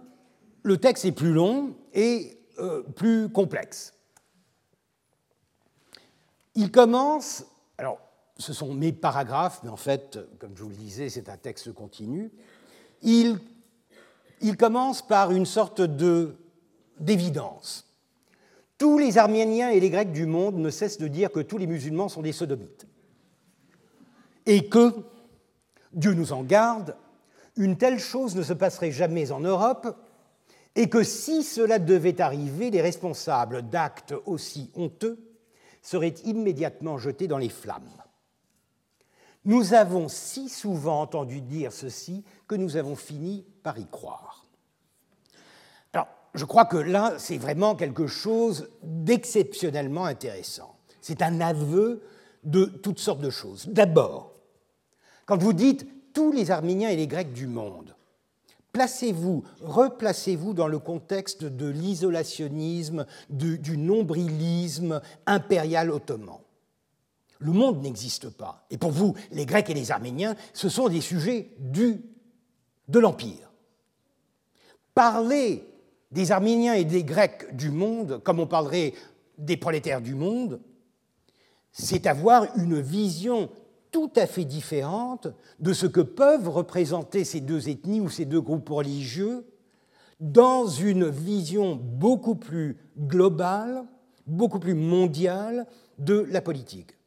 le 0.66 0.78
texte 0.78 1.05
est 1.05 1.11
plus 1.11 1.32
long 1.32 1.76
et 1.93 2.39
euh, 2.57 2.82
plus 2.82 3.30
complexe. 3.30 3.93
Il 6.55 6.72
commence, 6.72 7.45
alors 7.78 7.99
ce 8.39 8.51
sont 8.51 8.74
mes 8.74 8.91
paragraphes, 8.91 9.59
mais 9.63 9.70
en 9.70 9.78
fait, 9.78 10.18
comme 10.39 10.57
je 10.57 10.63
vous 10.63 10.70
le 10.70 10.76
disais, 10.76 11.09
c'est 11.09 11.30
un 11.30 11.38
texte 11.38 11.72
continu. 11.72 12.32
Il, 13.03 13.38
il 14.41 14.57
commence 14.57 15.05
par 15.05 15.32
une 15.32 15.45
sorte 15.45 15.82
d'évidence. 16.99 17.86
Tous 18.80 18.97
les 18.97 19.20
Arméniens 19.20 19.70
et 19.70 19.80
les 19.80 19.91
Grecs 19.91 20.11
du 20.11 20.26
monde 20.26 20.55
ne 20.55 20.72
cessent 20.72 20.97
de 20.97 21.07
dire 21.07 21.32
que 21.32 21.41
tous 21.41 21.59
les 21.59 21.68
musulmans 21.68 22.09
sont 22.09 22.24
des 22.24 22.34
sodomites. 22.34 22.88
Et 24.47 24.68
que, 24.68 24.95
Dieu 25.93 26.16
nous 26.16 26.34
en 26.34 26.41
garde, 26.41 26.95
une 27.55 27.78
telle 27.78 27.99
chose 27.99 28.36
ne 28.36 28.41
se 28.41 28.53
passerait 28.53 28.91
jamais 28.91 29.32
en 29.32 29.41
Europe, 29.41 29.95
et 30.76 30.89
que 30.89 31.03
si 31.03 31.43
cela 31.43 31.80
devait 31.80 32.21
arriver, 32.21 32.69
les 32.69 32.82
responsables 32.82 33.69
d'actes 33.69 34.13
aussi 34.26 34.71
honteux 34.76 35.17
seraient 35.82 36.15
immédiatement 36.26 36.97
jetés 36.97 37.28
dans 37.28 37.38
les 37.38 37.49
flammes. 37.49 37.89
Nous 39.45 39.73
avons 39.73 40.09
si 40.09 40.49
souvent 40.49 41.01
entendu 41.01 41.41
dire 41.41 41.71
ceci 41.71 42.23
que 42.47 42.55
nous 42.55 42.78
avons 42.78 42.95
fini 42.95 43.45
par 43.61 43.78
y 43.78 43.86
croire. 43.86 44.45
Alors, 45.93 46.07
je 46.34 46.45
crois 46.45 46.65
que 46.65 46.78
là, 46.78 47.13
c'est 47.19 47.38
vraiment 47.38 47.76
quelque 47.76 48.07
chose 48.07 48.69
d'exceptionnellement 48.82 50.05
intéressant. 50.05 50.76
C'est 50.99 51.21
un 51.21 51.39
aveu 51.41 52.01
de 52.43 52.65
toutes 52.65 52.99
sortes 52.99 53.21
de 53.21 53.30
choses. 53.30 53.67
D'abord, 53.67 54.34
quand 55.26 55.38
vous 55.38 55.53
dites 55.53 55.88
tous 56.15 56.32
les 56.32 56.49
Arméniens 56.49 56.89
et 56.89 56.95
les 56.95 57.07
Grecs 57.07 57.34
du 57.34 57.45
monde. 57.45 57.93
Placez-vous, 58.76 59.45
replacez-vous 59.61 60.53
dans 60.53 60.67
le 60.67 60.80
contexte 60.80 61.45
de 61.45 61.65
l'isolationnisme, 61.65 63.05
du, 63.30 63.78
nombrilisme 63.78 64.99
impérial 65.26 65.91
ottoman. 65.91 66.39
Le 67.39 67.53
monde 67.53 67.82
n'existe 67.82 68.30
pas. 68.30 68.65
Et 68.69 68.78
pour 68.78 68.91
vous, 68.91 69.15
les 69.32 69.45
Grecs 69.45 69.69
et 69.69 69.73
les 69.73 69.91
Arméniens, 69.91 70.36
ce 70.51 70.67
sont 70.67 70.89
des 70.89 70.99
sujets 70.99 71.51
du, 71.57 72.01
de 72.89 72.99
l'Empire. 72.99 73.49
Parler 74.93 75.65
des 76.11 76.34
Arméniens 76.34 76.73
et 76.73 76.84
des 76.84 77.05
Grecs 77.05 77.55
du 77.55 77.71
monde, 77.71 78.21
comme 78.26 78.41
on 78.41 78.45
parlerait 78.45 78.93
des 79.38 79.55
prolétaires 79.55 80.01
du 80.01 80.15
monde, 80.15 80.59
c'est 81.71 82.07
avoir 82.07 82.45
une 82.57 82.82
vision 82.82 83.49
tout 83.96 84.12
à 84.18 84.28
fait 84.28 84.43
différente 84.43 85.30
de 85.62 85.72
ce 85.72 85.86
que 85.86 86.02
peuvent 86.02 86.50
représenter 86.50 87.24
ces 87.24 87.39
deux 87.39 87.70
ethnies 87.70 88.02
ou 88.02 88.10
ces 88.10 88.26
deux 88.26 88.41
groupes 88.41 88.68
religieux 88.68 89.46
dans 90.20 90.68
une 90.68 91.08
vision 91.08 91.78
beaucoup 91.82 92.36
plus 92.36 92.76
globale, 93.00 93.86
beaucoup 94.28 94.60
plus 94.60 94.74
mondiale 94.74 95.66
de 95.98 96.28
la 96.30 96.41
politique. 96.41 96.98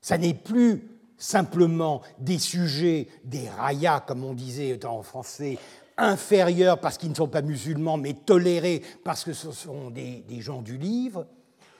Ça 0.00 0.16
n'est 0.16 0.34
plus 0.34 0.88
simplement 1.16 2.00
des 2.20 2.38
sujets, 2.38 3.08
des 3.24 3.48
rayas, 3.48 3.98
comme 3.98 4.22
on 4.22 4.34
disait 4.34 4.86
en 4.86 5.02
français, 5.02 5.58
inférieurs 5.96 6.78
parce 6.78 6.96
qu'ils 6.96 7.10
ne 7.10 7.16
sont 7.16 7.26
pas 7.26 7.42
musulmans, 7.42 7.96
mais 7.96 8.12
tolérés 8.12 8.82
parce 9.02 9.24
que 9.24 9.32
ce 9.32 9.50
sont 9.50 9.90
des, 9.90 10.24
des 10.28 10.40
gens 10.40 10.62
du 10.62 10.78
livre. 10.78 11.26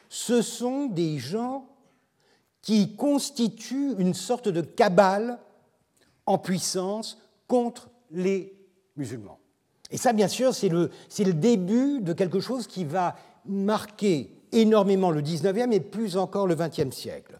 Ce 0.09 0.43
sont 0.43 0.87
des 0.87 1.19
gens 1.19 1.69
qui 2.65 2.97
constitue 2.97 3.95
une 3.99 4.15
sorte 4.15 4.49
de 4.49 4.63
cabale 4.63 5.39
en 6.25 6.39
puissance 6.39 7.19
contre 7.47 7.91
les 8.11 8.57
musulmans. 8.97 9.39
Et 9.91 9.99
ça, 9.99 10.15
bien 10.15 10.29
sûr, 10.29 10.55
c'est 10.55 10.71
le, 10.71 10.89
début 11.35 12.01
de 12.01 12.15
quelque 12.15 12.41
chose 12.41 12.67
qui 12.67 12.87
va 12.87 13.17
marquer 13.45 14.31
énormément 14.51 15.11
le 15.11 15.21
19e 15.21 15.73
et 15.73 15.81
plus 15.81 16.17
encore 16.17 16.47
le 16.47 16.57
20e 16.57 16.91
siècle. 16.91 17.39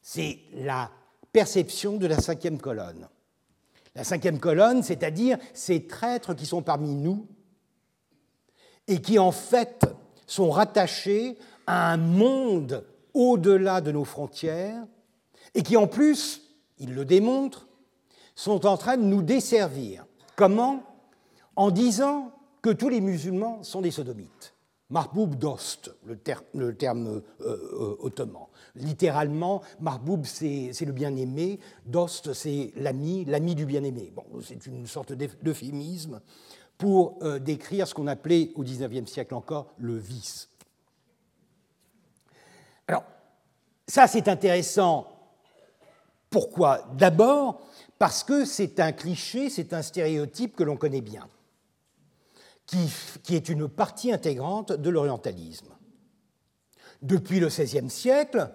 C'est 0.00 0.38
la 0.54 0.92
perception 1.32 1.96
de 1.96 2.06
la 2.06 2.20
cinquième 2.20 2.58
colonne. 2.58 3.08
La 3.96 4.04
cinquième 4.04 4.38
colonne, 4.38 4.84
c'est-à-dire 4.84 5.38
ces 5.54 5.88
traîtres 5.88 6.34
qui 6.34 6.46
sont 6.46 6.62
parmi 6.62 6.94
nous 6.94 7.26
et 8.86 9.02
qui 9.02 9.18
en 9.18 9.32
fait 9.32 9.84
sont 10.28 10.50
rattachés 10.50 11.36
à 11.66 11.90
un 11.90 11.96
monde 11.96 12.84
au-delà 13.16 13.80
de 13.80 13.90
nos 13.90 14.04
frontières 14.04 14.86
et 15.54 15.62
qui 15.62 15.76
en 15.76 15.86
plus, 15.86 16.42
ils 16.78 16.94
le 16.94 17.04
démontrent, 17.04 17.66
sont 18.34 18.66
en 18.66 18.76
train 18.76 18.98
de 18.98 19.02
nous 19.02 19.22
desservir. 19.22 20.06
Comment? 20.36 20.82
En 21.56 21.70
disant 21.70 22.32
que 22.60 22.70
tous 22.70 22.90
les 22.90 23.00
musulmans 23.00 23.62
sont 23.62 23.80
des 23.80 23.90
sodomites. 23.90 24.54
Mahboub 24.90 25.34
Dost, 25.34 25.90
le, 26.04 26.16
terme 26.76 27.06
euh, 27.08 27.22
euh, 27.40 27.96
ottoman. 28.00 28.46
Littéralement, 28.76 29.62
Mahboub, 29.80 30.24
c'est 30.24 30.70
le 30.84 30.92
bien-aimé, 30.92 31.58
Dost, 31.86 32.34
c'est 32.34 32.72
l'ami, 32.76 33.24
l'ami 33.24 33.54
du 33.54 33.64
bien-aimé. 33.64 34.12
Bon, 34.14 34.24
c'est 34.44 34.66
une 34.66 34.86
sorte 34.86 35.12
d'euphémisme 35.12 36.20
pour 36.78 37.18
euh, 37.22 37.38
décrire 37.38 37.88
ce 37.88 37.94
qu'on 37.94 38.06
appelait 38.06 38.52
au 38.54 38.62
XIXe 38.62 39.10
siècle 39.10 39.34
encore 39.34 39.72
le 39.78 39.96
vice. 39.96 40.50
Alors, 42.88 43.04
ça 43.86 44.06
c'est 44.06 44.28
intéressant. 44.28 45.12
Pourquoi? 46.30 46.88
D'abord 46.94 47.60
parce 47.98 48.24
que 48.24 48.44
c'est 48.44 48.80
un 48.80 48.92
cliché, 48.92 49.48
c'est 49.48 49.72
un 49.72 49.82
stéréotype 49.82 50.54
que 50.54 50.64
l'on 50.64 50.76
connaît 50.76 51.00
bien, 51.00 51.26
qui, 52.66 53.34
est 53.34 53.48
une 53.48 53.68
partie 53.68 54.12
intégrante 54.12 54.72
de 54.72 54.90
l'orientalisme. 54.90 55.68
Depuis 57.02 57.40
le 57.40 57.48
XVIe 57.48 57.88
siècle, 57.88 58.50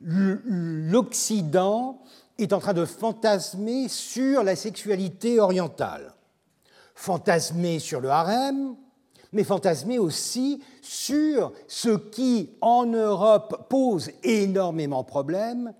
l'Occident 0.00 2.02
est 2.38 2.52
en 2.52 2.60
train 2.60 2.74
de 2.74 2.84
fantasmer 2.84 3.88
sur 3.88 4.42
la 4.42 4.54
sexualité 4.54 5.40
orientale, 5.40 6.12
fantasmer 6.94 7.78
sur 7.78 8.00
le 8.00 8.10
harem, 8.10 8.76
mais 9.34 9.44
fantasmer 9.44 9.98
aussi 9.98 10.62
sur 10.80 11.52
ce 11.66 11.90
qui, 11.90 12.50
en 12.60 12.86
Europe, 12.86 13.66
pose 13.68 14.10
énormément 14.22 15.02
de 15.02 15.08
problèmes, 15.08 15.74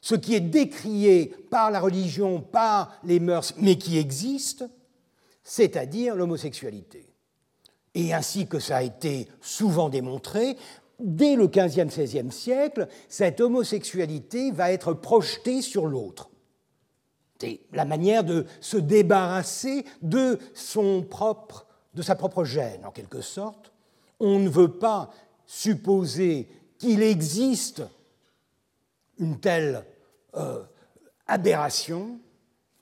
ce 0.00 0.16
qui 0.16 0.34
est 0.34 0.40
décrié 0.40 1.32
par 1.48 1.70
la 1.70 1.80
religion, 1.80 2.40
par 2.40 2.92
les 3.04 3.20
mœurs, 3.20 3.54
mais 3.56 3.78
qui 3.78 3.98
existe, 3.98 4.64
c'est-à-dire 5.44 6.16
l'homosexualité. 6.16 7.06
Et 7.94 8.12
ainsi 8.12 8.48
que 8.48 8.58
ça 8.58 8.78
a 8.78 8.82
été 8.82 9.28
souvent 9.40 9.88
démontré, 9.88 10.56
dès 10.98 11.36
le 11.36 11.46
XVe, 11.46 11.86
XVIe 11.86 12.32
siècle, 12.32 12.88
cette 13.08 13.40
homosexualité 13.40 14.50
va 14.50 14.72
être 14.72 14.92
projetée 14.92 15.62
sur 15.62 15.86
l'autre. 15.86 16.30
C'est 17.38 17.60
la 17.72 17.84
manière 17.84 18.24
de 18.24 18.46
se 18.60 18.76
débarrasser 18.76 19.84
de 20.00 20.38
son 20.54 21.02
propre 21.02 21.66
de 21.94 22.02
sa 22.02 22.14
propre 22.14 22.44
gêne, 22.44 22.84
en 22.86 22.90
quelque 22.90 23.20
sorte. 23.20 23.72
On 24.20 24.38
ne 24.38 24.48
veut 24.48 24.78
pas 24.78 25.10
supposer 25.46 26.48
qu'il 26.78 27.02
existe 27.02 27.82
une 29.18 29.38
telle 29.38 29.84
euh, 30.34 30.62
aberration, 31.26 32.18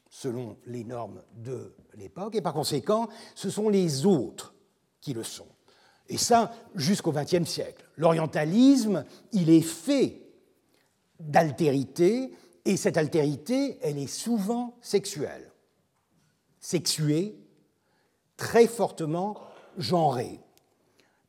selon 0.08 0.56
les 0.66 0.84
normes 0.84 1.22
de 1.36 1.74
l'époque, 1.94 2.34
et 2.34 2.42
par 2.42 2.52
conséquent, 2.52 3.08
ce 3.34 3.50
sont 3.50 3.68
les 3.68 4.06
autres 4.06 4.54
qui 5.00 5.12
le 5.12 5.22
sont. 5.22 5.48
Et 6.08 6.18
ça, 6.18 6.52
jusqu'au 6.74 7.12
XXe 7.12 7.48
siècle. 7.48 7.84
L'orientalisme, 7.96 9.04
il 9.32 9.50
est 9.50 9.61
fait 9.61 10.20
d'altérité, 11.18 12.32
et 12.64 12.76
cette 12.76 12.96
altérité, 12.96 13.78
elle 13.82 13.98
est 13.98 14.06
souvent 14.06 14.76
sexuelle. 14.80 15.52
Sexuée, 16.58 17.39
très 18.41 18.66
fortement 18.66 19.36
genré. 19.76 20.41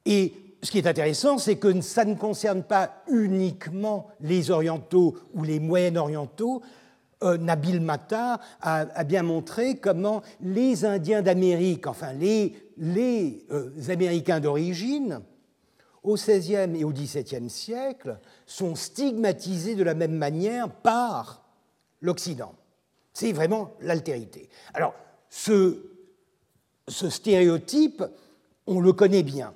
Et 0.06 0.34
ce 0.64 0.72
qui 0.72 0.78
est 0.78 0.88
intéressant, 0.88 1.38
c'est 1.38 1.58
que 1.58 1.82
ça 1.82 2.06
ne 2.06 2.16
concerne 2.16 2.64
pas 2.64 3.04
uniquement 3.10 4.08
les 4.22 4.50
orientaux 4.50 5.18
ou 5.34 5.44
les 5.44 5.60
moyen-orientaux. 5.60 6.62
Euh, 7.24 7.38
Nabil 7.38 7.82
Matar 7.82 8.40
a, 8.62 9.04
bien 9.04 9.24
montré 9.24 9.76
comment 9.76 10.24
les 10.40 10.86
Indiens 10.86 11.22
d'Amérique, 11.22 11.86
enfin 11.86 12.14
les, 12.14 12.56
les 12.78 13.46
euh, 13.52 13.70
Américains 13.90 14.40
d'origine, 14.40 15.20
au 16.04 16.16
XVIe 16.16 16.76
et 16.76 16.84
au 16.84 16.92
XVIIe 16.92 17.50
siècle, 17.50 18.20
sont 18.48 18.76
stigmatisés 18.76 19.76
de 19.76 19.84
la 19.84 19.94
même 19.94 20.16
manière 20.16 20.70
par 20.70 21.44
l'Occident. 22.00 22.56
C'est 23.14 23.34
vraiment 23.34 23.74
l'altérité. 23.82 24.50
Alors, 24.74 24.96
ce 25.30 25.91
ce 26.88 27.10
stéréotype, 27.10 28.04
on 28.68 28.80
le 28.80 28.94
connaît 28.94 29.24
bien. 29.24 29.54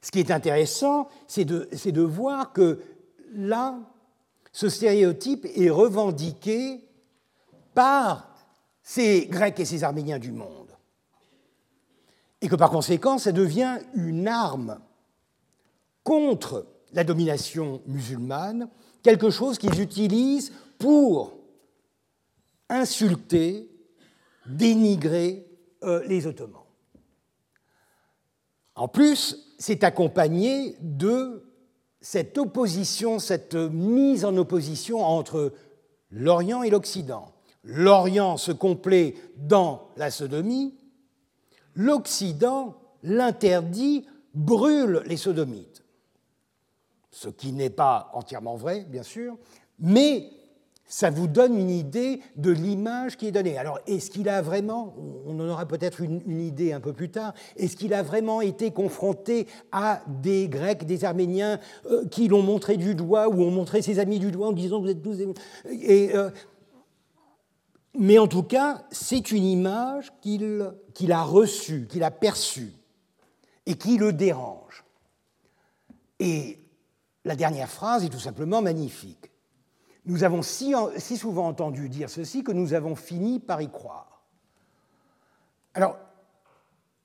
Ce 0.00 0.10
qui 0.10 0.18
est 0.18 0.30
intéressant, 0.30 1.08
c'est 1.28 1.44
de, 1.44 2.02
voir 2.02 2.52
que 2.52 2.80
là, 3.32 3.78
ce 4.52 4.68
stéréotype 4.68 5.46
est 5.54 5.70
revendiqué 5.70 6.84
par 7.74 8.28
ces 8.82 9.26
Grecs 9.26 9.60
et 9.60 9.64
ces 9.64 9.84
Arméniens 9.84 10.18
du 10.18 10.32
monde. 10.32 10.68
et 12.40 12.48
que 12.48 12.56
par 12.56 12.70
conséquent, 12.70 13.18
ça 13.18 13.30
devient 13.30 13.78
une 13.94 14.26
arme 14.26 14.80
contre 16.02 16.66
la 16.92 17.04
domination 17.04 17.80
musulmane, 17.86 18.68
quelque 19.04 19.30
chose 19.30 19.58
qu'ils 19.58 19.80
utilisent 19.80 20.52
pour 20.78 21.38
insulter, 22.68 23.70
dénigrer 24.46 25.46
euh, 25.84 26.02
les 26.06 26.26
Ottomans. 26.26 26.62
En 28.74 28.88
plus, 28.88 29.54
c'est 29.58 29.84
accompagné 29.84 30.76
de 30.80 31.44
cette 32.00 32.38
opposition, 32.38 33.18
cette 33.18 33.54
mise 33.54 34.24
en 34.24 34.36
opposition 34.36 35.04
entre 35.04 35.52
l'Orient 36.10 36.62
et 36.62 36.70
l'Occident. 36.70 37.32
L'Orient 37.64 38.36
se 38.36 38.50
complaît 38.50 39.14
dans 39.36 39.90
la 39.96 40.10
sodomie, 40.10 40.74
l'Occident 41.74 42.76
l'interdit, 43.02 44.06
brûle 44.34 45.02
les 45.06 45.16
sodomites. 45.16 45.84
Ce 47.10 47.28
qui 47.28 47.52
n'est 47.52 47.70
pas 47.70 48.10
entièrement 48.14 48.56
vrai, 48.56 48.84
bien 48.88 49.02
sûr, 49.02 49.36
mais 49.78 50.30
ça 50.92 51.08
vous 51.08 51.26
donne 51.26 51.56
une 51.56 51.70
idée 51.70 52.20
de 52.36 52.50
l'image 52.50 53.16
qui 53.16 53.26
est 53.26 53.32
donnée. 53.32 53.56
Alors, 53.56 53.78
est-ce 53.86 54.10
qu'il 54.10 54.28
a 54.28 54.42
vraiment, 54.42 54.94
on 55.24 55.40
en 55.40 55.48
aura 55.48 55.64
peut-être 55.64 56.02
une, 56.02 56.20
idée 56.38 56.74
un 56.74 56.80
peu 56.80 56.92
plus 56.92 57.08
tard, 57.10 57.32
est-ce 57.56 57.76
qu'il 57.76 57.94
a 57.94 58.02
vraiment 58.02 58.42
été 58.42 58.72
confronté 58.72 59.46
à 59.72 60.02
des 60.06 60.50
Grecs, 60.50 60.84
des 60.84 61.06
Arméniens 61.06 61.58
euh, 61.90 62.06
qui 62.08 62.28
l'ont 62.28 62.42
montré 62.42 62.76
du 62.76 62.94
doigt 62.94 63.30
ou 63.30 63.42
ont 63.42 63.50
montré 63.50 63.80
ses 63.80 64.00
amis 64.00 64.18
du 64.18 64.30
doigt 64.30 64.48
en 64.48 64.52
disant 64.52 64.82
vous 64.82 64.90
êtes 64.90 65.00
tous 65.00 65.16
et, 65.70 66.14
euh, 66.14 66.28
mais 67.98 68.18
en 68.18 68.26
tout 68.26 68.42
cas, 68.42 68.82
c'est 68.90 69.32
une 69.32 69.44
image 69.44 70.12
qu'il 70.20 71.10
a 71.10 71.22
reçue, 71.22 71.86
qu'il 71.88 72.04
a 72.04 72.10
perçue 72.10 72.74
et 73.64 73.76
qui 73.76 73.96
le 73.96 74.12
dérange. 74.12 74.84
Et 76.20 76.58
la 77.24 77.34
dernière 77.34 77.70
phrase 77.70 78.04
est 78.04 78.10
tout 78.10 78.20
simplement 78.20 78.60
magnifique. 78.60 79.31
Nous 80.04 80.24
avons 80.24 80.42
si, 80.42 80.74
souvent 81.16 81.46
entendu 81.46 81.88
dire 81.88 82.10
ceci 82.10 82.42
que 82.42 82.52
nous 82.52 82.74
avons 82.74 82.96
fini 82.96 83.38
par 83.38 83.62
y 83.62 83.70
croire. 83.70 84.22
Alors, 85.74 85.96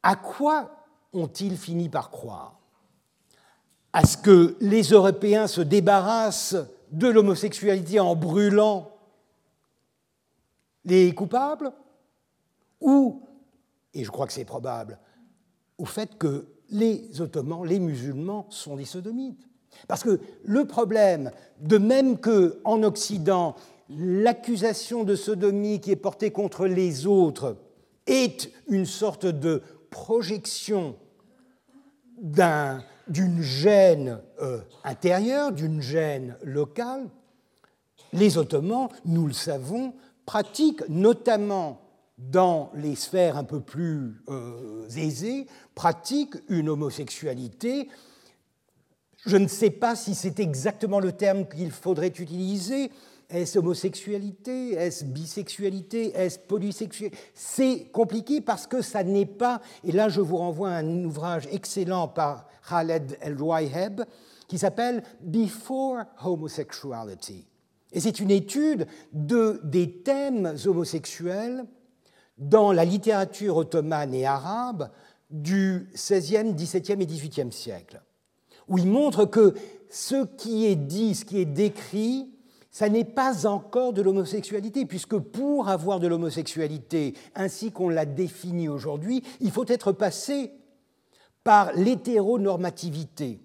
à 0.01 0.15
quoi 0.15 0.85
ont-ils 1.13 1.57
fini 1.57 1.89
par 1.89 2.09
croire? 2.09 2.59
À 3.93 4.05
ce 4.05 4.17
que 4.17 4.57
les 4.59 4.83
Européens 4.83 5.47
se 5.47 5.61
débarrassent 5.61 6.57
de 6.91 7.07
l'homosexualité 7.07 7.99
en 7.99 8.15
brûlant 8.15 8.91
les 10.85 11.13
coupables? 11.13 11.71
Ou, 12.81 13.23
et 13.93 14.03
je 14.03 14.11
crois 14.11 14.27
que 14.27 14.33
c'est 14.33 14.45
probable, 14.45 14.99
au 15.77 15.85
fait 15.85 16.17
que 16.17 16.47
les 16.69 17.21
Ottomans, 17.21 17.63
les 17.65 17.79
musulmans, 17.79 18.47
sont 18.49 18.75
des 18.75 18.85
sodomites? 18.85 19.47
Parce 19.87 20.03
que 20.03 20.19
le 20.43 20.65
problème, 20.65 21.31
de 21.59 21.77
même 21.77 22.17
qu'en 22.17 22.83
Occident, 22.83 23.55
l'accusation 23.89 25.03
de 25.03 25.15
sodomie 25.15 25.79
qui 25.79 25.91
est 25.91 25.95
portée 25.95 26.31
contre 26.31 26.65
les 26.67 27.07
autres 27.07 27.57
est 28.05 28.51
une 28.67 28.85
sorte 28.85 29.25
de 29.25 29.61
projection 29.89 30.95
d'une 32.19 33.41
gêne 33.41 34.19
euh, 34.41 34.59
intérieure, 34.83 35.51
d'une 35.51 35.81
gêne 35.81 36.35
locale, 36.43 37.07
les 38.13 38.37
Ottomans, 38.37 38.89
nous 39.05 39.27
le 39.27 39.33
savons, 39.33 39.93
pratiquent 40.25 40.87
notamment 40.89 41.81
dans 42.17 42.71
les 42.73 42.95
sphères 42.95 43.37
un 43.37 43.43
peu 43.43 43.59
plus 43.59 44.21
euh, 44.29 44.87
aisées, 44.89 45.45
pratiquent 45.75 46.37
une 46.49 46.69
homosexualité 46.69 47.89
je 49.27 49.37
ne 49.37 49.47
sais 49.47 49.69
pas 49.69 49.95
si 49.95 50.15
c'est 50.15 50.39
exactement 50.39 50.99
le 50.99 51.11
terme 51.11 51.47
qu'il 51.47 51.71
faudrait 51.71 52.07
utiliser. 52.07 52.91
Est-ce 53.29 53.59
homosexualité? 53.59 54.71
Est-ce 54.71 55.03
bisexualité? 55.03 56.13
Est-ce 56.15 56.39
polysexualité? 56.39 57.17
C'est 57.33 57.89
compliqué 57.91 58.39
parce 58.39 58.67
que 58.67 58.81
ça 58.81 59.03
n'est 59.03 59.25
pas, 59.25 59.61
et 59.83 59.91
là 59.91 60.07
je 60.07 60.21
vous 60.21 60.37
renvoie 60.37 60.69
à 60.69 60.77
un 60.77 61.03
ouvrage 61.03 61.47
excellent 61.51 62.07
par 62.07 62.47
Khaled 62.69 63.17
El-Rouayheb 63.19 64.01
qui 64.47 64.57
s'appelle 64.57 65.03
Before 65.21 66.03
Homosexuality. 66.23 67.45
Et 67.91 67.99
c'est 67.99 68.21
une 68.21 68.31
étude 68.31 68.87
de, 69.11 69.59
des 69.63 70.01
thèmes 70.03 70.55
homosexuels 70.65 71.65
dans 72.37 72.71
la 72.71 72.85
littérature 72.85 73.57
ottomane 73.57 74.13
et 74.13 74.25
arabe 74.25 74.89
du 75.29 75.89
XVIe, 75.93 76.53
XVIIe 76.53 77.01
et 77.01 77.05
XVIIIe 77.05 77.51
siècle 77.51 78.01
où 78.67 78.77
il 78.77 78.87
montre 78.87 79.25
que 79.25 79.53
ce 79.89 80.25
qui 80.25 80.65
est 80.65 80.75
dit, 80.75 81.15
ce 81.15 81.25
qui 81.25 81.39
est 81.39 81.45
décrit, 81.45 82.29
ça 82.69 82.89
n'est 82.89 83.05
pas 83.05 83.47
encore 83.47 83.93
de 83.93 84.01
l'homosexualité, 84.01 84.85
puisque 84.85 85.17
pour 85.17 85.69
avoir 85.69 85.99
de 85.99 86.07
l'homosexualité 86.07 87.15
ainsi 87.33 87.71
qu'on 87.71 87.89
l'a 87.89 88.05
définie 88.05 88.69
aujourd'hui, 88.69 89.23
il 89.39 89.51
faut 89.51 89.65
être 89.67 89.91
passé 89.91 90.51
par 91.43 91.73
l'hétéronormativité, 91.73 93.39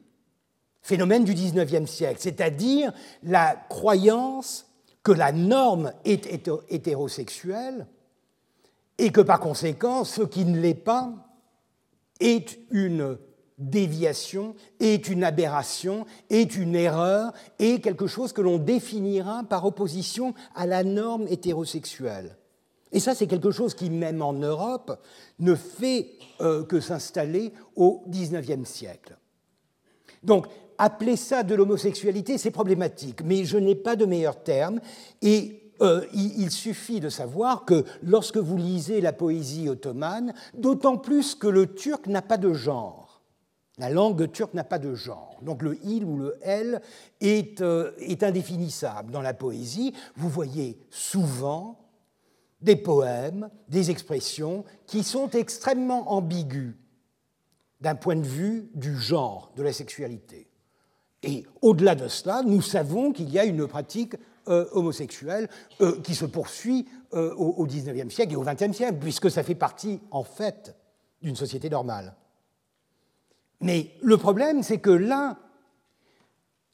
phénomène 0.83 1.25
du 1.25 1.35
XIXe 1.35 1.91
siècle, 1.91 2.18
c'est-à-dire 2.20 2.93
la 3.23 3.55
croyance 3.68 4.66
que 5.03 5.12
la 5.12 5.33
norme 5.33 5.93
est 6.05 6.27
hétérosexuelle 6.68 7.87
et 8.99 9.11
que 9.11 9.20
par 9.20 9.41
conséquent, 9.41 10.05
ce 10.05 10.23
qui 10.23 10.45
ne 10.45 10.59
l'est 10.59 10.75
pas 10.75 11.12
est 12.20 12.59
une 12.70 13.16
déviation, 13.70 14.54
est 14.80 15.08
une 15.08 15.24
aberration, 15.24 16.06
est 16.30 16.56
une 16.56 16.74
erreur, 16.74 17.32
est 17.58 17.82
quelque 17.82 18.06
chose 18.06 18.32
que 18.32 18.40
l'on 18.40 18.58
définira 18.58 19.42
par 19.44 19.64
opposition 19.64 20.34
à 20.54 20.66
la 20.66 20.84
norme 20.84 21.26
hétérosexuelle. 21.28 22.36
Et 22.92 23.00
ça, 23.00 23.14
c'est 23.14 23.26
quelque 23.26 23.50
chose 23.50 23.74
qui, 23.74 23.88
même 23.90 24.20
en 24.20 24.34
Europe, 24.34 25.00
ne 25.38 25.54
fait 25.54 26.10
euh, 26.40 26.62
que 26.64 26.80
s'installer 26.80 27.52
au 27.74 28.04
XIXe 28.08 28.68
siècle. 28.68 29.16
Donc, 30.22 30.46
appeler 30.78 31.16
ça 31.16 31.42
de 31.42 31.54
l'homosexualité, 31.54 32.38
c'est 32.38 32.50
problématique, 32.50 33.22
mais 33.24 33.44
je 33.44 33.56
n'ai 33.56 33.74
pas 33.74 33.96
de 33.96 34.04
meilleur 34.04 34.42
terme. 34.42 34.80
Et 35.22 35.62
euh, 35.80 36.04
il, 36.12 36.50
suffit 36.50 37.00
de 37.00 37.08
savoir 37.08 37.64
que 37.64 37.84
lorsque 38.02 38.36
vous 38.36 38.56
lisez 38.56 39.00
la 39.00 39.12
poésie 39.12 39.68
ottomane, 39.68 40.32
d'autant 40.54 40.96
plus 40.96 41.34
que 41.34 41.48
le 41.48 41.74
turc 41.74 42.06
n'a 42.06 42.22
pas 42.22 42.36
de 42.36 42.52
genre, 42.52 43.11
la 43.79 43.89
langue 43.89 44.31
turque 44.31 44.55
n'a 44.55 44.64
pas 44.64 44.79
de 44.79 44.95
genre. 44.95 45.39
Donc 45.43 45.62
le 45.62 45.79
il 45.85 46.05
ou 46.05 46.18
le 46.18 46.37
elle 46.43 46.83
euh, 47.23 47.93
est, 47.99 48.23
indéfinissable. 48.23 49.11
Dans 49.11 49.23
la 49.23 49.35
poésie, 49.35 49.95
vous 50.16 50.29
voyez 50.29 50.79
souvent 50.91 51.79
des 52.61 52.77
poèmes, 52.77 53.49
des 53.68 53.91
expressions 53.91 54.64
qui 54.87 55.03
sont 55.03 55.31
extrêmement 55.31 56.12
ambiguës 56.12 56.75
d'un 57.81 57.95
point 57.95 58.14
de 58.14 58.27
vue 58.27 58.70
du 58.75 58.97
genre, 58.97 59.53
de 59.57 59.62
la 59.62 59.73
sexualité. 59.73 60.49
Et 61.25 61.45
au-delà 61.62 61.95
de 61.95 62.09
cela, 62.09 62.43
nous 62.45 62.62
savons 62.62 63.12
qu'il 63.12 63.31
y 63.31 63.39
a 63.39 63.45
une 63.45 63.66
pratique 63.66 64.14
euh, 64.49 64.66
homosexuelle 64.73 65.49
euh, 65.81 66.01
qui 66.03 66.14
se 66.14 66.25
poursuit 66.25 66.87
au 67.12 67.66
XIXe 67.66 68.14
siècle 68.14 68.33
et 68.33 68.37
au 68.37 68.43
XXe 68.43 68.75
siècle, 68.75 68.97
puisque 68.99 69.31
ça 69.31 69.43
fait 69.43 69.55
partie, 69.55 70.01
en 70.11 70.25
fait, 70.25 70.75
d'une 71.20 71.37
société 71.37 71.68
normale. 71.68 72.14
Mais 73.62 73.90
le 74.02 74.16
problème, 74.16 74.62
c'est 74.62 74.78
que 74.78 74.90
là, 74.90 75.38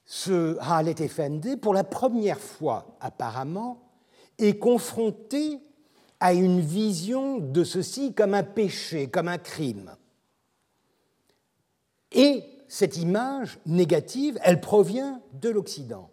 ce 0.06 0.56
Halet 0.60 0.96
Effendi, 0.98 1.58
pour 1.58 1.74
la 1.74 1.84
première 1.84 2.40
fois 2.40 2.96
apparemment, 3.00 3.90
est 4.38 4.58
confronté 4.58 5.60
à 6.18 6.32
une 6.32 6.60
vision 6.60 7.38
de 7.38 7.62
ceci 7.62 8.14
comme 8.14 8.34
un 8.34 8.42
péché, 8.42 9.08
comme 9.08 9.28
un 9.28 9.38
crime. 9.38 9.94
Et 12.10 12.42
cette 12.68 12.96
image 12.96 13.58
négative, 13.66 14.38
elle 14.42 14.60
provient 14.60 15.20
de 15.34 15.50
l'Occident. 15.50 16.10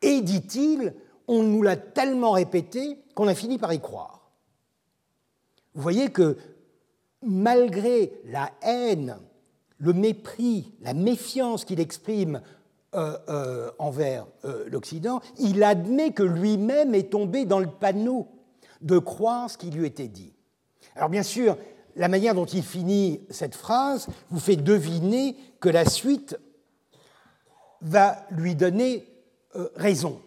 Et, 0.00 0.22
dit-il, 0.22 0.94
on 1.28 1.42
nous 1.42 1.62
l'a 1.62 1.76
tellement 1.76 2.32
répété 2.32 2.98
qu'on 3.14 3.28
a 3.28 3.34
fini 3.34 3.58
par 3.58 3.72
y 3.72 3.80
croire. 3.80 4.30
Vous 5.74 5.82
voyez 5.82 6.10
que 6.10 6.38
malgré 7.22 8.12
la 8.24 8.50
haine 8.62 9.18
le 9.82 9.92
mépris, 9.92 10.72
la 10.80 10.94
méfiance 10.94 11.64
qu'il 11.64 11.80
exprime 11.80 12.40
euh, 12.94 13.18
euh, 13.28 13.70
envers 13.80 14.26
euh, 14.44 14.64
l'Occident, 14.70 15.20
il 15.40 15.64
admet 15.64 16.12
que 16.12 16.22
lui-même 16.22 16.94
est 16.94 17.10
tombé 17.10 17.44
dans 17.44 17.58
le 17.58 17.66
panneau 17.66 18.28
de 18.80 18.98
croire 18.98 19.50
ce 19.50 19.58
qui 19.58 19.70
lui 19.70 19.84
était 19.84 20.06
dit. 20.06 20.32
Alors 20.94 21.08
bien 21.08 21.24
sûr, 21.24 21.58
la 21.96 22.06
manière 22.06 22.36
dont 22.36 22.46
il 22.46 22.62
finit 22.62 23.22
cette 23.28 23.56
phrase 23.56 24.06
vous 24.30 24.38
fait 24.38 24.54
deviner 24.54 25.36
que 25.58 25.68
la 25.68 25.84
suite 25.84 26.38
va 27.80 28.18
lui 28.30 28.54
donner 28.54 29.08
raison. 29.74 30.20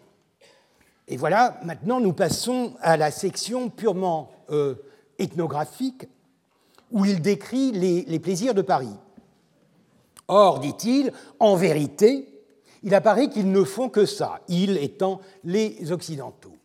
Et 1.08 1.16
voilà, 1.16 1.58
maintenant 1.64 1.98
nous 1.98 2.12
passons 2.12 2.74
à 2.82 2.98
la 2.98 3.10
section 3.10 3.70
purement 3.70 4.30
ethnographique 5.18 6.08
où 6.92 7.04
il 7.04 7.22
décrit 7.22 7.72
les, 7.72 8.18
plaisirs 8.18 8.54
de 8.54 8.62
Paris. 8.62 8.94
Or, 10.28 10.60
dit-il, 10.60 11.12
en 11.38 11.56
vérité, 11.56 12.28
il 12.82 12.94
apparaît 12.94 13.28
qu'ils 13.28 13.50
ne 13.50 13.64
font 13.64 13.88
que 13.88 14.06
ça, 14.06 14.40
ils 14.48 14.76
étant 14.78 15.20
les 15.44 15.92
Occidentaux, 15.92 16.56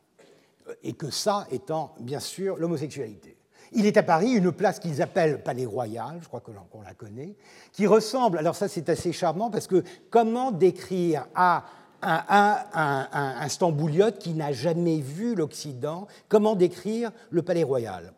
et 0.83 0.93
que 0.93 1.09
ça 1.09 1.47
étant 1.51 1.93
bien 1.99 2.19
sûr 2.19 2.57
l'homosexualité. 2.57 3.37
Il 3.73 3.85
est 3.85 3.97
à 3.97 4.03
Paris 4.03 4.31
une 4.31 4.51
place 4.51 4.79
qu'ils 4.79 5.01
appellent 5.01 5.41
Palais 5.43 5.65
Royal, 5.65 6.19
je 6.21 6.27
crois 6.27 6.41
qu'on 6.41 6.81
la 6.81 6.93
connaît, 6.93 7.35
qui 7.71 7.87
ressemble, 7.87 8.37
alors 8.37 8.55
ça 8.55 8.67
c'est 8.67 8.89
assez 8.89 9.13
charmant 9.13 9.49
parce 9.49 9.67
que 9.67 9.83
comment 10.09 10.51
décrire 10.51 11.25
à 11.35 11.63
un, 12.01 12.57
un, 12.73 13.47
Stambouliote 13.47 14.17
qui 14.17 14.33
n'a 14.33 14.51
jamais 14.51 14.99
vu 14.99 15.35
l'Occident, 15.35 16.07
comment 16.27 16.55
décrire 16.55 17.11
le 17.29 17.43
Palais 17.43 17.63
Royal? 17.63 18.11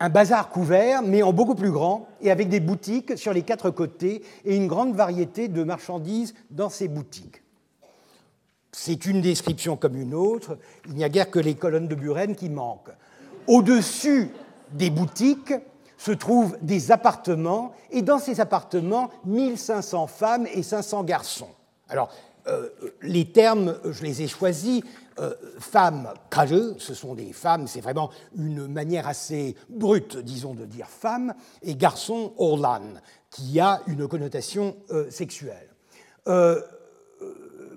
Un 0.00 0.08
bazar 0.08 0.48
couvert, 0.48 1.02
mais 1.02 1.22
en 1.22 1.32
beaucoup 1.32 1.54
plus 1.54 1.70
grand, 1.70 2.08
et 2.20 2.30
avec 2.30 2.48
des 2.48 2.60
boutiques 2.60 3.18
sur 3.18 3.32
les 3.32 3.42
quatre 3.42 3.70
côtés 3.70 4.22
et 4.44 4.56
une 4.56 4.68
grande 4.68 4.94
variété 4.94 5.48
de 5.48 5.64
marchandises 5.64 6.34
dans 6.50 6.70
ces 6.70 6.88
boutiques. 6.88 7.42
C'est 8.72 9.06
une 9.06 9.20
description 9.20 9.76
comme 9.76 9.96
une 9.96 10.14
autre, 10.14 10.58
il 10.86 10.94
n'y 10.94 11.04
a 11.04 11.08
guère 11.08 11.30
que 11.30 11.38
les 11.38 11.54
colonnes 11.54 11.88
de 11.88 11.94
Buren 11.94 12.36
qui 12.36 12.48
manquent. 12.48 12.92
Au-dessus 13.46 14.30
des 14.72 14.90
boutiques 14.90 15.54
se 15.96 16.12
trouvent 16.12 16.56
des 16.62 16.92
appartements, 16.92 17.72
et 17.90 18.02
dans 18.02 18.18
ces 18.18 18.40
appartements, 18.40 19.10
1500 19.24 20.06
femmes 20.06 20.46
et 20.54 20.62
500 20.62 21.02
garçons. 21.02 21.48
Alors, 21.88 22.10
euh, 22.46 22.68
les 23.02 23.26
termes, 23.26 23.76
je 23.84 24.02
les 24.02 24.22
ai 24.22 24.28
choisis. 24.28 24.82
Euh, 25.18 25.34
femmes 25.58 26.12
ce 26.78 26.94
sont 26.94 27.14
des 27.14 27.32
femmes, 27.32 27.66
c'est 27.66 27.80
vraiment 27.80 28.10
une 28.36 28.68
manière 28.68 29.08
assez 29.08 29.56
brute, 29.68 30.16
disons, 30.16 30.54
de 30.54 30.64
dire 30.64 30.86
femme, 30.86 31.34
et 31.62 31.74
garçon 31.74 32.32
orlan, 32.38 32.94
qui 33.30 33.58
a 33.58 33.80
une 33.88 34.06
connotation 34.06 34.76
euh, 34.90 35.10
sexuelle. 35.10 35.68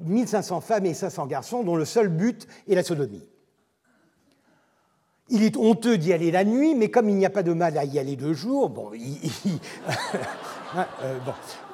1500 0.02 0.62
femmes 0.62 0.86
et 0.86 0.94
500 0.94 1.28
garçons 1.28 1.64
dont 1.64 1.76
le 1.76 1.86
seul 1.86 2.10
but 2.10 2.48
est 2.68 2.76
la 2.76 2.84
sodomie. 2.84 3.26
Il 5.30 5.44
est 5.44 5.56
honteux 5.56 5.98
d'y 5.98 6.12
aller 6.12 6.30
la 6.30 6.44
nuit, 6.44 6.76
mais 6.76 6.92
comme 6.92 7.08
il 7.08 7.16
n'y 7.16 7.26
a 7.26 7.30
pas 7.30 7.44
de 7.44 7.54
mal 7.54 7.78
à 7.78 7.86
y 7.86 7.98
aller 7.98 8.18
de 8.18 8.34
jour, 8.34 8.70
bon, 8.70 8.92
hein, 10.76 10.88
euh, 11.04 11.18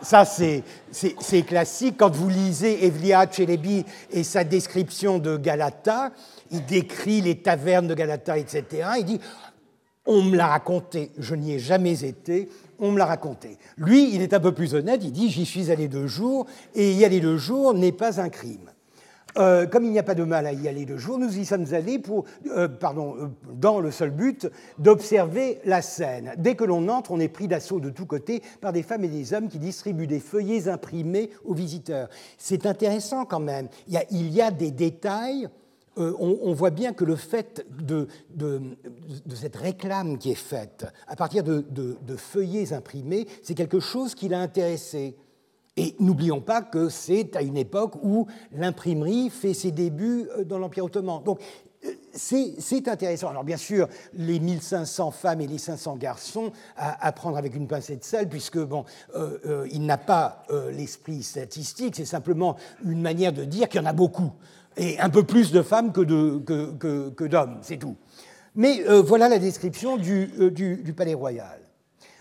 ça 0.01 0.25
c'est 0.25 1.41
classique. 1.43 1.95
Quand 1.97 2.13
vous 2.13 2.29
lisez 2.29 2.85
Evliya 2.85 3.27
Chelebi 3.31 3.85
et 4.11 4.23
sa 4.23 4.43
description 4.43 5.19
de 5.19 5.37
Galata, 5.37 6.11
il 6.51 6.65
décrit 6.65 7.21
les 7.21 7.35
tavernes 7.35 7.87
de 7.87 7.93
Galata, 7.93 8.37
etc. 8.37 8.65
Il 8.99 9.05
dit 9.05 9.19
On 10.05 10.23
me 10.23 10.35
l'a 10.35 10.47
raconté, 10.47 11.11
je 11.17 11.35
n'y 11.35 11.53
ai 11.53 11.59
jamais 11.59 12.03
été, 12.03 12.49
on 12.79 12.91
me 12.91 12.97
l'a 12.97 13.05
raconté. 13.05 13.57
Lui, 13.77 14.13
il 14.13 14.21
est 14.21 14.33
un 14.33 14.39
peu 14.39 14.51
plus 14.51 14.73
honnête, 14.73 15.01
il 15.03 15.11
dit 15.11 15.29
J'y 15.29 15.45
suis 15.45 15.71
allé 15.71 15.87
deux 15.87 16.07
jours, 16.07 16.45
et 16.75 16.93
y 16.93 17.05
aller 17.05 17.19
deux 17.19 17.37
jours 17.37 17.73
n'est 17.73 17.91
pas 17.91 18.21
un 18.21 18.29
crime. 18.29 18.71
Euh, 19.37 19.67
comme 19.67 19.83
il 19.85 19.91
n'y 19.91 19.99
a 19.99 20.03
pas 20.03 20.15
de 20.15 20.23
mal 20.23 20.47
à 20.47 20.53
y 20.53 20.67
aller 20.67 20.85
de 20.85 20.97
jour, 20.97 21.19
nous 21.19 21.37
y 21.37 21.45
sommes 21.45 21.73
allés 21.73 21.99
pour, 21.99 22.25
euh, 22.47 22.67
pardon, 22.67 23.15
euh, 23.17 23.27
dans 23.53 23.79
le 23.79 23.91
seul 23.91 24.09
but 24.09 24.47
d'observer 24.79 25.59
la 25.65 25.81
scène. 25.81 26.33
Dès 26.37 26.55
que 26.55 26.63
l'on 26.63 26.87
entre, 26.87 27.11
on 27.11 27.19
est 27.19 27.27
pris 27.27 27.47
d'assaut 27.47 27.79
de 27.79 27.89
tous 27.89 28.05
côtés 28.05 28.41
par 28.61 28.73
des 28.73 28.83
femmes 28.83 29.03
et 29.03 29.09
des 29.09 29.33
hommes 29.33 29.47
qui 29.47 29.59
distribuent 29.59 30.07
des 30.07 30.19
feuillets 30.19 30.67
imprimés 30.67 31.29
aux 31.45 31.53
visiteurs. 31.53 32.09
C'est 32.37 32.65
intéressant 32.65 33.25
quand 33.25 33.39
même. 33.39 33.67
Il 33.87 34.33
y 34.33 34.41
a, 34.41 34.51
des 34.51 34.71
détails. 34.71 35.47
On, 35.97 36.53
voit 36.53 36.69
bien 36.69 36.93
que 36.93 37.03
le 37.03 37.15
fait 37.15 37.65
de, 37.81 38.07
de, 38.35 38.61
de, 39.25 39.35
cette 39.35 39.55
réclame 39.55 40.19
qui 40.19 40.31
est 40.31 40.35
faite 40.35 40.85
à 41.07 41.15
partir 41.15 41.43
de, 41.43 41.65
feuillets 42.17 42.71
imprimés, 42.71 43.27
c'est 43.41 43.55
quelque 43.55 43.79
chose 43.79 44.13
qui 44.13 44.29
l'a 44.29 44.39
intéressé. 44.39 45.15
Et 45.77 45.95
n'oublions 45.99 46.41
pas 46.41 46.63
que 46.63 46.89
c'est 46.89 47.35
à 47.35 47.43
une 47.43 47.55
époque 47.55 47.93
où 48.03 48.25
l'imprimerie 48.51 49.29
fait 49.29 49.53
ses 49.53 49.71
débuts 49.71 50.27
euh, 50.37 50.43
dans 50.43 50.57
l'Empire 50.57 50.85
ottoman. 50.85 51.23
Donc 51.23 51.39
euh, 51.85 51.91
c'est 52.11 52.87
intéressant. 52.87 53.29
Alors 53.29 53.43
bien 53.43 53.57
sûr, 53.57 53.87
les 54.13 54.39
1500 54.39 55.11
femmes 55.11 55.41
et 55.41 55.47
les 55.47 55.59
500 55.59 55.97
garçons 55.97 56.51
à, 56.75 57.11
prendre 57.11 57.37
avec 57.37 57.55
une 57.55 57.67
pincée 57.67 57.95
de 57.95 58.03
sel, 58.03 58.27
puisque 58.27 58.57
bon, 58.57 58.85
euh, 59.15 59.67
il 59.71 59.85
n'a 59.85 59.99
pas 59.99 60.43
l'esprit 60.71 61.21
statistique, 61.21 61.95
c'est 61.95 62.05
simplement 62.05 62.55
une 62.83 63.01
manière 63.01 63.31
de 63.31 63.45
dire 63.45 63.69
qu'il 63.69 63.79
y 63.79 63.83
en 63.83 63.87
a 63.87 63.93
beaucoup, 63.93 64.31
et 64.75 64.99
un 64.99 65.09
peu 65.09 65.23
plus 65.23 65.51
de 65.51 65.61
femmes 65.61 65.93
que 65.93 67.27
d'hommes, 67.27 67.59
c'est 67.61 67.77
tout. 67.77 67.95
Mais 68.55 68.83
voilà 69.01 69.29
la 69.29 69.37
description 69.37 69.97
du 69.97 70.93
palais 70.97 71.13
royal. 71.13 71.66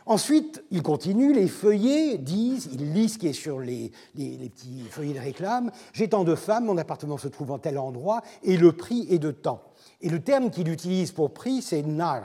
Ensuite, 0.08 0.62
il 0.70 0.82
continue, 0.82 1.32
les 1.32 1.48
feuillets 1.48 2.16
disent, 2.16 2.68
il 2.72 2.92
lit 2.92 3.08
ce 3.08 3.18
qui 3.18 3.26
est 3.26 3.32
sur 3.32 3.58
les, 3.58 3.90
petits 4.14 4.84
feuillets 4.88 5.14
de 5.14 5.18
réclame, 5.18 5.72
j'ai 5.92 6.08
tant 6.08 6.22
de 6.22 6.36
femmes, 6.36 6.66
mon 6.66 6.78
appartement 6.78 7.18
se 7.18 7.26
trouve 7.26 7.50
en 7.50 7.58
tel 7.58 7.76
endroit, 7.76 8.22
et 8.44 8.56
le 8.56 8.70
prix 8.70 9.08
est 9.10 9.18
de 9.18 9.32
temps. 9.32 9.62
Et 10.00 10.08
le 10.08 10.20
terme 10.20 10.50
qu'il 10.50 10.68
utilise 10.68 11.10
pour 11.10 11.34
prix, 11.34 11.60
c'est 11.60 11.82
nar. 11.82 12.22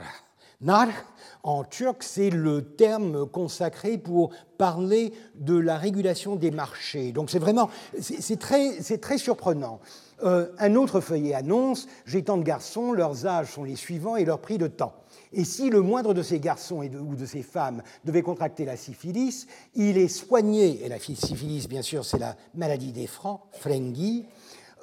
Nar, 0.60 0.86
en 1.42 1.64
turc, 1.64 2.04
c'est 2.04 2.30
le 2.30 2.62
terme 2.62 3.26
consacré 3.26 3.98
pour 3.98 4.30
parler 4.58 5.12
de 5.34 5.58
la 5.58 5.76
régulation 5.76 6.36
des 6.36 6.52
marchés. 6.52 7.10
Donc 7.10 7.30
c'est 7.30 7.40
vraiment, 7.40 7.68
c'est 7.98 8.38
très, 8.38 8.78
très 8.98 9.18
surprenant. 9.18 9.80
Euh, 10.22 10.46
un 10.60 10.76
autre 10.76 11.00
feuillet 11.00 11.34
annonce, 11.34 11.88
j'ai 12.06 12.22
tant 12.22 12.36
de 12.36 12.44
garçons, 12.44 12.92
leurs 12.92 13.26
âges 13.26 13.50
sont 13.50 13.64
les 13.64 13.74
suivants 13.74 14.14
et 14.14 14.24
leur 14.24 14.38
prix 14.38 14.56
de 14.56 14.68
temps. 14.68 15.01
Et 15.32 15.44
si 15.44 15.70
le 15.70 15.80
moindre 15.80 16.14
de 16.14 16.22
ces 16.22 16.40
garçons 16.40 16.82
ou 16.82 17.16
de 17.16 17.26
ces 17.26 17.42
femmes 17.42 17.82
devait 18.04 18.22
contracter 18.22 18.64
la 18.64 18.76
syphilis, 18.76 19.46
il 19.74 19.98
est 19.98 20.08
soigné, 20.08 20.84
et 20.84 20.88
la 20.88 20.98
syphilis, 20.98 21.68
bien 21.68 21.82
sûr, 21.82 22.04
c'est 22.04 22.18
la 22.18 22.36
maladie 22.54 22.92
des 22.92 23.06
francs, 23.06 23.40
frengi, 23.52 24.26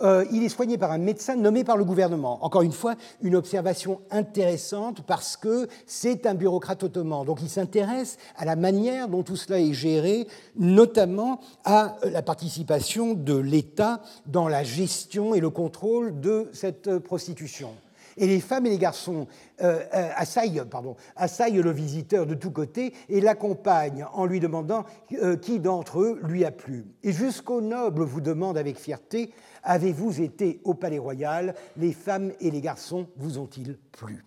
euh, 0.01 0.25
il 0.31 0.43
est 0.43 0.49
soigné 0.49 0.77
par 0.77 0.91
un 0.91 0.97
médecin 0.97 1.35
nommé 1.35 1.63
par 1.63 1.77
le 1.77 1.83
gouvernement. 1.83 2.43
Encore 2.43 2.61
une 2.61 2.71
fois, 2.71 2.95
une 3.21 3.35
observation 3.35 3.99
intéressante 4.11 5.01
parce 5.01 5.35
que 5.35 5.67
c'est 5.85 6.25
un 6.25 6.35
bureaucrate 6.35 6.83
ottoman. 6.83 7.25
Donc 7.25 7.39
il 7.41 7.49
s'intéresse 7.49 8.17
à 8.37 8.45
la 8.45 8.55
manière 8.55 9.09
dont 9.09 9.23
tout 9.23 9.35
cela 9.35 9.59
est 9.59 9.73
géré, 9.73 10.27
notamment 10.55 11.41
à 11.65 11.97
la 12.03 12.21
participation 12.21 13.13
de 13.13 13.35
l'État 13.35 14.01
dans 14.25 14.47
la 14.47 14.63
gestion 14.63 15.35
et 15.35 15.41
le 15.41 15.49
contrôle 15.49 16.19
de 16.19 16.49
cette 16.53 16.99
prostitution. 16.99 17.71
Et 18.19 18.27
les 18.27 18.41
femmes 18.41 18.65
et 18.65 18.69
les 18.69 18.77
garçons 18.77 19.27
euh, 19.61 19.81
euh, 19.93 20.09
assaillent, 20.15 21.61
le 21.61 21.71
visiteur 21.71 22.25
de 22.25 22.35
tous 22.35 22.51
côtés 22.51 22.93
et 23.07 23.21
l'accompagnent 23.21 24.05
en 24.13 24.25
lui 24.25 24.41
demandant 24.41 24.83
euh, 25.13 25.37
qui 25.37 25.59
d'entre 25.59 26.01
eux 26.01 26.19
lui 26.23 26.43
a 26.43 26.51
plu. 26.51 26.85
Et 27.01 27.13
jusqu'au 27.13 27.61
noble 27.61 28.03
vous 28.03 28.21
demande 28.21 28.57
avec 28.57 28.77
fierté 28.77 29.33
Avez-vous 29.63 30.21
été 30.21 30.61
au 30.63 30.73
palais 30.73 30.99
royal? 30.99 31.55
Les 31.75 31.91
femmes 31.91 32.31
et 32.39 32.51
les 32.51 32.61
garçons 32.61 33.07
vous 33.17 33.37
ont-ils 33.37 33.77
plu? 33.91 34.23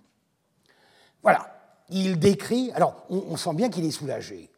Voilà. 1.23 1.47
Il 1.89 2.19
décrit. 2.19 2.71
Alors, 2.73 3.05
on 3.11 3.37
sent 3.37 3.55
bien 3.55 3.69
qu'il 3.69 3.85
est 3.85 3.91
soulagé. 3.91 4.52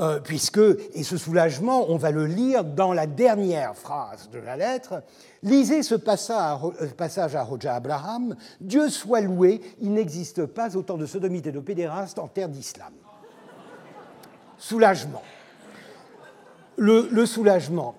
Euh, 0.00 0.20
puisque, 0.20 0.60
et 0.94 1.02
ce 1.02 1.16
soulagement, 1.16 1.86
on 1.88 1.96
va 1.96 2.12
le 2.12 2.24
lire 2.24 2.62
dans 2.62 2.92
la 2.92 3.08
dernière 3.08 3.74
phrase 3.74 4.30
de 4.30 4.38
la 4.38 4.56
lettre, 4.56 5.02
lisez 5.42 5.82
ce 5.82 5.96
euh, 5.96 6.88
passage 6.96 7.34
à 7.34 7.42
Roja 7.42 7.74
Abraham, 7.74 8.36
Dieu 8.60 8.90
soit 8.90 9.22
loué, 9.22 9.60
il 9.80 9.92
n'existe 9.92 10.46
pas 10.46 10.76
autant 10.76 10.98
de 10.98 11.04
sodomites 11.04 11.48
et 11.48 11.52
de 11.52 11.58
pédérastes 11.58 12.20
en 12.20 12.28
terre 12.28 12.48
d'islam. 12.48 12.92
Soulagement. 14.56 15.22
Le, 16.76 17.26
soulagement, 17.26 17.96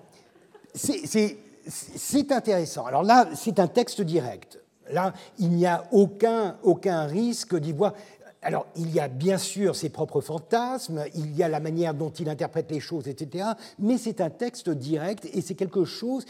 c'est 0.74 2.32
intéressant. 2.32 2.86
Alors 2.86 3.04
là, 3.04 3.28
c'est 3.36 3.60
un 3.60 3.68
texte 3.68 4.00
direct. 4.00 4.58
Là, 4.89 5.14
il 5.38 5.50
n'y 5.50 5.66
a 5.66 5.84
aucun, 5.91 6.56
aucun 6.64 7.04
risque 7.04 7.58
d'y 7.58 7.74
voir 7.74 7.93
alors, 8.41 8.67
il 8.77 8.89
y 8.91 9.01
a 9.01 9.09
bien 9.09 9.37
sûr 9.37 9.75
ses 9.75 9.89
propres 9.89 10.21
fantasmes, 10.21 11.03
il 11.13 11.35
y 11.35 11.43
a 11.43 11.49
la 11.49 11.59
manière 11.59 11.93
dont 11.93 12.09
il 12.09 12.29
interprète 12.29 12.71
les 12.71 12.79
choses, 12.79 13.09
etc. 13.09 13.49
Mais 13.79 13.97
c'est 13.97 14.21
un 14.21 14.29
texte 14.29 14.69
direct 14.69 15.27
et 15.33 15.41
c'est 15.41 15.55
quelque 15.55 15.83
chose 15.83 16.25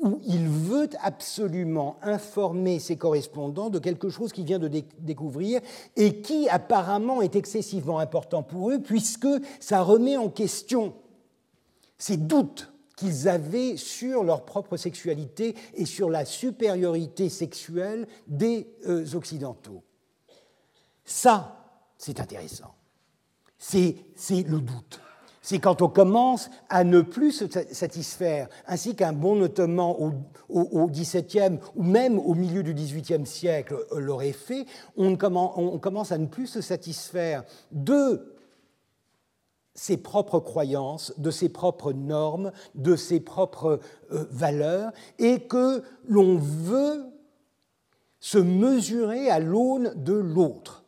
où 0.00 0.20
il 0.26 0.48
veut 0.48 0.88
absolument 1.02 1.96
informer 2.02 2.78
ses 2.78 2.96
correspondants 2.96 3.68
de 3.68 3.78
quelque 3.78 4.08
chose 4.08 4.32
qu'il 4.32 4.44
vient 4.44 4.58
de 4.58 4.70
découvrir 5.00 5.60
et 5.96 6.20
qui 6.22 6.48
apparemment 6.48 7.20
est 7.20 7.36
excessivement 7.36 7.98
important 7.98 8.42
pour 8.42 8.70
eux 8.70 8.78
puisque 8.78 9.28
ça 9.60 9.82
remet 9.82 10.16
en 10.16 10.30
question 10.30 10.94
ces 11.98 12.16
doutes 12.16 12.72
qu'ils 12.96 13.28
avaient 13.28 13.76
sur 13.76 14.22
leur 14.22 14.44
propre 14.44 14.76
sexualité 14.76 15.56
et 15.74 15.84
sur 15.84 16.08
la 16.08 16.24
supériorité 16.24 17.28
sexuelle 17.28 18.06
des 18.28 18.68
euh, 18.86 19.04
Occidentaux. 19.14 19.82
Ça, 21.04 21.56
c'est 21.98 22.20
intéressant. 22.20 22.74
C'est 23.58 23.96
le 24.30 24.60
doute. 24.60 25.00
C'est 25.42 25.58
quand 25.58 25.82
on 25.82 25.88
commence 25.88 26.48
à 26.70 26.84
ne 26.84 27.02
plus 27.02 27.32
se 27.32 27.44
satisfaire, 27.72 28.48
ainsi 28.66 28.96
qu'un 28.96 29.12
bon 29.12 29.36
notamment 29.36 29.98
au, 30.48 30.86
XVIIe 30.88 31.58
ou 31.76 31.82
même 31.82 32.18
au 32.18 32.34
milieu 32.34 32.62
du 32.62 32.72
XVIIIe 32.72 33.26
siècle 33.26 33.76
l'aurait 33.94 34.32
fait, 34.32 34.64
on 34.96 35.16
commence 35.16 36.12
à 36.12 36.18
ne 36.18 36.26
plus 36.26 36.46
se 36.46 36.62
satisfaire 36.62 37.44
de 37.72 38.34
ses 39.74 39.96
propres 39.96 40.38
croyances, 40.38 41.12
de 41.18 41.30
ses 41.30 41.48
propres 41.48 41.92
normes, 41.92 42.52
de 42.74 42.96
ses 42.96 43.20
propres 43.20 43.80
euh, 44.12 44.24
valeurs, 44.30 44.92
et 45.18 45.40
que 45.40 45.82
l'on 46.06 46.38
veut 46.38 47.04
se 48.20 48.38
mesurer 48.38 49.28
à 49.30 49.40
l'aune 49.40 49.92
de 49.96 50.14
l'autre. 50.14 50.83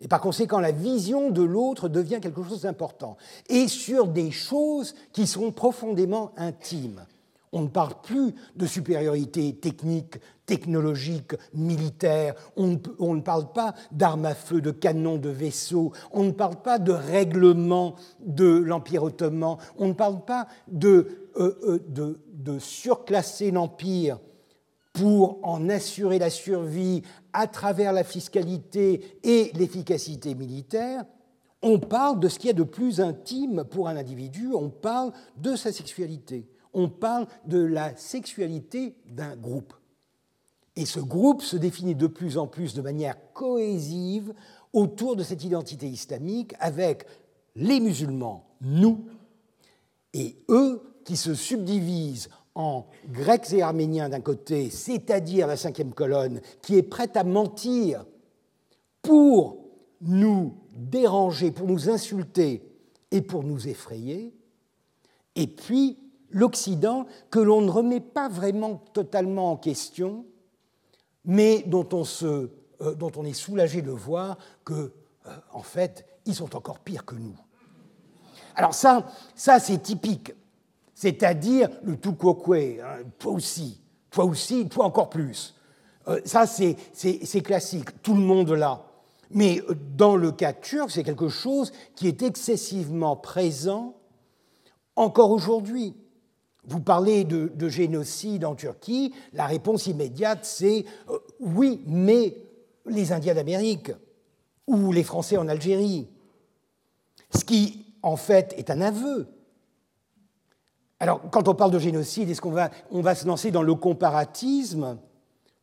Et 0.00 0.08
par 0.08 0.20
conséquent, 0.20 0.60
la 0.60 0.72
vision 0.72 1.30
de 1.30 1.42
l'autre 1.42 1.88
devient 1.88 2.20
quelque 2.22 2.42
chose 2.42 2.62
d'important. 2.62 3.16
Et 3.48 3.68
sur 3.68 4.08
des 4.08 4.30
choses 4.30 4.94
qui 5.12 5.26
sont 5.26 5.52
profondément 5.52 6.32
intimes. 6.36 7.04
On 7.52 7.62
ne 7.62 7.68
parle 7.68 7.94
plus 8.02 8.32
de 8.54 8.64
supériorité 8.64 9.52
technique, 9.54 10.18
technologique, 10.46 11.34
militaire. 11.52 12.34
On 12.56 12.78
ne, 13.14 13.20
parle 13.20 13.52
pas 13.52 13.74
d'armes 13.90 14.26
à 14.26 14.34
feu, 14.34 14.60
de 14.60 14.70
canons, 14.70 15.18
de 15.18 15.30
vaisseaux. 15.30 15.92
On 16.12 16.22
ne 16.22 16.30
parle 16.30 16.62
pas 16.62 16.78
de 16.78 16.92
règlement 16.92 17.96
de 18.20 18.46
l'Empire 18.46 19.02
ottoman. 19.02 19.56
On 19.78 19.88
ne 19.88 19.92
parle 19.94 20.24
pas 20.24 20.46
de, 20.68 21.28
euh, 21.36 21.80
euh, 21.98 22.58
surclasser 22.60 23.50
l'Empire 23.50 24.18
pour 24.92 25.38
en 25.42 25.68
assurer 25.68 26.18
la 26.18 26.30
survie 26.30 27.02
à 27.32 27.46
travers 27.46 27.92
la 27.92 28.04
fiscalité 28.04 29.18
et 29.22 29.52
l'efficacité 29.54 30.34
militaire, 30.34 31.04
on 31.62 31.78
parle 31.78 32.20
de 32.20 32.28
ce 32.28 32.38
qu'il 32.38 32.48
y 32.48 32.50
a 32.50 32.54
de 32.54 32.62
plus 32.62 33.00
intime 33.00 33.64
pour 33.64 33.88
un 33.88 33.96
individu, 33.96 34.50
on 34.54 34.70
parle 34.70 35.12
de 35.36 35.56
sa 35.56 35.72
sexualité, 35.72 36.48
on 36.72 36.88
parle 36.88 37.26
de 37.46 37.62
la 37.62 37.96
sexualité 37.96 38.96
d'un 39.06 39.36
groupe. 39.36 39.74
Et 40.76 40.86
ce 40.86 41.00
groupe 41.00 41.42
se 41.42 41.56
définit 41.56 41.94
de 41.94 42.06
plus 42.06 42.38
en 42.38 42.46
plus 42.46 42.74
de 42.74 42.80
manière 42.80 43.16
cohésive 43.32 44.32
autour 44.72 45.16
de 45.16 45.22
cette 45.22 45.44
identité 45.44 45.86
islamique 45.86 46.54
avec 46.60 47.04
les 47.56 47.80
musulmans, 47.80 48.46
nous, 48.60 49.04
et 50.14 50.36
eux 50.48 50.82
qui 51.04 51.16
se 51.16 51.34
subdivisent 51.34 52.28
en 52.54 52.86
grecs 53.08 53.52
et 53.52 53.62
arméniens 53.62 54.08
d'un 54.08 54.20
côté, 54.20 54.70
c'est-à-dire 54.70 55.46
la 55.46 55.56
cinquième 55.56 55.92
colonne, 55.92 56.40
qui 56.62 56.76
est 56.76 56.82
prête 56.82 57.16
à 57.16 57.24
mentir 57.24 58.04
pour 59.02 59.58
nous 60.00 60.54
déranger, 60.72 61.50
pour 61.50 61.66
nous 61.66 61.88
insulter 61.88 62.62
et 63.10 63.22
pour 63.22 63.44
nous 63.44 63.68
effrayer, 63.68 64.34
et 65.36 65.46
puis 65.46 65.98
l'Occident 66.30 67.06
que 67.30 67.38
l'on 67.38 67.60
ne 67.60 67.70
remet 67.70 68.00
pas 68.00 68.28
vraiment 68.28 68.76
totalement 68.92 69.52
en 69.52 69.56
question, 69.56 70.24
mais 71.24 71.62
dont 71.66 71.88
on, 71.92 72.04
se, 72.04 72.50
euh, 72.80 72.94
dont 72.94 73.12
on 73.16 73.24
est 73.24 73.32
soulagé 73.32 73.82
de 73.82 73.90
voir 73.90 74.38
que, 74.64 74.92
euh, 75.26 75.36
en 75.52 75.62
fait, 75.62 76.06
ils 76.26 76.34
sont 76.34 76.56
encore 76.56 76.78
pires 76.78 77.04
que 77.04 77.14
nous. 77.14 77.36
Alors 78.54 78.74
ça, 78.74 79.06
ça 79.34 79.58
c'est 79.58 79.78
typique 79.78 80.32
c'est-à-dire 81.00 81.70
le 81.82 81.96
quoque, 81.96 82.46
hein, 82.50 83.04
toi 83.18 83.32
aussi, 83.32 83.80
toi 84.10 84.26
aussi, 84.26 84.68
toi 84.68 84.84
encore 84.84 85.08
plus. 85.08 85.54
Euh, 86.08 86.20
ça, 86.26 86.44
c'est 86.46 87.40
classique, 87.42 88.02
tout 88.02 88.12
le 88.12 88.20
monde 88.20 88.50
l'a. 88.50 88.84
Mais 89.30 89.62
euh, 89.70 89.74
dans 89.96 90.14
le 90.14 90.30
cas 90.30 90.52
turc, 90.52 90.90
c'est 90.90 91.02
quelque 91.02 91.30
chose 91.30 91.72
qui 91.96 92.06
est 92.06 92.20
excessivement 92.20 93.16
présent 93.16 93.96
encore 94.94 95.30
aujourd'hui. 95.30 95.94
Vous 96.66 96.80
parlez 96.80 97.24
de, 97.24 97.68
génocide 97.70 98.44
en 98.44 98.54
Turquie, 98.54 99.14
la 99.32 99.46
réponse 99.46 99.86
immédiate 99.86 100.40
c'est 100.42 100.84
euh, 101.08 101.18
oui, 101.40 101.80
mais 101.86 102.36
les 102.84 103.12
Indiens 103.12 103.34
d'Amérique 103.34 103.90
ou 104.66 104.92
les 104.92 105.04
Français 105.04 105.38
en 105.38 105.48
Algérie. 105.48 106.08
Ce 107.34 107.42
qui, 107.42 107.86
en 108.02 108.16
fait, 108.16 108.52
est 108.58 108.68
un 108.68 108.82
aveu 108.82 109.28
alors, 111.00 111.22
quand 111.30 111.48
on 111.48 111.54
parle 111.54 111.70
de 111.70 111.78
génocide, 111.78 112.28
est-ce 112.28 112.42
qu'on 112.42 112.50
va, 112.50 112.70
on 112.90 113.00
va 113.00 113.14
se 113.14 113.26
lancer 113.26 113.50
dans 113.50 113.62
le 113.62 113.74
comparatisme 113.74 114.98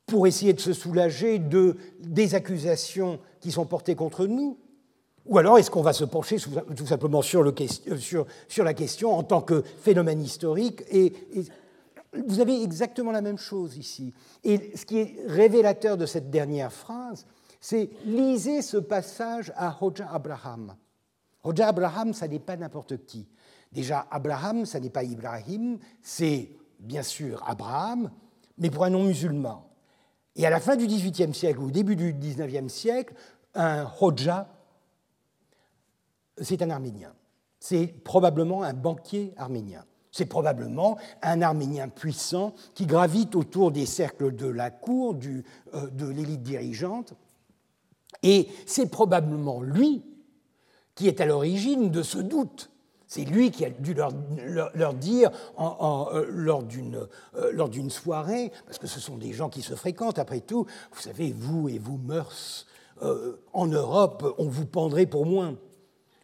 pour 0.08 0.26
essayer 0.26 0.54
de 0.54 0.60
se 0.60 0.74
soulager 0.74 1.38
de, 1.38 1.78
des 2.00 2.34
accusations 2.34 3.20
qui 3.40 3.52
sont 3.52 3.66
portées 3.66 3.94
contre 3.94 4.26
nous? 4.26 4.58
Ou 5.28 5.38
alors 5.38 5.60
est-ce 5.60 5.70
qu'on 5.70 5.84
va 5.84 5.94
se 5.94 6.06
pencher 6.06 6.38
tout 6.76 6.88
simplement 6.88 7.22
sur, 7.22 7.44
le, 7.44 7.54
euh, 7.60 7.98
sur, 7.98 8.26
sur, 8.48 8.64
la 8.64 8.74
question 8.74 9.14
en 9.14 9.24
tant 9.24 9.42
que 9.42 9.62
phénomène 9.82 10.22
historique 10.22 10.84
et, 10.90 11.14
vous 12.26 12.40
avez 12.40 12.64
exactement 12.64 13.12
la 13.12 13.22
même 13.22 13.38
chose 13.38 13.78
ici. 13.78 14.14
Et 14.44 14.72
ce 14.76 14.86
qui 14.86 14.98
est 14.98 15.18
révélateur 15.28 15.98
de 15.98 16.06
cette 16.06 16.32
dernière 16.32 16.72
phrase, 16.72 17.28
c'est 17.60 17.90
lisez 18.06 18.62
ce 18.62 18.78
passage 18.78 19.52
à 19.56 19.78
Hoja 19.82 20.08
Abraham. 20.12 20.74
Hoja 21.44 21.68
Abraham, 21.68 22.14
ça 22.14 22.28
n'est 22.28 22.40
pas 22.40 22.56
n'importe 22.56 23.06
qui. 23.06 23.28
Déjà, 23.72 24.08
Abraham, 24.12 24.66
ça 24.66 24.80
n'est 24.80 24.90
pas 24.90 25.04
Ibrahim, 25.04 25.78
c'est 26.02 26.52
bien 26.80 27.04
sûr 27.04 27.44
Abraham, 27.48 28.12
mais 28.58 28.70
pour 28.70 28.84
un 28.84 28.90
non-musulman. 28.90 29.68
Et 30.36 30.46
à 30.46 30.50
la 30.50 30.60
fin 30.60 30.76
du 30.76 30.86
XVIIIe 30.88 31.34
siècle 31.34 31.60
ou 31.60 31.68
au 31.68 31.72
début 31.72 31.96
du 31.96 32.14
XIXe 32.14 32.72
siècle, 32.72 33.14
un 33.56 33.88
Hodja, 34.00 34.48
c'est 36.40 36.62
un 36.62 36.70
Arménien. 36.70 37.14
C'est 37.60 37.88
probablement 37.88 38.64
un 38.64 38.74
banquier 38.74 39.34
arménien. 39.36 39.84
C'est 40.12 40.28
probablement 40.28 40.98
un 41.22 41.42
Arménien 41.42 41.90
puissant 41.90 42.54
qui 42.76 42.86
gravite 42.86 43.36
autour 43.36 43.72
des 43.72 43.86
cercles 43.86 44.36
de 44.36 44.48
la 44.48 44.70
cour, 44.70 45.16
euh, 45.74 45.88
de 45.90 46.08
l'élite 46.08 46.44
dirigeante. 46.44 47.14
Et 48.24 48.48
c'est 48.66 48.90
probablement 48.90 49.62
lui 49.62 50.04
qui 50.96 51.08
est 51.08 51.22
à 51.22 51.26
l'origine 51.26 51.90
de 51.90 52.04
ce 52.04 52.20
doute 52.20 52.72
c'est 53.08 53.24
lui 53.24 53.52
qui 53.52 53.64
a 53.66 53.70
dû 53.70 53.94
leur, 53.94 54.12
dire 54.94 55.32
euh, 55.60 55.64
euh, 56.14 56.26
lors 57.54 57.70
d'une 57.70 57.90
soirée, 57.90 58.52
parce 58.66 58.78
que 58.78 58.88
ce 58.88 59.00
sont 59.00 59.18
des 59.18 59.32
gens 59.32 59.50
qui 59.50 59.62
se 59.62 59.76
fréquentent 59.76 60.20
après 60.20 60.42
tout, 60.42 60.66
vous 60.92 61.02
savez, 61.02 61.34
vous 61.36 61.70
et 61.70 61.80
vous 61.80 61.98
mœurs, 61.98 62.68
euh, 63.02 63.38
en 63.54 63.68
Europe, 63.68 64.36
on 64.38 64.48
vous 64.50 64.66
pendrait 64.66 65.06
pour 65.06 65.26
moins, 65.26 65.56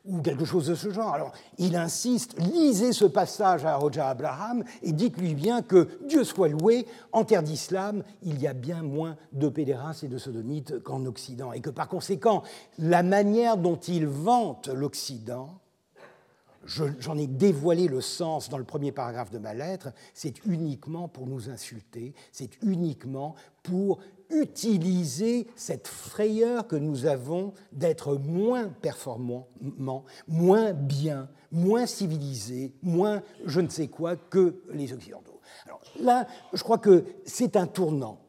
ou 0.06 0.22
quelque 0.22 0.44
chose 0.44 0.68
de 0.68 0.76
ce 0.76 0.90
genre. 0.90 1.14
Alors 1.14 1.32
il 1.58 1.78
insiste, 1.78 2.38
lisez 2.38 2.92
ce 2.92 3.06
passage 3.06 3.64
à 3.64 3.78
Roja 3.78 4.10
Abraham 4.10 4.66
et 4.82 4.92
dites-lui 4.92 5.36
bien 5.36 5.62
que, 5.62 5.88
Dieu 6.06 6.26
soit 6.26 6.50
loué, 6.50 6.86
en 7.14 7.24
terre 7.24 7.44
d'islam, 7.44 8.04
il 8.24 8.42
y 8.42 8.48
a 8.48 8.54
bien 8.54 8.84
moins 8.84 9.16
de 9.32 9.48
pédérastes 9.48 10.04
et 10.04 10.10
de 10.10 10.18
sodomites 10.18 10.84
qu'en 10.84 11.06
Occident, 11.06 11.54
et 11.54 11.62
que 11.62 11.70
par 11.70 11.88
conséquent, 11.88 12.44
la 12.78 13.04
manière 13.04 13.56
dont 13.56 13.78
il 13.78 14.06
vante 14.06 14.68
l'Occident, 14.68 15.62
j'en 16.66 17.18
ai 17.18 17.28
dévoilé 17.28 17.88
le 17.88 18.02
sens 18.02 18.50
dans 18.50 18.58
le 18.58 18.64
premier 18.64 18.92
paragraphe 18.92 19.32
de 19.32 19.40
ma 19.40 19.54
lettre, 19.54 19.92
c'est 20.14 20.46
uniquement 20.46 21.08
pour 21.08 21.28
nous 21.28 21.50
insulter, 21.50 22.14
c'est 22.32 22.62
uniquement 22.64 23.36
pour 23.64 24.00
utiliser 24.30 25.48
cette 25.56 25.88
frayeur 25.88 26.68
que 26.68 26.76
nous 26.76 27.06
avons 27.06 27.54
d'être 27.72 28.16
moins 28.16 28.70
performants, 28.70 29.48
moins 30.28 30.74
bien, 30.74 31.30
moins 31.52 31.86
civilisés, 31.86 32.74
moins 32.82 33.22
je 33.46 33.60
ne 33.60 33.70
sais 33.70 33.88
quoi 33.88 34.16
que 34.16 34.62
les 34.74 34.94
Occidentaux. 34.94 35.40
Alors 35.66 35.82
là, 36.00 36.28
je 36.54 36.64
crois 36.64 36.78
que 36.78 37.06
c'est 37.26 37.56
un 37.56 37.68
tournant. 37.68 38.20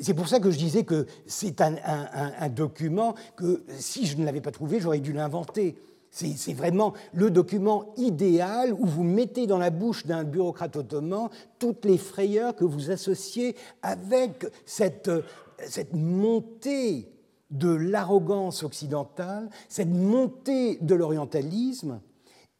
C'est 0.00 0.14
pour 0.14 0.28
ça 0.28 0.40
que 0.40 0.50
je 0.50 0.58
disais 0.58 0.84
que 0.84 1.06
c'est 1.24 1.60
un, 1.60 1.76
un 1.84 2.48
document 2.48 3.14
que 3.36 3.64
si 3.78 4.06
je 4.06 4.16
ne 4.16 4.24
l'avais 4.24 4.40
pas 4.40 4.50
trouvé, 4.50 4.80
j'aurais 4.80 4.98
dû 4.98 5.12
l'inventer 5.12 5.76
c'est 6.14 6.52
vraiment 6.52 6.92
le 7.12 7.28
document 7.30 7.92
idéal 7.96 8.72
où 8.72 8.86
vous 8.86 9.02
mettez 9.02 9.48
dans 9.48 9.58
la 9.58 9.70
bouche 9.70 10.06
d'un 10.06 10.22
bureaucrate 10.22 10.76
ottoman 10.76 11.28
toutes 11.58 11.84
les 11.84 11.98
frayeurs 11.98 12.54
que 12.54 12.64
vous 12.64 12.92
associez 12.92 13.56
avec 13.82 14.46
cette, 14.64 15.10
cette 15.58 15.92
montée 15.92 17.08
de 17.50 17.68
l'arrogance 17.68 18.62
occidentale, 18.62 19.50
cette 19.68 19.88
montée 19.88 20.78
de 20.80 20.94
l'orientalisme 20.94 22.00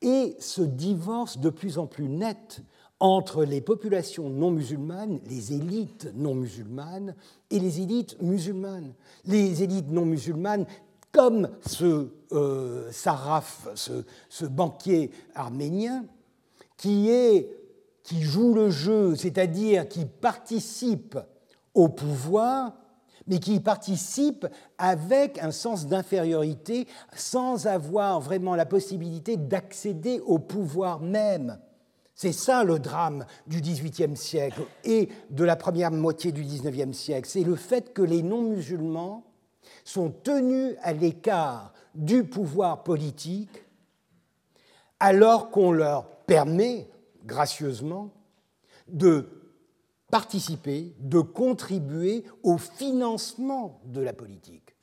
et 0.02 0.36
ce 0.40 0.62
divorce 0.62 1.38
de 1.38 1.50
plus 1.50 1.78
en 1.78 1.86
plus 1.86 2.08
net 2.08 2.60
entre 3.00 3.44
les 3.44 3.60
populations 3.60 4.30
non 4.30 4.50
musulmanes, 4.50 5.20
les 5.28 5.52
élites 5.52 6.10
non 6.14 6.34
musulmanes 6.34 7.14
et 7.50 7.58
les 7.58 7.80
élites 7.80 8.20
musulmanes. 8.22 8.94
Les 9.26 9.62
élites 9.62 9.90
non 9.90 10.06
musulmanes 10.06 10.66
comme 11.14 11.48
ce 11.64 12.08
euh, 12.32 12.90
Saraf, 12.90 13.68
ce, 13.76 14.44
banquier 14.44 15.12
arménien, 15.34 16.04
qui, 16.76 17.08
est, 17.08 17.48
qui 18.02 18.22
joue 18.22 18.52
le 18.52 18.68
jeu, 18.68 19.14
c'est-à-dire 19.14 19.88
qui 19.88 20.04
participe 20.04 21.16
au 21.72 21.88
pouvoir, 21.88 22.72
mais 23.28 23.38
qui 23.38 23.54
y 23.54 23.60
participent 23.60 24.48
avec 24.76 25.38
un 25.38 25.52
sens 25.52 25.86
d'infériorité 25.86 26.88
sans 27.16 27.68
avoir 27.68 28.20
vraiment 28.20 28.56
la 28.56 28.66
possibilité 28.66 29.36
d'accéder 29.36 30.20
au 30.26 30.38
pouvoir 30.38 31.00
même. 31.00 31.58
C'est 32.16 32.32
ça 32.32 32.64
le 32.64 32.78
drame 32.80 33.24
du 33.46 33.60
XVIIIe 33.60 34.16
siècle 34.16 34.62
et 34.84 35.08
de 35.30 35.44
la 35.44 35.56
première 35.56 35.90
moitié 35.90 36.32
du 36.32 36.42
XIXe 36.42 36.96
siècle. 36.96 37.28
C'est 37.30 37.44
le 37.44 37.56
fait 37.56 37.92
que 37.92 38.02
les 38.02 38.22
non-musulmans 38.22 39.24
sont 39.84 40.10
tenus 40.10 40.74
à 40.82 40.92
l'écart 40.92 41.72
du 41.94 42.24
pouvoir 42.24 42.82
politique 42.82 43.64
alors 44.98 45.50
qu'on 45.50 45.70
leur 45.70 46.06
permet 46.26 46.88
gracieusement 47.24 48.10
de 48.88 49.28
participer, 50.10 50.94
de 51.00 51.20
contribuer 51.20 52.24
au 52.42 52.58
financement 52.58 53.80
de 53.84 54.00
la 54.00 54.12
politique. 54.12 54.74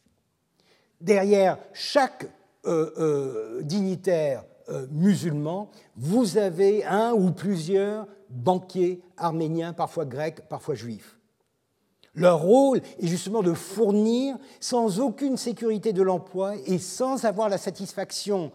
Derrière 0.99 1.57
chaque 1.73 2.27
euh, 2.65 2.91
euh, 2.97 3.61
dignitaire 3.63 4.43
euh, 4.69 4.87
musulman, 4.91 5.71
vous 5.95 6.37
avez 6.37 6.85
un 6.85 7.13
ou 7.13 7.31
plusieurs 7.31 8.07
banquiers 8.29 9.01
arméniens, 9.17 9.73
parfois 9.73 10.05
grecs, 10.05 10.47
parfois 10.47 10.75
juifs. 10.75 11.17
Leur 12.13 12.41
rôle 12.41 12.81
est 12.99 13.07
justement 13.07 13.41
de 13.41 13.53
fournir, 13.53 14.37
sans 14.59 14.99
aucune 14.99 15.37
sécurité 15.37 15.93
de 15.93 16.01
l'emploi 16.01 16.55
et 16.65 16.77
sans 16.77 17.25
avoir 17.25 17.47
la 17.47 17.57
satisfaction 17.57 18.51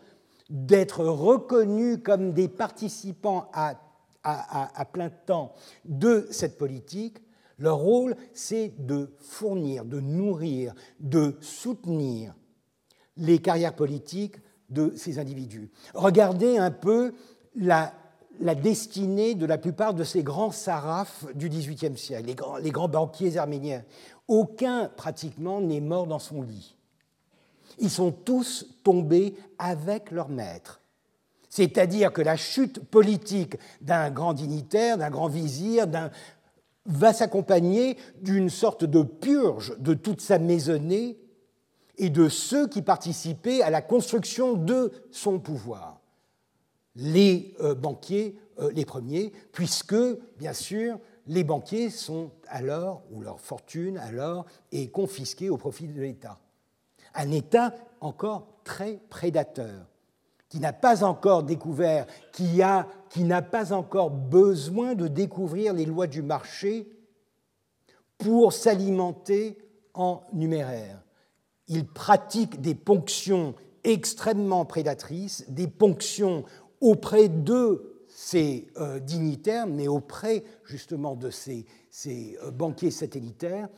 d'être 0.51 1.05
reconnus 1.05 1.99
comme 2.05 2.33
des 2.33 2.49
participants 2.49 3.51
à, 3.53 3.81
à, 4.23 4.85
plein 4.85 5.11
temps 5.11 5.55
de 5.85 6.27
cette 6.31 6.59
politique, 6.59 7.19
leur 7.59 7.79
rôle, 7.79 8.17
c'est 8.35 8.75
de 8.79 9.15
fournir, 9.19 9.85
de 9.85 10.01
nourrir, 10.01 10.75
de 11.01 11.37
soutenir 11.41 12.35
les 13.17 13.39
carrières 13.39 13.75
politiques 13.75 14.37
de 14.69 14.93
ces 14.97 15.19
individus. 15.19 15.71
Regardez 15.95 16.59
un 16.59 16.71
peu 16.71 17.15
la, 17.55 17.95
destinée 18.55 19.35
de 19.35 19.47
la 19.47 19.59
plupart 19.59 19.95
de 19.95 20.05
ces 20.05 20.23
grands 20.23 20.51
sarafs 20.51 21.25
du 21.35 21.49
XVIIIe 21.49 21.97
siècle, 21.97 22.27
les 22.27 22.35
grands, 22.35 22.57
les 22.57 22.71
grands 22.71 22.89
banquiers 22.89 23.37
arméniens. 23.37 23.83
Aucun, 24.29 24.91
pratiquement, 24.97 25.61
n'est 25.61 25.81
mort 25.81 26.07
dans 26.07 26.19
son 26.19 26.43
lit. 26.43 26.77
Ils 27.79 27.91
sont 27.91 28.13
tous 28.13 28.67
tombés 28.83 29.35
avec 29.59 30.11
leur 30.11 30.29
maître. 30.29 30.81
C'est-à-dire 31.49 32.13
que 32.13 32.23
la 32.23 32.37
chute 32.37 32.81
politique 32.81 33.57
d'un 33.81 34.11
grand 34.11 34.35
dignitaire, 34.35 34.99
d'un 34.99 35.11
grand 35.11 35.29
vizir, 35.29 35.87
va 36.85 37.13
s'accompagner 37.13 37.97
d'une 38.21 38.51
sorte 38.51 38.85
de 38.85 39.03
purge 39.03 39.75
de 39.79 39.95
toute 39.95 40.21
sa 40.21 40.39
maisonnée 40.39 41.19
et 41.99 42.11
de 42.11 42.29
ceux 42.29 42.69
qui 42.69 42.83
participaient 42.83 43.63
à 43.63 43.71
la 43.71 43.83
construction 43.83 44.55
de 44.55 44.93
son 45.11 45.39
pouvoir. 45.39 45.96
Les 46.97 47.55
euh, 47.61 47.75
banquiers, 47.75 48.39
euh, 48.59 48.71
les 48.75 48.85
premiers, 48.85 49.33
puisque, 49.53 49.97
bien 50.39 50.53
sûr, 50.53 50.99
les 51.27 51.45
banquiers 51.45 51.91
sont 51.91 52.31
alors, 52.49 53.03
ou 53.11 53.21
leur 53.21 53.41
fortune 53.41 53.99
alors, 53.99 54.47
est 54.73 54.89
confisquée 54.89 55.51
au 55.51 55.57
profit 55.57 55.87
de 55.89 56.01
l'État. 56.01 56.41
Un 57.15 57.31
État 57.31 57.75
encore 58.01 58.49
très 58.65 59.01
prédateur, 59.09 59.87
qui 60.49 60.59
n'a 60.59 60.73
pas 60.73 61.05
encore 61.05 61.43
découvert, 61.43 62.07
qui, 62.33 62.63
a, 62.63 62.89
qui 63.11 63.25
n'a 63.25 63.43
pas 63.43 63.73
encore 63.73 64.11
besoin 64.11 64.95
de 64.95 65.09
découvrir 65.09 65.73
les 65.73 65.87
lois 65.87 66.07
du 66.07 66.23
marché 66.23 66.89
pour 68.19 68.53
s'alimenter 68.53 69.59
en 69.95 70.23
numéraire 70.33 71.03
il 71.69 71.87
pratique 71.87 72.61
des 72.61 72.75
ponctions 72.75 73.55
extrêmement 73.85 74.65
prédatrices, 74.65 75.45
des 75.49 75.69
ponctions 75.69 76.45
auprès 76.81 77.29
de 77.29 78.05
ces 78.09 78.69
euh, 78.77 78.99
dignitaires, 78.99 79.67
mais 79.67 79.89
auprès 79.89 80.45
justement 80.65 81.15
de 81.17 81.31
ces, 81.31 81.67
euh, 82.07 82.51
banquiers 82.51 82.91
satellitaires, 82.91 83.69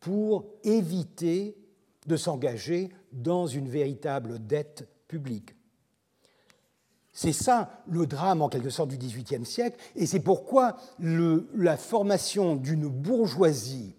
pour 0.00 0.46
éviter 0.62 1.56
de 2.06 2.16
s'engager 2.16 2.90
dans 3.12 3.46
une 3.46 3.68
véritable 3.68 4.38
dette 4.46 4.88
publique. 5.08 5.54
C'est 7.12 7.32
ça 7.32 7.82
le 7.88 8.06
drame 8.06 8.42
en 8.42 8.48
quelque 8.48 8.70
sorte 8.70 8.90
du 8.90 8.98
XVIIIe 8.98 9.44
siècle, 9.44 9.76
et 9.96 10.06
c'est 10.06 10.20
pourquoi 10.20 10.76
la 11.00 11.76
formation 11.76 12.54
d'une 12.54 12.86
bourgeoisie 12.86 13.98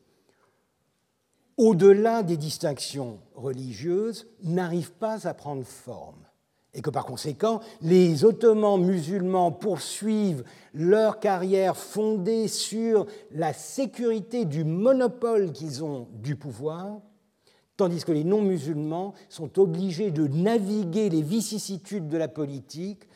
au-delà 1.60 2.24
des 2.24 2.38
distinctions 2.38 3.20
religieuses, 3.36 4.28
n'arrive 4.44 4.94
pas 4.94 5.28
à 5.28 5.34
prendre 5.34 5.66
forme. 5.66 6.26
Et 6.74 6.82
que 6.82 6.90
par 6.90 7.06
conséquent, 7.06 7.62
les 7.82 8.24
Ottomans 8.24 8.80
musulmans 8.80 9.52
poursuivent 9.52 10.44
leur 10.74 11.20
carrière 11.20 11.76
fondée 11.76 12.48
sur 12.48 13.08
la 13.32 13.54
sécurité 13.54 14.46
du 14.46 14.64
monopole 14.64 15.52
qu'ils 15.52 15.84
ont 15.84 16.08
du 16.14 16.36
pouvoir, 16.36 17.00
tandis 17.76 18.04
que 18.04 18.12
les 18.12 18.24
non-musulmans 18.24 19.14
sont 19.30 19.58
obligés 19.58 20.12
de 20.12 20.28
naviguer 20.28 21.10
les 21.10 21.24
vicissitudes 21.24 22.08
de 22.08 22.18
la 22.18 22.28
politique, 22.28 23.08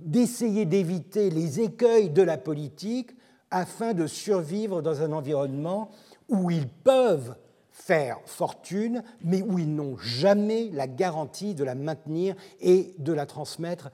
d'essayer 0.00 0.64
d'éviter 0.64 1.30
les 1.30 1.60
écueils 1.60 2.10
de 2.10 2.22
la 2.22 2.36
politique 2.36 3.10
afin 3.50 3.94
de 3.94 4.06
survivre 4.06 4.82
dans 4.82 5.02
un 5.02 5.12
environnement 5.12 5.90
où 6.28 6.50
ils 6.50 6.68
peuvent 6.68 7.36
faire 7.76 8.18
fortune, 8.24 9.04
mais 9.22 9.42
où 9.42 9.58
ils 9.58 9.72
n'ont 9.72 9.98
jamais 9.98 10.70
la 10.70 10.86
garantie 10.86 11.54
de 11.54 11.62
la 11.62 11.74
maintenir 11.74 12.34
et 12.58 12.94
de 12.98 13.12
la 13.12 13.26
transmettre 13.26 13.90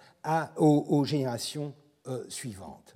aux, 0.57 1.05
générations 1.05 1.75
euh, 2.07 2.25
suivantes. 2.29 2.95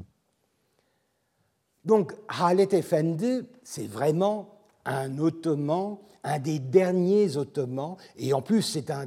Donc 1.85 2.15
Halet 2.29 2.69
Efendi, 2.71 3.43
c'est 3.65 3.89
vraiment 3.89 4.56
un 4.87 5.19
ottoman 5.19 5.99
un 6.27 6.41
des 6.41 6.59
derniers 6.59 7.37
Ottomans, 7.37 7.97
et 8.19 8.33
en 8.35 8.43
plus 8.43 8.63
c'est 8.63 8.91
un, 8.91 9.07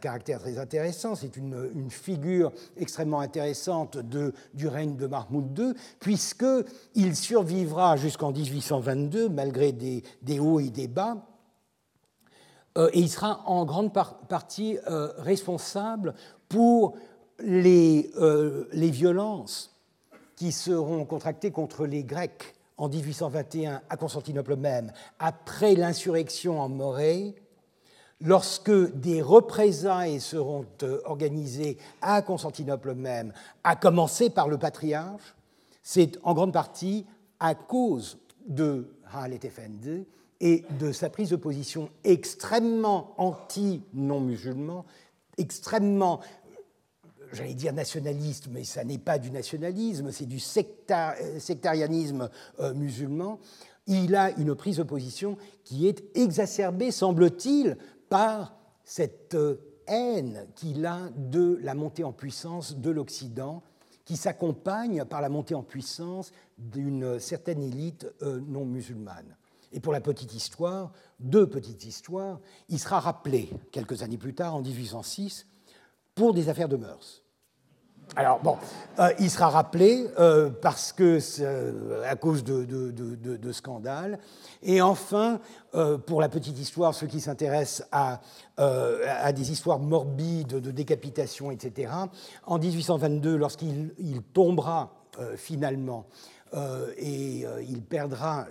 caractère 0.00 0.38
très 0.38 0.58
intéressant, 0.58 1.14
c'est 1.14 1.36
une, 1.36 1.90
figure 1.90 2.52
extrêmement 2.76 3.20
intéressante 3.20 3.98
du 3.98 4.68
règne 4.68 4.96
de 4.96 5.06
Mahmoud 5.06 5.58
II, 5.58 5.72
puisqu'il 5.98 7.16
survivra 7.16 7.96
jusqu'en 7.96 8.30
1822, 8.30 9.28
malgré 9.28 9.72
des, 9.72 10.38
hauts 10.38 10.60
et 10.60 10.70
des 10.70 10.86
bas, 10.86 11.26
euh, 12.76 12.88
et 12.92 13.00
il 13.00 13.08
sera 13.08 13.42
en 13.46 13.64
grande 13.64 13.92
partie 13.92 14.78
euh, 14.88 15.12
responsable 15.18 16.14
pour 16.48 16.96
euh, 17.42 18.64
les 18.72 18.90
violences 18.90 19.74
qui 20.36 20.52
seront 20.52 21.04
contractées 21.04 21.50
contre 21.50 21.84
les 21.84 22.04
Grecs 22.04 22.54
en 22.78 22.88
1821 22.88 23.82
à 23.88 23.96
Constantinople 23.96 24.56
même, 24.56 24.92
après 25.18 25.74
l'insurrection 25.74 26.60
en 26.60 26.68
Morée, 26.68 27.34
lorsque 28.20 28.70
des 28.94 29.20
représailles 29.20 30.20
seront 30.20 30.64
euh, 30.82 31.00
organisées 31.04 31.78
à 32.00 32.22
Constantinople 32.22 32.94
même, 32.94 33.32
à 33.64 33.76
commencer 33.76 34.30
par 34.30 34.48
le 34.48 34.58
patriarche, 34.58 35.34
c'est 35.82 36.18
en 36.22 36.34
grande 36.34 36.52
partie 36.52 37.06
à 37.40 37.54
cause 37.54 38.18
de 38.46 38.88
Halet 39.12 39.40
Efendi 39.42 40.06
et 40.40 40.64
de 40.78 40.92
sa 40.92 41.10
prise 41.10 41.30
de 41.30 41.36
position 41.36 41.90
extrêmement 42.04 43.14
anti-non-musulman, 43.18 44.84
extrêmement 45.36 46.20
j'allais 47.32 47.54
dire 47.54 47.72
nationaliste, 47.72 48.48
mais 48.50 48.64
ça 48.64 48.84
n'est 48.84 48.98
pas 48.98 49.18
du 49.18 49.30
nationalisme, 49.30 50.10
c'est 50.12 50.26
du 50.26 50.38
sectarianisme 50.40 52.28
euh, 52.60 52.74
musulman, 52.74 53.40
il 53.86 54.14
a 54.14 54.30
une 54.38 54.54
prise 54.54 54.76
de 54.76 54.82
position 54.82 55.36
qui 55.64 55.88
est 55.88 56.04
exacerbée, 56.16 56.90
semble-t-il, 56.90 57.76
par 58.08 58.54
cette 58.84 59.34
euh, 59.34 59.56
haine 59.86 60.46
qu'il 60.54 60.84
a 60.86 61.08
de 61.16 61.58
la 61.62 61.74
montée 61.74 62.04
en 62.04 62.12
puissance 62.12 62.76
de 62.76 62.90
l'Occident, 62.90 63.62
qui 64.04 64.16
s'accompagne 64.16 65.04
par 65.04 65.20
la 65.20 65.28
montée 65.28 65.54
en 65.54 65.62
puissance 65.62 66.32
d'une 66.56 67.18
certaine 67.18 67.62
élite 67.62 68.06
euh, 68.22 68.40
non 68.46 68.64
musulmane. 68.64 69.36
Et 69.72 69.80
pour 69.80 69.92
la 69.92 70.00
petite 70.00 70.34
histoire, 70.34 70.92
deux 71.20 71.46
petites 71.46 71.84
histoires, 71.84 72.40
il 72.68 72.78
sera 72.78 73.00
rappelé 73.00 73.50
quelques 73.70 74.02
années 74.02 74.16
plus 74.16 74.34
tard, 74.34 74.54
en 74.54 74.62
1806, 74.62 75.46
pour 76.18 76.34
des 76.34 76.48
affaires 76.48 76.68
de 76.68 76.76
mœurs. 76.76 77.22
Alors 78.16 78.40
bon, 78.40 78.56
euh, 78.98 79.12
il 79.20 79.30
sera 79.30 79.50
rappelé 79.50 80.08
euh, 80.18 80.50
parce 80.50 80.92
que 80.92 81.20
euh, 81.40 82.02
à 82.10 82.16
cause 82.16 82.42
de, 82.42 83.52
scandales. 83.52 84.18
Et 84.62 84.82
enfin, 84.82 85.38
pour 86.06 86.20
la 86.20 86.28
petite 86.28 86.58
histoire, 86.58 86.92
ceux 86.92 87.06
qui 87.06 87.20
s'intéressent 87.20 87.86
à, 87.92 88.20
des 89.32 89.52
histoires 89.52 89.78
morbides 89.78 90.60
de 90.60 90.70
décapitation, 90.72 91.52
etc. 91.52 91.92
En 92.44 92.58
1822, 92.58 93.36
lorsqu'il 93.36 93.92
tombera 94.34 94.92
finalement 95.36 96.06
et 96.98 97.46
il 97.68 97.82
perdra 97.82 98.46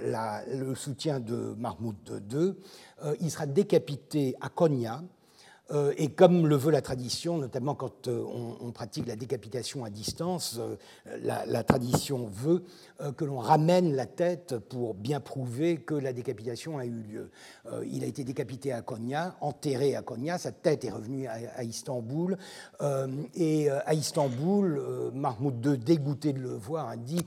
le 0.51 0.73
soutien 0.75 1.19
de 1.19 1.55
Mahmoud 1.57 1.95
II. 2.31 2.53
il 3.19 3.29
sera 3.29 3.45
décapité 3.45 4.35
à 4.39 4.49
Konya 4.49 5.01
et 5.97 6.07
comme 6.09 6.47
le 6.47 6.55
veut 6.55 6.71
la 6.71 6.81
tradition, 6.81 7.37
notamment 7.37 7.75
quand 7.75 8.07
euh, 8.07 8.23
on, 8.61 8.71
pratique 8.71 9.05
la 9.05 9.17
décapitation 9.17 9.83
à 9.83 9.89
distance, 9.89 10.59
euh, 10.59 10.75
la, 11.21 11.63
tradition 11.63 12.29
veut 12.31 12.63
que 13.17 13.25
l'on 13.25 13.39
ramène 13.39 13.93
la 13.95 14.05
tête 14.05 14.57
pour 14.57 14.93
bien 14.93 15.19
prouver 15.19 15.77
que 15.77 15.93
la 15.93 16.13
décapitation 16.13 16.77
a 16.77 16.85
eu 16.85 17.01
lieu. 17.01 17.29
il 17.85 18.03
a 18.03 18.07
été 18.07 18.23
décapité 18.23 18.71
à 18.71 18.81
Konya, 18.81 19.35
enterré 19.41 19.95
à 19.95 20.01
Konya, 20.01 20.37
sa 20.37 20.51
tête 20.51 20.85
est 20.85 20.89
revenue 20.89 21.27
à, 21.27 21.63
Istanbul, 21.63 22.37
et 23.35 23.69
à 23.69 23.93
Istanbul, 23.93 24.81
Mahmoud 25.13 25.65
II, 25.65 25.77
dégoûté 25.77 26.33
de 26.33 26.39
le 26.39 26.55
voir, 26.55 26.89
a 26.89 26.97
dit 26.97 27.23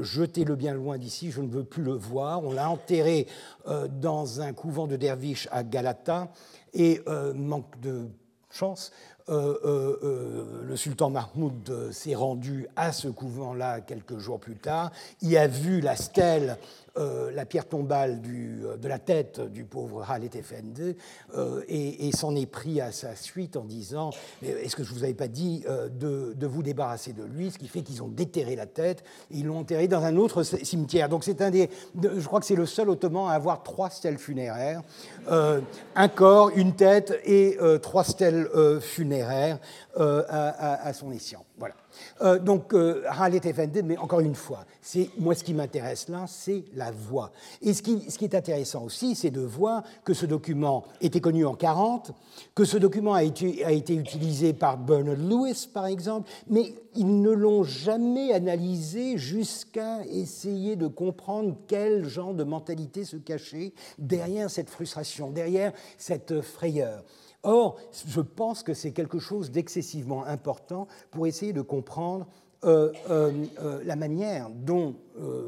jetez-le 0.00 0.56
bien 0.56 0.74
loin 0.74 0.98
d'ici, 0.98 1.30
je 1.30 1.40
ne 1.40 1.48
veux 1.48 1.64
plus 1.64 1.82
le 1.82 1.92
voir. 1.92 2.44
On 2.44 2.52
l'a 2.52 2.70
enterré 2.70 3.26
dans 3.66 4.40
un 4.40 4.52
couvent 4.52 4.86
de 4.86 4.96
derviches 4.96 5.48
à 5.50 5.62
Galata. 5.62 6.30
Et 6.78 7.02
euh, 7.08 7.34
manque 7.34 7.78
de 7.80 8.08
chance, 8.50 8.92
euh, 9.28 9.58
euh, 9.64 10.62
le 10.62 10.76
sultan 10.76 11.10
Mahmoud 11.10 11.90
s'est 11.90 12.14
rendu 12.14 12.68
à 12.76 12.92
ce 12.92 13.08
couvent-là 13.08 13.80
quelques 13.80 14.18
jours 14.18 14.38
plus 14.38 14.54
tard. 14.54 14.92
Il 15.20 15.36
a 15.36 15.48
vu 15.48 15.80
la 15.80 15.96
stèle 15.96 16.56
euh, 16.98 17.30
la 17.32 17.44
pierre 17.44 17.66
tombale 17.66 18.20
euh, 18.26 18.76
de 18.76 18.88
la 18.88 18.98
tête 18.98 19.40
du 19.40 19.64
pauvre 19.64 20.04
Halet 20.10 20.30
Efendi 20.34 20.96
euh, 21.36 21.62
et, 21.68 22.10
s'en 22.12 22.34
est 22.34 22.46
pris 22.46 22.80
à 22.80 22.90
sa 22.90 23.14
suite 23.14 23.56
en 23.56 23.64
disant 23.64 24.10
Est-ce 24.42 24.74
que 24.74 24.82
je 24.82 24.92
ne 24.92 24.98
vous 24.98 25.04
avais 25.04 25.14
pas 25.14 25.28
dit 25.28 25.64
de, 25.92 26.46
vous 26.46 26.62
débarrasser 26.62 27.12
de 27.12 27.22
lui 27.22 27.50
Ce 27.50 27.58
qui 27.58 27.68
fait 27.68 27.82
qu'ils 27.82 28.02
ont 28.02 28.08
déterré 28.08 28.56
la 28.56 28.66
tête 28.66 29.04
et 29.30 29.38
ils 29.38 29.46
l'ont 29.46 29.58
enterré 29.58 29.86
dans 29.86 30.02
un 30.02 30.16
autre 30.16 30.42
cimetière. 30.42 31.08
Donc 31.08 31.22
c'est 31.22 31.40
un 31.42 31.50
des. 31.50 31.70
Je 32.02 32.26
crois 32.26 32.40
que 32.40 32.46
c'est 32.46 32.56
le 32.56 32.66
seul 32.66 32.90
ottoman 32.90 33.30
à 33.30 33.34
avoir 33.34 33.62
trois 33.62 33.90
stèles 33.90 34.18
funéraires 34.18 34.82
un 35.28 36.08
corps, 36.08 36.50
une 36.56 36.74
tête 36.74 37.20
et 37.24 37.58
trois 37.82 38.04
stèles 38.04 38.48
funéraires 38.80 39.58
à, 39.96 40.92
son 40.92 41.12
escient. 41.12 41.44
Voilà. 41.58 41.74
Euh, 42.22 42.38
donc, 42.38 42.72
euh, 42.72 43.02
Effendi, 43.44 43.82
mais 43.82 43.96
encore 43.96 44.20
une 44.20 44.34
fois, 44.34 44.64
c'est 44.80 45.10
moi 45.18 45.34
ce 45.34 45.42
qui 45.42 45.54
m'intéresse 45.54 46.08
là, 46.08 46.26
c'est 46.28 46.64
la 46.74 46.92
voix. 46.92 47.32
Et 47.62 47.74
ce 47.74 47.82
qui, 47.82 48.08
ce 48.08 48.16
qui 48.16 48.24
est 48.24 48.34
intéressant 48.34 48.84
aussi, 48.84 49.14
c'est 49.16 49.30
de 49.30 49.40
voir 49.40 49.82
que 50.04 50.14
ce 50.14 50.26
document 50.26 50.84
était 51.00 51.20
connu 51.20 51.44
en 51.44 51.54
40, 51.54 52.12
que 52.54 52.64
ce 52.64 52.76
document 52.76 53.14
a 53.14 53.24
été, 53.24 53.64
a 53.64 53.72
été 53.72 53.94
utilisé 53.94 54.52
par 54.52 54.78
Bernard 54.78 55.16
Lewis, 55.16 55.68
par 55.72 55.86
exemple, 55.86 56.30
mais 56.48 56.74
ils 56.94 57.20
ne 57.20 57.30
l'ont 57.30 57.64
jamais 57.64 58.32
analysé 58.32 59.18
jusqu'à 59.18 60.04
essayer 60.06 60.76
de 60.76 60.86
comprendre 60.86 61.56
quel 61.66 62.04
genre 62.04 62.34
de 62.34 62.44
mentalité 62.44 63.04
se 63.04 63.16
cachait 63.16 63.72
derrière 63.98 64.50
cette 64.50 64.70
frustration, 64.70 65.30
derrière 65.30 65.72
cette 65.96 66.40
frayeur. 66.40 67.02
Or, 67.42 67.76
je 68.06 68.20
pense 68.20 68.62
que 68.62 68.74
c'est 68.74 68.92
quelque 68.92 69.18
chose 69.18 69.50
d'excessivement 69.50 70.24
important 70.24 70.88
pour 71.10 71.26
essayer 71.26 71.52
de 71.52 71.62
comprendre 71.62 72.26
euh, 72.64 72.92
euh, 73.08 73.32
euh, 73.60 73.80
la 73.84 73.94
manière 73.94 74.50
dont 74.50 74.96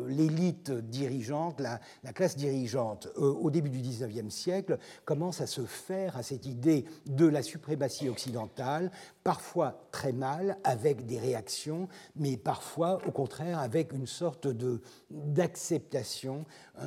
l'élite 0.08 0.70
dirigeante, 0.70 1.60
la, 1.60 1.80
classe 2.12 2.36
dirigeante 2.36 3.08
au 3.16 3.50
début 3.50 3.70
du 3.70 3.80
XIXe 3.80 4.32
siècle 4.32 4.78
commence 5.04 5.40
à 5.40 5.46
se 5.46 5.62
faire 5.62 6.16
à 6.16 6.22
cette 6.22 6.46
idée 6.46 6.84
de 7.06 7.26
la 7.26 7.42
suprématie 7.42 8.08
occidentale, 8.08 8.90
parfois 9.24 9.88
très 9.92 10.12
mal, 10.12 10.58
avec 10.64 11.06
des 11.06 11.18
réactions, 11.18 11.88
mais 12.16 12.36
parfois 12.36 12.98
au 13.06 13.10
contraire 13.10 13.58
avec 13.58 13.92
une 13.92 14.06
sorte 14.06 14.48
d'acceptation, 15.10 16.44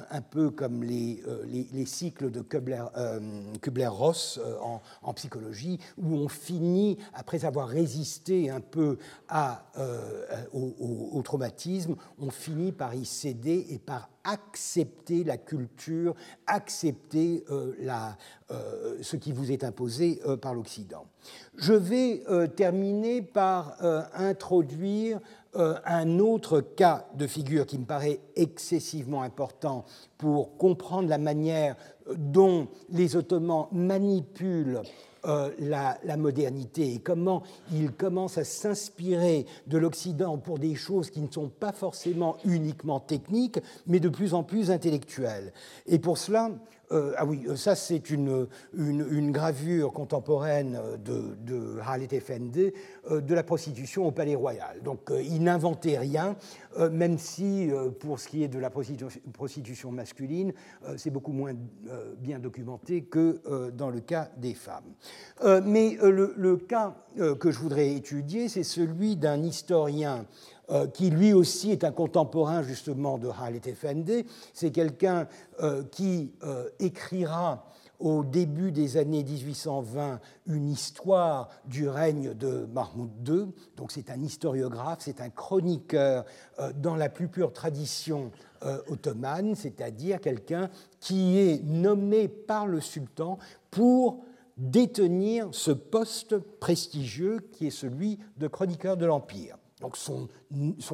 un, 0.09 0.21
peu 0.21 0.49
comme 0.49 0.83
les, 0.83 1.23
les, 1.45 1.85
cycles 1.85 2.31
de 2.31 2.41
Kubler-Ross 2.41 4.39
en, 4.61 4.81
en, 5.03 5.13
psychologie, 5.13 5.79
où 5.97 6.15
on 6.15 6.27
finit, 6.27 6.97
après 7.13 7.45
avoir 7.45 7.67
résisté 7.67 8.49
un 8.49 8.61
peu 8.61 8.97
à 9.29 9.65
euh, 9.77 10.25
au, 10.53 11.21
traumatisme, 11.23 11.95
on 12.19 12.29
finit 12.29 12.71
par 12.73 12.93
y 12.93 13.05
céder 13.05 13.67
et 13.69 13.79
par 13.79 14.09
accepter 14.25 15.23
la 15.23 15.37
culture, 15.37 16.15
accepter 16.47 17.43
euh, 17.49 17.73
euh, 18.51 18.97
ce 19.01 19.15
qui 19.15 19.31
vous 19.31 19.51
est 19.51 19.63
imposé 19.63 20.19
par 20.41 20.53
l'Occident. 20.53 21.05
Je 21.55 21.73
vais 21.73 22.23
terminer 22.55 23.21
par 23.21 23.77
introduire 24.13 25.19
un 25.53 26.19
autre 26.19 26.59
cas 26.61 27.07
de 27.15 27.27
figure 27.27 27.65
qui 27.65 27.77
me 27.77 27.85
paraît 27.85 28.19
excessivement 28.35 29.21
important 29.21 29.85
pour 30.17 30.57
comprendre 30.57 31.07
la 31.07 31.17
manière 31.17 31.75
dont 32.15 32.67
les 32.89 33.15
Ottomans 33.15 33.67
manipulent 33.71 34.81
euh, 35.25 35.51
la, 35.59 36.17
modernité 36.17 36.93
et 36.93 36.99
comment 36.99 37.43
il 37.71 37.91
commence 37.91 38.37
à 38.37 38.43
s'inspirer 38.43 39.45
de 39.67 39.77
l'Occident 39.77 40.37
pour 40.37 40.59
des 40.59 40.75
choses 40.75 41.09
qui 41.09 41.21
ne 41.21 41.31
sont 41.31 41.49
pas 41.49 41.71
forcément 41.71 42.37
uniquement 42.45 42.99
techniques, 42.99 43.59
mais 43.87 43.99
de 43.99 44.09
plus 44.09 44.33
en 44.33 44.43
plus 44.43 44.69
intellectuelles. 44.69 45.53
Et 45.87 45.97
pour 45.97 46.17
cela, 46.17 46.51
euh, 46.93 47.13
ah 47.17 47.25
oui, 47.25 47.43
euh, 47.47 47.55
ça 47.55 47.75
c'est 47.75 48.09
une, 48.09 48.47
une, 48.77 49.31
gravure 49.31 49.91
contemporaine 49.91 50.79
de, 51.03 51.35
de 51.41 51.79
Halet 51.85 52.07
Effendi 52.11 52.71
de 53.09 53.33
la 53.33 53.43
prostitution 53.43 54.05
au 54.05 54.11
Palais 54.11 54.35
Royal. 54.35 54.81
Donc 54.83 55.11
il 55.11 55.43
n'inventait 55.43 55.97
rien, 55.97 56.35
même 56.91 57.17
si 57.17 57.69
pour 57.99 58.19
ce 58.19 58.27
qui 58.27 58.43
est 58.43 58.47
de 58.47 58.59
la 58.59 58.69
prostitution 58.69 59.91
masculine, 59.91 60.53
c'est 60.97 61.09
beaucoup 61.09 61.31
moins 61.31 61.53
bien 62.17 62.39
documenté 62.39 63.03
que 63.03 63.71
dans 63.71 63.89
le 63.89 64.01
cas 64.01 64.29
des 64.37 64.53
femmes. 64.53 64.93
mais 65.65 65.97
le, 66.01 66.57
cas 66.57 66.95
que 67.39 67.51
je 67.51 67.59
voudrais 67.59 67.93
étudier, 67.93 68.49
c'est 68.49 68.63
celui 68.63 69.15
d'un 69.15 69.41
historien 69.41 70.25
euh, 70.69 70.87
qui 70.87 71.09
lui 71.09 71.33
aussi 71.33 71.71
est 71.71 71.83
un 71.83 71.91
contemporain 71.91 72.63
justement 72.63 73.17
de 73.17 73.27
Halet 73.27 73.59
Effendi. 73.65 74.25
C'est 74.53 74.71
quelqu'un 74.71 75.27
euh, 75.61 75.83
qui 75.91 76.31
euh, 76.41 76.69
écrira 76.79 77.67
au 77.99 78.23
début 78.23 78.71
des 78.71 78.95
années 78.95 79.25
1820 79.25 80.21
une 80.47 80.69
histoire 80.69 81.49
du 81.65 81.89
règne 81.89 82.33
de 82.33 82.65
Mahmoud 82.73 83.11
II. 83.27 83.51
Donc 83.75 83.91
c'est 83.91 84.09
un 84.09 84.21
historiographe, 84.21 84.99
c'est 85.01 85.19
un 85.19 85.29
chroniqueur 85.29 86.25
dans 86.75 86.95
la 86.95 87.09
plus 87.09 87.27
pure 87.27 87.53
tradition 87.53 88.31
ottomane, 88.89 89.55
c'est-à-dire 89.55 90.19
quelqu'un 90.19 90.69
qui 90.99 91.37
est 91.37 91.63
nommé 91.63 92.27
par 92.27 92.67
le 92.67 92.81
sultan 92.81 93.37
pour 93.69 94.23
détenir 94.57 95.47
ce 95.51 95.71
poste 95.71 96.37
prestigieux 96.37 97.39
qui 97.53 97.67
est 97.67 97.71
celui 97.71 98.19
de 98.37 98.47
chroniqueur 98.47 98.97
de 98.97 99.05
l'Empire. 99.05 99.57
Donc 99.83 99.97
son, 99.97 100.29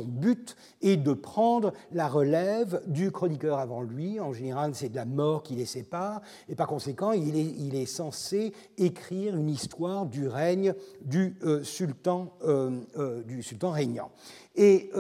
but 0.04 0.58
est 0.82 0.98
de 0.98 1.14
prendre 1.14 1.74
la 1.92 2.08
relève 2.08 2.82
du 2.88 3.12
chroniqueur 3.12 3.60
avant 3.60 3.84
lui. 3.84 4.20
En 4.20 4.34
général, 4.34 4.72
c'est 4.74 4.90
de 4.90 4.96
la 4.96 5.06
mort 5.06 5.44
qui 5.44 5.54
les 5.54 5.68
sépare. 5.68 6.22
Et 6.50 6.56
par 6.56 6.66
conséquent, 6.66 7.12
il 7.12 7.76
est, 7.76 7.86
censé 7.86 8.52
écrire 8.80 9.36
une 9.36 9.50
histoire 9.50 10.08
du 10.08 10.28
règne 10.28 10.74
du, 11.02 11.38
euh, 11.44 11.64
sultan, 11.64 12.34
euh, 12.44 12.82
euh, 12.98 13.22
du 13.22 13.44
sultan 13.44 13.70
régnant. 13.70 14.10
Et 14.56 14.92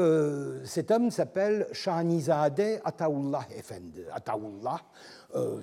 cet 0.64 0.92
homme 0.92 1.10
s'appelle 1.12 1.68
Shahanizadeh 1.74 2.80
Ataullah 2.86 3.46
Efendi. 3.58 4.04
Ataullah, 4.14 4.80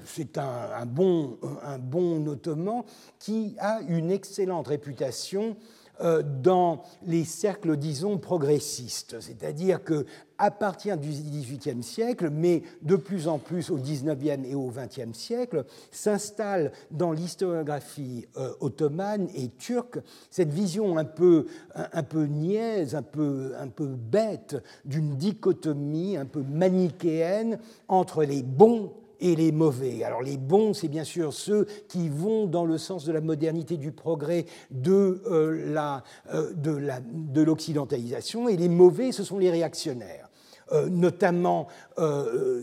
c'est 0.04 0.36
un, 0.36 0.84
bon, 0.84 1.38
un 1.62 1.78
bon 1.78 2.26
ottoman 2.26 2.82
qui 3.18 3.56
a 3.58 3.80
une 3.88 4.10
excellente 4.10 4.66
réputation 4.66 5.56
dans 6.00 6.82
les 7.06 7.24
cercles, 7.24 7.76
disons, 7.76 8.18
progressistes. 8.18 9.16
C'est-à-dire 9.20 9.82
que 9.82 10.04
à 10.38 10.50
partir 10.50 10.98
du 10.98 11.08
XVIIIe 11.08 11.82
siècle, 11.82 12.30
mais 12.30 12.62
de 12.82 12.96
plus 12.96 13.28
en 13.28 13.38
plus 13.38 13.70
au 13.70 13.76
XIXe 13.76 14.46
et 14.46 14.54
au 14.54 14.70
XXe 14.70 15.16
siècle, 15.16 15.64
s'installe 15.90 16.72
dans 16.90 17.12
l'historiographie 17.12 18.26
euh, 18.36 18.52
ottomane 18.60 19.28
et 19.34 19.48
turque 19.48 19.98
cette 20.30 20.52
vision 20.52 20.98
un 20.98 21.04
peu, 21.04 21.46
un, 21.74 22.02
peu 22.02 22.24
niaise, 22.24 22.94
un 22.94 23.02
peu, 23.02 23.52
un 23.58 23.68
peu 23.68 23.86
bête 23.86 24.56
d'une 24.84 25.16
dichotomie 25.16 26.16
un 26.16 26.26
peu 26.26 26.42
manichéenne 26.42 27.58
entre 27.88 28.24
les 28.24 28.42
bons 28.42 28.92
et 29.20 29.36
les 29.36 29.52
mauvais. 29.52 30.02
Alors 30.04 30.22
les 30.22 30.36
bons, 30.36 30.74
c'est 30.74 30.88
bien 30.88 31.04
sûr 31.04 31.32
ceux 31.32 31.66
qui 31.88 32.08
vont 32.08 32.46
dans 32.46 32.64
le 32.64 32.78
sens 32.78 33.04
de 33.04 33.12
la 33.12 33.20
modernité, 33.20 33.76
du 33.76 33.92
progrès, 33.92 34.46
de 34.70 35.22
euh, 35.26 35.72
la, 35.72 36.02
euh, 36.32 36.52
de 36.54 37.42
l'occidentalisation, 37.42 38.48
et 38.48 38.56
les 38.56 38.68
mauvais, 38.68 39.12
ce 39.12 39.24
sont 39.24 39.38
les 39.38 39.50
réactionnaires. 39.50 40.26
euh, 40.72 40.88
notamment 40.88 41.68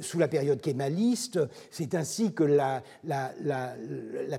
sous 0.02 0.20
la 0.20 0.28
période 0.28 0.62
kémaliste. 0.62 1.40
C'est 1.72 1.96
ainsi 1.96 2.34
que 2.34 2.44
la, 2.44 2.84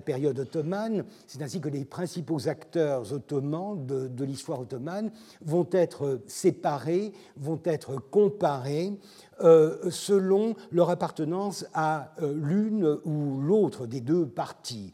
période 0.04 0.38
ottomane, 0.38 1.04
c'est 1.26 1.42
ainsi 1.42 1.60
que 1.60 1.68
les 1.68 1.84
principaux 1.84 2.48
acteurs 2.48 3.12
ottomans 3.12 3.74
de, 3.86 4.24
l'histoire 4.24 4.60
ottomane 4.60 5.10
vont 5.44 5.66
être 5.72 6.20
séparés, 6.28 7.12
vont 7.36 7.60
être 7.64 7.96
comparés 7.96 8.92
selon 9.40 10.54
leur 10.70 10.90
appartenance 10.90 11.66
à 11.74 12.14
l'une 12.20 12.98
ou 13.04 13.40
l'autre 13.40 13.86
des 13.86 14.00
deux 14.00 14.26
parties. 14.26 14.92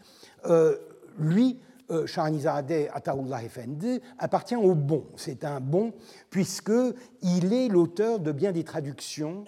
lui, 1.19 1.59
euh, 1.91 2.07
Shahanizadeh 2.07 2.89
Ataullah 2.93 3.43
Effendi 3.43 4.01
appartient 4.19 4.55
au 4.55 4.75
bon. 4.75 5.07
C'est 5.17 5.45
un 5.45 5.61
bon 5.61 5.93
puisqu'il 6.31 7.53
est 7.53 7.69
l'auteur 7.69 8.21
de 8.21 8.31
bien 8.31 8.53
des 8.53 8.63
traductions 8.63 9.45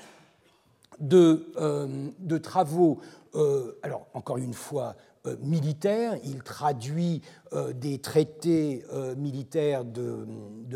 de, 0.98 1.46
euh, 1.56 2.38
travaux, 2.42 2.98
euh, 3.34 3.78
alors 3.82 4.06
encore 4.14 4.38
une 4.38 4.54
fois, 4.54 4.88
euh, 4.88 5.11
militaire. 5.40 6.16
Il 6.24 6.42
traduit 6.42 7.22
euh, 7.52 7.72
des 7.72 7.98
traités 7.98 8.84
euh, 8.92 9.14
militaires 9.14 9.84
de, 9.84 10.26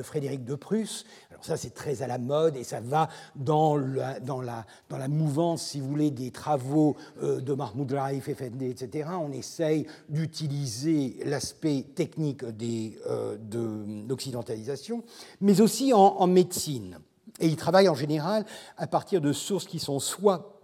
Frédéric 0.03 0.45
de 0.45 0.55
Prusse. 0.55 1.05
Alors 1.31 1.45
ça, 1.45 1.57
c'est 1.57 1.75
très 1.75 2.03
à 2.03 2.07
la 2.07 2.19
mode 2.19 2.57
et 2.57 2.65
ça 2.65 2.81
va 2.81 3.09
dans 3.35 3.77
la 3.77 5.09
mouvance, 5.09 5.63
si 5.63 5.81
vous 5.81 5.89
voulez, 5.89 6.11
des 6.11 6.31
travaux 6.31 6.97
de 7.23 7.55
Mahmoud 7.55 7.91
Raif, 7.93 8.29
Effendi, 8.29 8.67
etc. 8.67 9.09
On 9.21 9.33
essaye 9.33 9.87
d'utiliser 10.09 11.17
l'aspect 11.25 11.85
technique 11.95 12.45
de 12.45 14.09
l'occidentalisation, 14.09 15.03
mais 15.41 15.61
aussi 15.61 15.93
en, 15.93 15.99
en 15.99 16.27
médecine. 16.27 16.99
Et 17.41 17.49
il 17.49 17.57
travaille 17.57 17.89
en 17.89 17.95
général 17.95 18.45
à 18.77 18.87
partir 18.87 19.21
de 19.21 19.33
sources 19.33 19.67
qui 19.67 19.79
sont 19.79 19.99
soit 19.99 20.56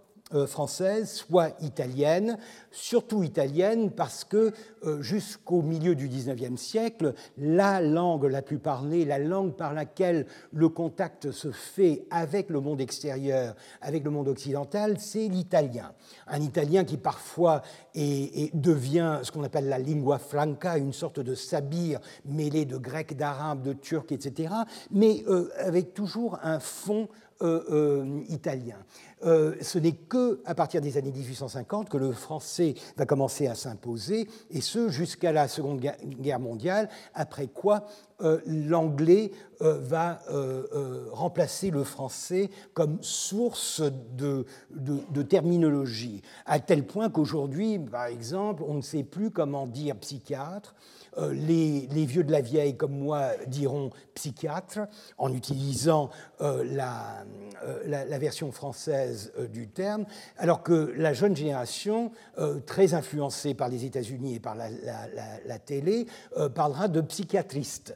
françaises, 0.47 1.11
soit 1.11 1.55
italiennes, 1.61 2.37
surtout 2.71 3.23
italienne, 3.23 3.91
parce 3.91 4.23
que 4.23 4.51
euh, 4.85 5.01
jusqu'au 5.01 5.61
milieu 5.61 5.95
du 5.95 6.07
XIXe 6.07 6.59
siècle, 6.59 7.13
la 7.37 7.81
langue 7.81 8.25
la 8.25 8.41
plus 8.41 8.59
parlée, 8.59 9.05
la 9.05 9.19
langue 9.19 9.53
par 9.53 9.73
laquelle 9.73 10.25
le 10.51 10.69
contact 10.69 11.31
se 11.31 11.51
fait 11.51 12.05
avec 12.09 12.49
le 12.49 12.59
monde 12.59 12.81
extérieur, 12.81 13.55
avec 13.81 14.03
le 14.03 14.09
monde 14.09 14.27
occidental, 14.27 14.99
c'est 14.99 15.27
l'italien. 15.27 15.93
Un 16.27 16.41
italien 16.41 16.83
qui 16.83 16.97
parfois 16.97 17.61
devient 17.95 19.19
ce 19.23 19.31
qu'on 19.31 19.43
appelle 19.43 19.69
la 19.69 19.79
lingua 19.79 20.17
franca, 20.19 20.77
une 20.77 20.93
sorte 20.93 21.19
de 21.19 21.35
sabir 21.35 21.99
mêlé 22.25 22.65
de 22.65 22.77
grec, 22.77 23.15
d'arabe, 23.15 23.61
de 23.61 23.73
turc, 23.73 24.11
etc., 24.11 24.53
mais 24.91 25.23
euh, 25.27 25.49
avec 25.59 25.93
toujours 25.93 26.39
un 26.43 26.59
fond 26.59 27.07
euh, 27.41 28.21
italien. 28.29 28.77
Ce 29.23 29.77
n'est 29.79 29.93
que 29.93 30.41
à 30.45 30.55
partir 30.55 30.81
des 30.81 30.97
années 30.97 31.11
1850 31.11 31.89
que 31.89 31.97
le 31.97 32.11
français 32.11 32.75
va 32.97 33.05
commencer 33.05 33.47
à 33.47 33.55
s'imposer, 33.55 34.27
et 34.49 34.61
ce 34.61 34.89
jusqu'à 34.89 35.31
la 35.31 35.47
Seconde 35.47 35.79
Guerre 35.79 36.39
mondiale, 36.39 36.89
après 37.13 37.47
quoi 37.47 37.85
euh, 38.21 38.39
l'anglais 38.45 39.31
euh, 39.61 39.79
va 39.79 40.21
euh, 40.31 41.07
remplacer 41.11 41.71
le 41.71 41.83
français 41.83 42.49
comme 42.73 42.99
source 43.01 43.81
de, 43.81 44.45
terminologie, 45.23 46.21
à 46.45 46.59
tel 46.59 46.85
point 46.85 47.09
qu'aujourd'hui, 47.09 47.79
par 47.79 48.05
exemple, 48.05 48.63
on 48.65 48.75
ne 48.75 48.81
sait 48.81 49.03
plus 49.03 49.31
comment 49.31 49.67
dire 49.67 49.95
psychiatre, 49.97 50.75
euh, 51.17 51.31
les, 51.31 52.05
vieux 52.05 52.23
de 52.23 52.31
la 52.31 52.41
vieille 52.41 52.75
comme 52.75 52.97
moi 52.97 53.29
diront 53.47 53.91
psychiatre, 54.15 54.79
en 55.17 55.31
utilisant 55.33 56.09
euh, 56.41 56.63
euh, 57.63 57.83
la, 57.85 58.17
version 58.17 58.51
française 58.51 59.12
du 59.51 59.67
terme, 59.67 60.05
alors 60.37 60.63
que 60.63 60.93
la 60.95 61.13
jeune 61.13 61.35
génération, 61.35 62.11
très 62.65 62.93
influencée 62.93 63.53
par 63.53 63.69
les 63.69 63.85
États-Unis 63.85 64.35
et 64.35 64.39
par 64.39 64.55
la, 64.55 65.59
télé, 65.59 66.07
parlera 66.53 66.87
de 66.87 67.01
psychiatriste. 67.01 67.95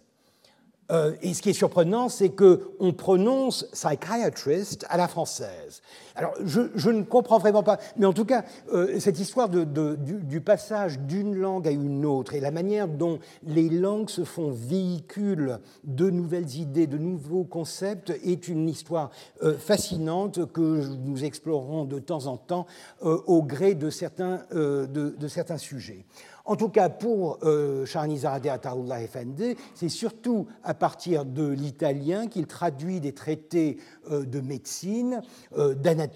Euh, 0.91 1.15
et 1.21 1.33
ce 1.33 1.41
qui 1.41 1.49
est 1.49 1.53
surprenant, 1.53 2.09
c'est 2.09 2.29
qu'on 2.29 2.93
prononce 2.93 3.67
psychiatrist 3.73 4.85
à 4.89 4.97
la 4.97 5.07
française. 5.07 5.81
Alors, 6.17 6.33
je, 6.43 6.89
ne 6.89 7.03
comprends 7.03 7.37
vraiment 7.37 7.61
pas, 7.61 7.77
mais 7.95 8.07
en 8.07 8.13
tout 8.13 8.25
cas, 8.25 8.43
euh, 8.73 8.99
cette 8.99 9.19
histoire 9.19 9.49
du, 9.49 10.41
passage 10.41 10.99
d'une 10.99 11.35
langue 11.35 11.67
à 11.67 11.71
une 11.71 12.05
autre 12.07 12.33
et 12.33 12.39
la 12.39 12.49
manière 12.49 12.87
dont 12.87 13.19
les 13.43 13.69
langues 13.69 14.09
se 14.09 14.23
font 14.23 14.49
véhicule 14.49 15.59
de 15.83 16.09
nouvelles 16.09 16.55
idées, 16.55 16.87
de 16.87 16.97
nouveaux 16.97 17.43
concepts, 17.43 18.09
est 18.23 18.47
une 18.47 18.67
histoire 18.67 19.11
euh, 19.43 19.59
fascinante 19.59 20.51
que 20.51 20.81
nous 21.05 21.23
explorerons 21.23 21.85
de 21.85 21.99
temps 21.99 22.25
en 22.25 22.37
temps 22.37 22.65
au 23.01 23.43
gré 23.43 23.75
de 23.75 23.91
certains, 23.91 24.41
de 24.51 25.27
certains 25.27 25.59
sujets. 25.59 26.03
En 26.47 26.55
tout 26.55 26.69
cas, 26.69 26.87
pour 26.87 27.39
euh, 27.43 27.85
Shahanizadeh 27.85 28.49
Ataullah 28.49 29.03
Effendi, 29.03 29.57
c'est 29.75 29.89
surtout 29.89 30.47
à 30.63 30.73
partir 30.73 31.25
de 31.25 31.45
l'italien 31.45 32.27
qu'il 32.27 32.47
traduit 32.47 33.01
des 33.01 33.11
traités 33.11 33.77
euh, 34.09 34.23
de 34.23 34.39
médecine, 34.39 35.21
euh, 35.57 35.73
d'anatomie. 35.75 36.06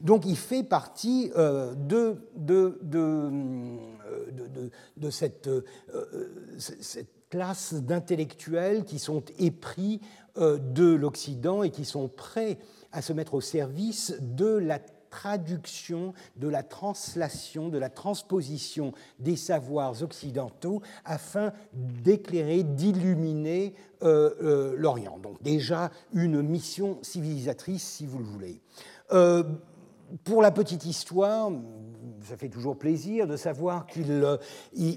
Donc 0.00 0.26
il 0.26 0.36
fait 0.36 0.62
partie 0.62 1.30
euh, 1.36 1.74
de, 1.74 2.16
cette, 5.10 5.50
classe 7.30 7.74
d'intellectuels 7.74 8.84
qui 8.84 8.98
sont 8.98 9.22
épris 9.38 10.00
de 10.36 10.94
l'Occident 10.94 11.62
et 11.62 11.70
qui 11.70 11.84
sont 11.84 12.08
prêts 12.08 12.58
à 12.92 13.02
se 13.02 13.12
mettre 13.12 13.34
au 13.34 13.40
service 13.40 14.14
de 14.20 14.46
la 14.46 14.78
traduction, 15.10 16.12
de 16.36 16.48
la 16.48 16.62
translation, 16.62 17.68
de 17.68 17.78
la 17.78 17.90
transposition 17.90 18.92
des 19.18 19.36
savoirs 19.36 20.02
occidentaux 20.02 20.82
afin 21.04 21.52
d'éclairer, 21.72 22.62
d'illuminer 22.62 23.74
euh, 24.02 24.30
euh, 24.42 24.74
l'Orient. 24.76 25.18
Donc 25.18 25.42
déjà 25.42 25.90
une 26.12 26.42
mission 26.42 26.98
civilisatrice, 27.02 27.82
si 27.82 28.06
vous 28.06 28.18
le 28.18 28.24
voulez. 28.24 28.60
Euh, 29.12 29.42
pour 30.24 30.42
la 30.42 30.50
petite 30.50 30.86
histoire, 30.86 31.50
ça 32.22 32.36
fait 32.36 32.48
toujours 32.48 32.76
plaisir 32.76 33.26
de 33.26 33.36
savoir 33.36 33.86
qu'il 33.86 34.10
euh, 34.10 34.36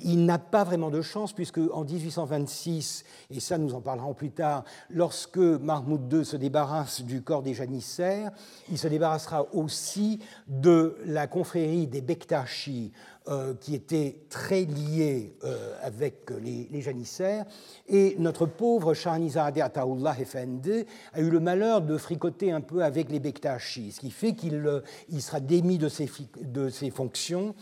n'a 0.06 0.40
pas 0.40 0.64
vraiment 0.64 0.90
de 0.90 1.02
chance, 1.02 1.34
puisque 1.34 1.60
en 1.72 1.84
1826, 1.84 3.06
et 3.30 3.40
ça 3.40 3.58
nous 3.58 3.74
en 3.74 3.82
parlerons 3.82 4.14
plus 4.14 4.32
tard, 4.32 4.64
lorsque 4.90 5.38
Mahmoud 5.38 6.12
II 6.12 6.26
se 6.26 6.38
débarrasse 6.38 7.02
du 7.02 7.22
corps 7.22 7.44
des 7.44 7.54
janissaires, 7.54 8.32
il 8.70 8.78
se 8.78 8.88
débarrassera 8.88 9.48
aussi 9.54 10.20
de 10.48 10.98
la 11.06 11.28
confrérie 11.28 11.88
des 11.88 12.02
Bektashi, 12.02 12.92
euh, 13.28 13.54
qui 13.54 13.76
était 13.76 14.18
très 14.32 14.64
lié 14.64 15.36
euh, 15.44 15.76
avec 15.84 16.32
les, 16.42 16.82
janissaires. 16.82 17.46
Et 17.88 18.16
notre 18.18 18.48
pauvre 18.48 18.96
Shahnizadeh 18.96 19.62
Ataullah 19.62 20.16
Effendi 20.20 20.88
a 21.14 21.22
eu 21.22 21.30
le 21.30 21.40
malheur 21.40 21.84
de 21.84 22.00
fricoter 22.00 22.52
un 22.52 22.62
peu 22.62 22.84
avec 22.84 23.12
les 23.12 23.20
Bektashi, 23.20 23.92
ce 23.92 24.00
qui 24.00 24.10
fait 24.10 24.34
qu'il 24.34 24.66
euh, 24.66 24.82
il 25.08 25.22
sera 25.22 25.40
démis 25.40 25.78
de 25.78 25.88
ses, 25.88 26.10
de 26.42 26.70
ses 26.70 26.90
fonctions. 26.90 27.54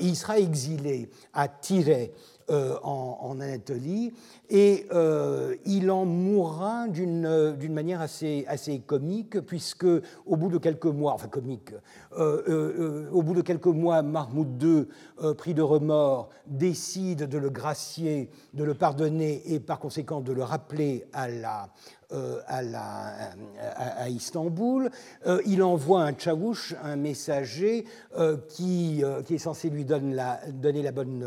il 0.00 0.16
sera 0.16 0.40
exilé 0.40 1.08
à 1.32 1.46
Tiré 1.46 2.12
en, 2.48 3.38
Anatolie, 3.40 4.12
et 4.48 4.86
euh, 4.92 5.56
il 5.64 5.90
en 5.90 6.04
mourra 6.04 6.88
d'une 6.88 7.72
manière 7.72 8.00
assez, 8.00 8.44
assez 8.48 8.78
comique, 8.80 9.40
puisque 9.40 9.86
au 10.26 10.36
bout 10.36 10.48
de 10.48 10.58
quelques 10.58 10.86
mois, 10.86 11.12
enfin 11.12 11.28
comique, 11.28 11.72
euh, 12.18 13.08
au 13.12 13.22
bout 13.22 13.34
de 13.34 13.42
quelques 13.42 13.66
mois, 13.66 14.02
Mahmoud 14.02 14.62
II, 14.62 14.86
pris 15.34 15.54
de 15.54 15.62
remords, 15.62 16.30
décide 16.46 17.28
de 17.28 17.38
le 17.38 17.50
gracier, 17.50 18.30
de 18.54 18.64
le 18.64 18.74
pardonner 18.74 19.42
et 19.46 19.60
par 19.60 19.78
conséquent 19.78 20.20
de 20.20 20.32
le 20.32 20.42
rappeler 20.42 21.06
à 21.12 21.28
la, 21.28 21.70
euh, 22.12 22.40
à, 22.46 24.08
Istanbul. 24.08 24.90
Euh, 25.26 25.42
il 25.44 25.60
envoie 25.60 26.02
un 26.02 26.12
tchavouch, 26.12 26.76
un 26.84 26.94
messager, 26.94 27.84
euh, 28.16 28.36
qui, 28.48 29.02
qui, 29.24 29.34
est 29.34 29.38
censé 29.38 29.70
lui 29.70 29.84
donner 29.84 30.14
la, 30.14 30.40
donner 30.52 30.82
la 30.82 30.92
bonne 30.92 31.24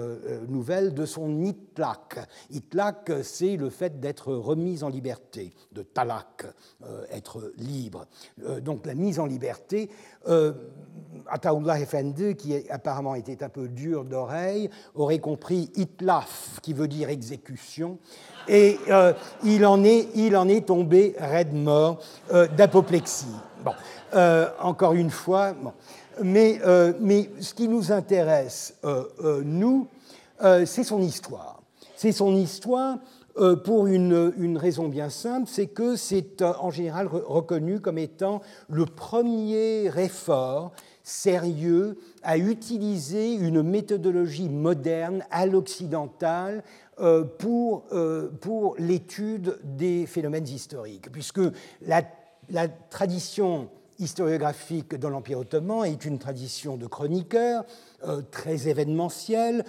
nouvelle 0.48 0.94
de 0.94 1.06
son 1.06 1.44
itlak. 1.44 2.20
Itlak, 2.52 3.09
c'est 3.24 3.56
le 3.56 3.70
fait 3.70 4.00
d'être 4.00 4.34
remis 4.34 4.84
en 4.84 4.90
liberté, 4.90 5.54
de 5.72 5.82
talak, 5.82 6.46
être 7.12 7.52
libre. 7.58 8.06
donc 8.62 8.86
la 8.86 8.96
mise 8.96 9.20
en 9.20 9.26
liberté. 9.26 9.90
Ataullah 11.28 11.80
Efendi, 11.80 12.36
qui 12.36 12.70
apparemment 12.70 13.16
était 13.16 13.44
un 13.44 13.50
peu 13.50 13.68
dur 13.68 14.06
d'oreille, 14.06 14.70
aurait 14.96 15.20
compris 15.20 15.72
itlaf, 15.76 16.60
qui 16.62 16.74
veut 16.74 16.88
dire 16.88 17.10
exécution, 17.10 18.00
et 18.48 18.80
euh, 18.90 19.14
il, 19.44 19.66
en 19.66 19.84
est, 19.84 20.08
il 20.16 20.36
en 20.36 20.48
est 20.48 20.68
tombé 20.68 21.16
raide 21.20 21.54
mort 21.54 22.00
euh, 22.32 22.48
d'apoplexie. 22.48 23.28
Bon, 23.64 23.74
euh, 24.16 24.50
encore 24.60 24.94
une 24.94 25.12
fois, 25.12 25.54
mais, 26.22 26.60
mais 27.00 27.30
ce 27.40 27.54
qui 27.54 27.68
nous 27.68 27.92
intéresse, 27.92 28.76
nous, 29.44 29.88
c'est 30.66 30.84
son 30.84 31.02
histoire. 31.02 31.59
C'est 32.02 32.14
son 32.14 32.34
histoire 32.34 33.00
pour 33.66 33.88
une, 33.88 34.58
raison 34.58 34.88
bien 34.88 35.10
simple, 35.10 35.50
c'est 35.52 35.68
que 35.68 35.98
c'est 35.98 36.42
en 36.42 36.72
général 36.72 37.08
reconnu 37.08 37.82
comme 37.82 37.98
étant 37.98 38.40
le 38.70 38.86
premier 38.86 39.88
effort 39.98 40.72
sérieux 41.04 41.98
à 42.24 42.38
utiliser 42.38 43.34
une 43.34 43.64
méthodologie 43.64 44.48
moderne 44.48 45.26
à 45.30 45.46
l'occidental 45.46 46.64
euh, 47.02 47.26
pour, 47.26 47.84
euh, 47.92 48.30
pour 48.40 48.78
l'étude 48.78 49.60
des 49.66 50.06
phénomènes 50.06 50.48
historiques, 50.48 51.12
puisque 51.12 51.42
la, 51.82 52.02
tradition 52.90 53.68
historiographique 54.00 54.96
dans 54.96 55.10
l'Empire 55.10 55.40
ottoman 55.40 55.84
est 55.84 56.06
une 56.06 56.18
tradition 56.18 56.78
de 56.78 56.88
chroniqueurs, 56.88 57.66
euh, 58.06 58.22
très 58.32 58.70
événementielle, 58.70 59.66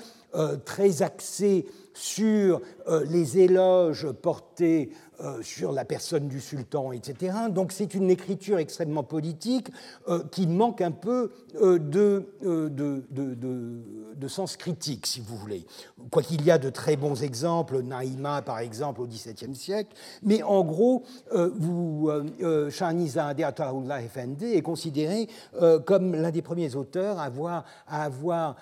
très 0.65 1.03
axée 1.03 1.67
sur 1.93 2.61
les 3.09 3.39
éloges 3.39 4.11
portés 4.13 4.91
euh, 5.23 5.43
sur 5.43 5.71
la 5.73 5.85
personne 5.85 6.29
du 6.29 6.41
sultan, 6.41 6.93
etc. 6.93 7.37
Donc 7.51 7.73
c'est 7.73 7.93
une 7.93 8.09
écriture 8.09 8.57
extrêmement 8.57 9.03
politique 9.03 9.69
euh, 10.09 10.23
qui 10.31 10.47
manque 10.47 10.81
un 10.81 10.93
peu 10.93 11.33
euh, 11.61 11.79
de, 11.79 12.25
de, 12.41 14.29
sens 14.29 14.57
critique, 14.57 15.07
si 15.07 15.21
vous 15.21 15.37
voulez. 15.37 15.67
Quoiqu'il 16.11 16.43
y 16.43 16.51
a 16.51 16.57
de 16.57 16.71
très 16.71 16.97
bons 16.97 17.23
exemples, 17.23 17.83
Naïma 17.83 18.41
par 18.41 18.61
exemple 18.61 19.03
au 19.03 19.07
XVIIe 19.07 19.55
siècle, 19.55 19.95
mais 20.23 20.43
en 20.43 20.63
gros, 20.63 21.03
vous, 21.33 22.11
Shahnizadeh 22.71 23.45
Ataullah 23.45 24.01
est 24.03 24.63
considéré 24.63 25.29
comme 25.85 26.15
l'un 26.15 26.31
des 26.31 26.43
premiers 26.43 26.77
auteurs 26.77 27.19
à 27.19 27.31
avoir 28.05 28.57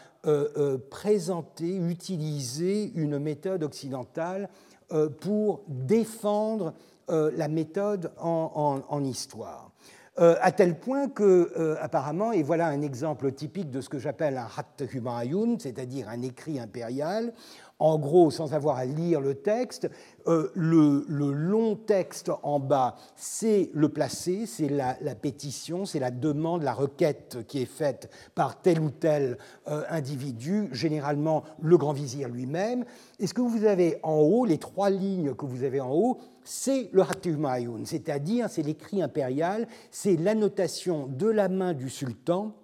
présenté, 0.91 1.77
utilisé 1.77 2.93
une 2.95 3.19
méthode 3.19 3.63
occidentale 3.63 4.49
euh, 4.91 5.11
pour 5.11 5.65
défendre 5.69 6.73
euh, 7.11 7.31
la 7.37 7.49
méthode 7.49 8.11
en, 8.19 9.05
histoire. 9.05 9.71
Euh, 10.19 10.35
à 10.41 10.51
tel 10.51 10.81
point 10.81 11.11
que, 11.11 11.77
apparemment, 11.79 12.33
et 12.33 12.43
voilà 12.43 12.69
un 12.69 12.81
exemple 12.81 13.31
typique 13.33 13.71
de 13.71 13.83
ce 13.83 13.91
que 13.91 13.99
j'appelle 13.99 14.39
un 14.39 14.47
Hatt 14.57 14.83
Humayun, 14.95 15.59
c'est-à-dire 15.59 16.09
un 16.09 16.23
écrit 16.23 16.59
impérial, 16.59 17.35
en 17.79 17.99
gros, 17.99 18.31
sans 18.31 18.55
avoir 18.55 18.77
à 18.77 18.85
lire 18.85 19.21
le 19.21 19.35
texte, 19.35 19.89
euh, 20.27 20.51
le, 20.55 21.05
long 21.09 21.77
texte 21.77 22.31
en 22.43 22.59
bas, 22.59 22.97
c'est 23.15 23.71
le 23.73 23.89
placé, 23.89 24.47
c'est 24.47 24.69
la, 24.69 24.95
pétition, 25.15 25.85
c'est 25.85 26.01
la 26.01 26.11
demande, 26.11 26.63
la 26.63 26.73
requête 26.73 27.39
qui 27.47 27.63
est 27.63 27.67
faite 27.67 28.11
par 28.35 28.61
tel 28.61 28.81
ou 28.81 28.91
tel 28.91 29.39
euh, 29.69 29.85
individu, 29.91 30.69
généralement 30.73 31.45
le 31.61 31.79
grand 31.79 31.93
vizir 31.93 32.29
lui-même. 32.29 32.85
Et 33.21 33.27
ce 33.27 33.35
que 33.35 33.41
vous 33.41 33.65
avez 33.65 33.99
en 34.03 34.17
haut, 34.17 34.45
les 34.45 34.59
trois 34.59 34.91
lignes 34.91 35.35
que 35.35 35.47
vous 35.47 35.63
avez 35.63 35.81
en 35.81 35.93
haut, 35.93 36.19
c'est 36.45 36.89
le 36.93 37.03
Hatumayun, 37.03 37.85
c'est-à-dire 37.85 38.49
c'est 38.49 38.63
l'écrit 38.63 39.03
impérial, 39.03 39.69
c'est 39.91 40.17
l'annotation 40.17 41.07
de 41.07 41.29
la 41.29 41.49
main 41.49 41.75
du 41.75 41.91
sultan 41.91 42.55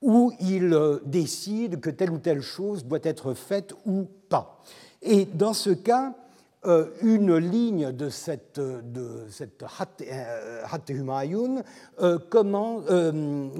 où 0.00 0.32
il 0.40 0.72
euh, 0.72 0.98
décide 1.04 1.80
que 1.80 1.90
telle 1.90 2.10
ou 2.10 2.18
telle 2.18 2.40
chose 2.40 2.84
doit 2.84 3.00
être 3.02 3.34
faite 3.34 3.74
ou 3.84 4.06
pas. 4.28 4.62
Et 5.02 5.24
dans 5.24 5.52
ce 5.52 5.70
cas, 5.70 6.14
euh, 6.66 6.86
une 7.02 7.36
ligne 7.36 7.92
de 7.92 8.08
cette, 8.08 8.58
de 8.58 9.26
cette 9.30 9.62
Hat 9.62 10.82
Humayun 10.88 11.62
euh, 12.00 12.18
comment, 12.30 12.82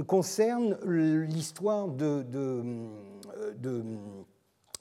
concerne 0.06 0.76
l'histoire 0.84 1.88
de, 1.88 2.22
de, 2.22 2.64
de 3.58 3.82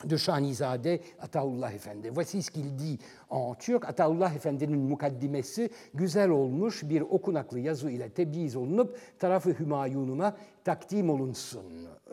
de 0.05 0.17
Şahnizade 0.17 0.99
Ataullah 1.19 1.73
Efendi. 1.73 2.09
Voici 2.09 2.41
ce 2.41 2.51
qu'il 2.51 2.75
dit 2.75 2.99
en 3.29 3.55
turc. 3.55 3.83
Ataullah 3.85 4.33
Efendi'nin 4.35 4.79
mukaddimesi 4.79 5.69
güzel 5.93 6.29
olmuş 6.29 6.83
bir 6.83 7.01
okunaklı 7.01 7.59
yazı 7.59 7.89
ile 7.89 8.09
tebliğ 8.09 8.57
olunup 8.57 8.97
tarafı 9.19 9.49
Hümayunuma 9.59 10.37
takdim 10.63 11.09
olunsun. 11.09 11.63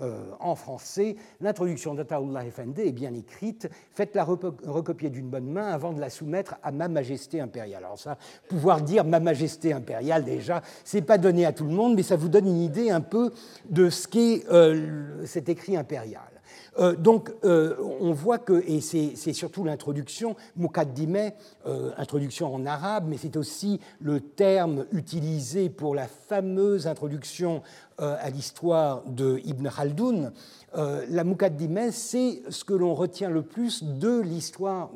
Euh, 0.02 0.24
en 0.40 0.54
français, 0.54 1.16
l'introduction 1.40 1.94
d'Ataullah 1.94 2.44
Efendi 2.44 2.82
est 2.82 2.92
bien 2.92 3.14
écrite. 3.14 3.68
Faites-la 3.92 4.24
recopier 4.24 5.10
d'une 5.10 5.28
bonne 5.28 5.46
main 5.46 5.68
avant 5.68 5.92
de 5.92 6.00
la 6.00 6.10
soumettre 6.10 6.56
à 6.62 6.72
Ma 6.72 6.88
Majesté 6.88 7.40
impériale. 7.40 7.84
Alors 7.84 7.98
ça, 7.98 8.18
pouvoir 8.48 8.82
dire 8.82 9.04
Ma 9.04 9.20
Majesté 9.20 9.72
impériale 9.72 10.24
déjà, 10.24 10.62
c'est 10.84 11.02
pas 11.02 11.18
donné 11.18 11.46
à 11.46 11.52
tout 11.52 11.64
le 11.64 11.74
monde, 11.74 11.94
mais 11.94 12.02
ça 12.02 12.16
vous 12.16 12.28
donne 12.28 12.46
une 12.46 12.60
idée 12.60 12.90
un 12.90 13.00
peu 13.00 13.32
de 13.70 13.88
ce 13.88 14.08
qu'est 14.08 14.44
euh, 14.50 15.24
cet 15.26 15.48
écrit 15.48 15.76
impérial. 15.76 16.34
Euh, 16.78 16.96
donc, 16.96 17.32
euh, 17.44 17.76
on 18.00 18.12
voit 18.12 18.38
que, 18.38 18.64
et 18.66 18.80
c'est 18.80 19.32
surtout 19.32 19.64
l'introduction, 19.64 20.36
Mukaddime, 20.56 21.32
euh, 21.66 21.92
introduction 21.96 22.52
en 22.52 22.66
arabe, 22.66 23.06
mais 23.08 23.16
c'est 23.16 23.36
aussi 23.36 23.80
le 24.00 24.20
terme 24.20 24.86
utilisé 24.92 25.68
pour 25.68 25.94
la 25.94 26.06
fameuse 26.06 26.86
introduction 26.86 27.62
à 27.96 28.28
l'histoire 28.28 29.04
de 29.06 29.40
Ibn 29.44 29.68
Khaldoun. 29.68 30.32
la 30.74 31.22
Mukaddime, 31.22 31.92
c'est 31.92 32.42
ce 32.48 32.64
que 32.64 32.74
l'on 32.74 32.92
retient 32.92 33.30
le 33.30 33.42
plus 33.42 33.84
de 33.84 34.18
l'histoire 34.18 34.90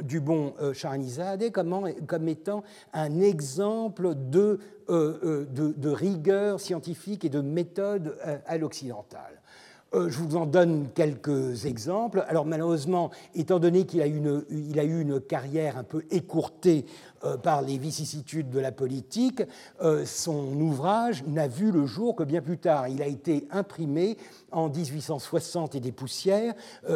du 0.00 0.20
bon 0.20 0.54
Shahanizadeh 0.72 1.50
comme, 1.50 1.92
comme 2.06 2.28
étant 2.28 2.62
un 2.94 3.20
exemple 3.20 4.14
de, 4.14 4.60
de, 4.88 5.90
rigueur 5.90 6.58
scientifique 6.58 7.26
et 7.26 7.28
de 7.28 7.42
méthode 7.42 8.16
à 8.46 8.56
l'occidental. 8.56 9.41
Euh, 9.94 10.08
je 10.08 10.18
vous 10.18 10.36
en 10.36 10.46
donne 10.46 10.88
quelques 10.94 11.66
exemples. 11.66 12.24
Alors 12.28 12.46
malheureusement, 12.46 13.10
étant 13.34 13.58
donné 13.58 13.84
qu'il 13.84 14.00
a, 14.00 14.06
eu 14.06 15.00
une 15.00 15.20
carrière 15.20 15.76
un 15.76 15.84
peu 15.84 16.04
écourtée 16.10 16.86
euh, 17.24 17.36
par 17.36 17.60
les 17.60 17.76
vicissitudes 17.76 18.48
de 18.48 18.58
la 18.58 18.72
politique, 18.72 19.42
euh, 19.82 20.06
son 20.06 20.58
ouvrage 20.60 21.24
n'a 21.26 21.46
vu 21.46 21.70
le 21.70 21.84
jour 21.84 22.16
que 22.16 22.24
bien 22.24 22.40
plus 22.40 22.58
tard. 22.58 22.88
Il 22.88 23.02
a 23.02 23.06
été 23.06 23.46
imprimé 23.50 24.16
en 24.50 24.70
1860 24.70 25.74
et 25.74 25.80
des 25.80 25.92
poussières, 25.92 26.54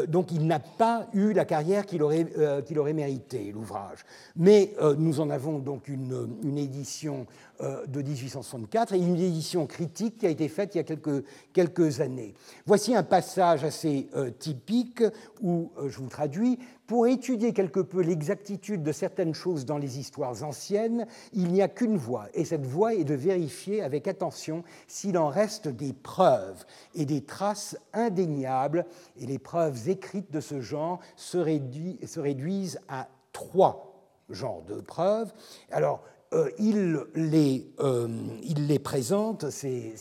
donc 0.09 0.31
il 0.31 0.47
n'a 0.47 0.59
pas 0.59 1.07
eu 1.15 1.33
la 1.33 1.47
carrière 1.47 1.87
qu'il 1.87 2.03
aurait, 2.03 2.93
mérité, 2.93 3.51
l'ouvrage. 3.51 4.05
Mais 4.37 4.75
nous 4.99 5.21
en 5.21 5.31
avons 5.31 5.59
donc 5.59 5.89
une 5.89 6.59
édition 6.59 7.27
de 7.61 8.03
1864 8.03 8.95
et 8.95 8.99
une 8.99 9.17
édition 9.17 9.67
critique 9.67 10.19
qui 10.19 10.27
a 10.27 10.31
été 10.31 10.49
faite 10.49 10.75
il 10.75 10.79
y 10.79 10.81
a 10.81 10.85
quelques, 10.85 11.25
quelques 11.53 12.01
années. 12.01 12.35
Voici 12.67 12.95
un 12.95 13.03
passage 13.03 13.65
assez 13.65 14.09
typique 14.39 15.03
où, 15.41 15.71
je 15.87 15.99
vous 15.99 16.09
traduis, 16.09 16.59
pour 16.87 17.07
étudier 17.07 17.53
quelque 17.53 17.81
peu 17.81 18.01
l'exactitude 18.01 18.83
de 18.83 18.93
certaines 18.93 19.35
choses 19.35 19.65
dans 19.65 19.79
les 19.79 19.99
histoires 19.99 20.43
anciennes, 20.45 21.07
il 21.33 21.49
n'y 21.53 21.63
a 21.63 21.69
qu'une 21.69 21.97
voie, 21.97 22.29
et 22.35 22.45
cette 22.45 22.65
voie 22.65 22.95
est 22.95 23.05
de 23.05 23.15
vérifier 23.15 23.83
avec 23.83 24.07
attention 24.07 24.63
s'il 24.87 25.19
en 25.19 25.29
reste 25.29 25.69
des 25.69 25.93
preuves 25.93 26.65
et 26.95 27.05
des 27.05 27.23
traces 27.23 27.77
indéniables, 27.93 28.87
et 29.19 29.27
les 29.27 29.39
preuves 29.39 29.89
écrites 29.89 30.33
de 30.33 30.41
ce 30.41 30.61
genre 30.61 31.01
se, 31.17 31.39
réduisent 31.39 32.81
à 32.89 33.09
trois 33.33 33.93
genres 34.31 34.63
de 34.63 34.81
preuves. 34.81 35.33
Alors, 35.71 36.03
euh, 36.33 36.51
il, 36.59 36.99
les, 37.15 37.71
euh, 37.79 38.09
il, 38.43 38.67
les, 38.67 38.79
présente, 38.79 39.49
ces, 39.51 39.95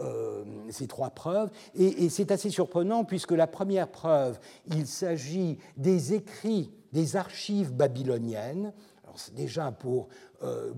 euh, 0.00 0.44
trois 0.88 1.10
preuves. 1.10 1.50
Et, 1.74 2.08
c'est 2.10 2.30
assez 2.30 2.50
surprenant 2.50 3.04
puisque 3.04 3.32
la 3.32 3.46
première 3.46 3.88
preuve, 3.88 4.38
il 4.66 4.86
s'agit 4.86 5.58
des 5.76 6.14
écrits 6.14 6.70
des 6.92 7.16
archives 7.16 7.72
babyloniennes. 7.72 8.72
Alors, 9.04 9.16
déjà 9.34 9.72
pour, 9.72 10.08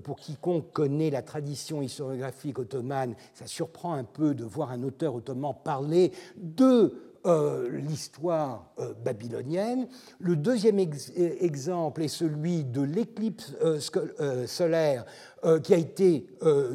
pour 0.04 0.16
quiconque 0.16 0.70
connaît 0.72 1.10
la 1.10 1.22
tradition 1.22 1.82
historiographique 1.82 2.60
ottomane, 2.60 3.16
ça 3.32 3.46
surprend 3.46 3.94
un 3.94 4.04
peu 4.04 4.34
de 4.34 4.44
voir 4.44 4.70
un 4.70 4.84
auteur 4.84 5.16
ottoman 5.16 5.54
parler 5.64 6.12
de 6.36 7.03
euh, 7.26 7.68
l'histoire 7.70 8.72
babylonienne. 9.04 9.88
Le 10.18 10.36
deuxième 10.36 10.78
exemple 10.78 12.02
est 12.02 12.08
celui 12.08 12.64
de 12.64 12.82
l'éclipse 12.82 13.54
solaire 14.46 15.04
qui 15.62 15.74
a 15.74 15.78
été 15.78 16.26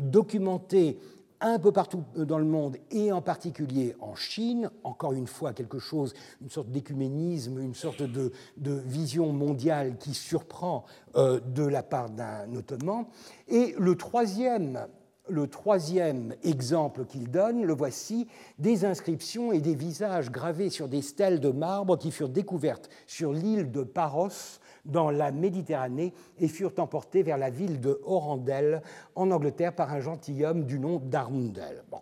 documenté 0.01 0.99
un 1.41 1.59
peu 1.59 1.71
partout 1.71 2.03
dans 2.15 2.37
le 2.37 2.45
monde 2.45 2.77
et 2.91 3.11
en 3.11 3.21
particulier 3.21 3.95
en 3.99 4.15
Chine, 4.15 4.69
encore 4.83 5.13
une 5.13 5.27
fois 5.27 5.53
quelque 5.53 5.79
chose, 5.79 6.13
une 6.41 6.49
sorte 6.49 6.69
d'écuménisme, 6.69 7.59
une 7.59 7.75
sorte 7.75 8.03
de, 8.03 8.31
vision 8.57 9.31
mondiale 9.31 9.97
qui 9.97 10.13
surprend 10.13 10.85
euh, 11.15 11.39
de 11.39 11.63
la 11.63 11.83
part 11.83 12.09
d'un 12.09 12.53
ottoman. 12.55 13.05
Et 13.47 13.75
le 13.77 13.95
troisième, 13.95 14.87
le 15.29 15.47
troisième 15.47 16.35
exemple 16.43 17.05
qu'il 17.05 17.29
donne, 17.29 17.63
le 17.63 17.73
voici, 17.73 18.27
des 18.57 18.85
inscriptions 18.85 19.51
et 19.51 19.59
des 19.59 19.75
visages 19.75 20.31
gravés 20.31 20.69
sur 20.69 20.87
des 20.87 21.01
stèles 21.01 21.39
de 21.39 21.49
marbre 21.49 21.97
qui 21.97 22.11
furent 22.11 22.29
découvertes 22.29 22.89
sur 23.07 23.33
l'île 23.33 23.71
de 23.71 23.83
Paros 23.83 24.59
dans 24.85 25.11
la 25.11 25.31
Méditerranée 25.31 26.13
et 26.39 26.47
furent 26.47 26.73
emportés 26.77 27.23
vers 27.23 27.37
la 27.37 27.49
ville 27.49 27.79
de 27.79 28.01
Orandel 28.05 28.81
en 29.15 29.31
Angleterre 29.31 29.75
par 29.75 29.91
un 29.91 29.99
gentilhomme 29.99 30.65
du 30.65 30.79
nom 30.79 30.99
d'Arundel. 30.99 31.83
Bon. 31.91 31.99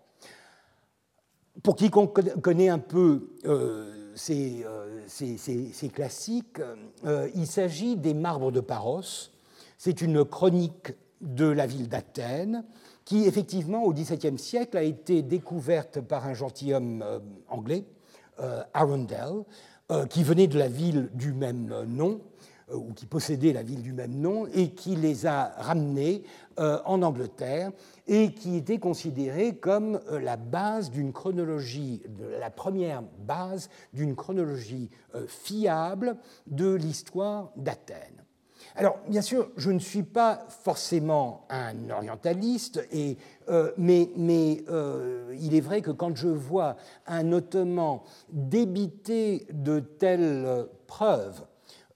Pour 1.64 1.76
quiconque 1.76 2.40
connaît 2.42 2.70
un 2.70 2.80
peu 2.80 3.30
euh, 3.46 4.14
c'est 4.16 5.90
classique. 5.94 6.60
il 7.36 7.48
s'agit 7.48 7.96
des 7.96 8.14
marbres 8.14 8.52
de 8.52 8.60
Paros. 8.60 9.30
C'est 9.78 10.02
une 10.02 10.26
chronique 10.26 10.94
de 11.22 11.46
la 11.46 11.66
ville 11.66 11.88
d'Athènes 11.88 12.64
qui, 13.08 13.26
effectivement, 13.26 13.86
au 13.86 13.94
XVIIe 13.94 14.38
siècle, 14.38 14.76
a 14.76 14.84
été 14.84 15.22
découverte 15.22 16.02
par 16.02 16.28
un 16.28 16.34
gentilhomme 16.34 17.02
anglais, 17.48 17.86
Arundel, 18.74 19.46
qui 20.10 20.24
venait 20.24 20.48
de 20.48 20.60
la 20.60 20.68
ville 20.68 21.10
du 21.14 21.32
même 21.32 21.86
nom, 21.86 22.20
ou 22.70 22.92
qui 22.92 23.06
possédait 23.06 23.54
la 23.54 23.64
ville 23.64 23.82
du 23.82 23.94
même 23.94 24.20
nom, 24.20 24.46
et 24.54 24.72
qui 24.72 24.98
les 24.98 25.26
a 25.26 25.54
ramenés 25.58 26.24
en 26.58 27.02
Angleterre 27.02 27.72
et 28.08 28.32
qui 28.34 28.56
était 28.56 28.80
considéré 28.80 29.56
comme 29.56 30.00
euh, 30.10 30.20
la 30.20 30.38
base 30.38 30.90
d'une 30.90 31.12
chronologie, 31.12 32.02
la 32.40 32.50
première 32.50 33.04
base 33.20 33.70
d'une 33.94 34.16
chronologie 34.16 34.90
euh, 35.16 35.28
fiable 35.28 36.18
de 36.48 36.74
l'histoire 36.74 37.52
d'Athènes. 37.56 38.24
Alors, 38.80 39.00
bien 39.08 39.24
sûr, 39.24 39.50
je 39.58 39.72
ne 39.72 39.80
suis 39.80 40.04
pas 40.04 40.46
forcément 40.64 41.48
un 41.50 41.90
orientaliste, 41.90 42.88
euh, 43.50 43.72
mais, 43.76 44.12
mais 44.16 44.64
il 45.40 45.56
est 45.56 45.62
vrai 45.62 45.82
que 45.82 45.90
quand 45.90 46.16
je 46.16 46.28
vois 46.28 46.78
un 47.08 47.32
Ottoman 47.32 48.02
débiter 48.30 49.48
de 49.52 49.80
telles 49.80 50.68
preuves, 50.86 51.42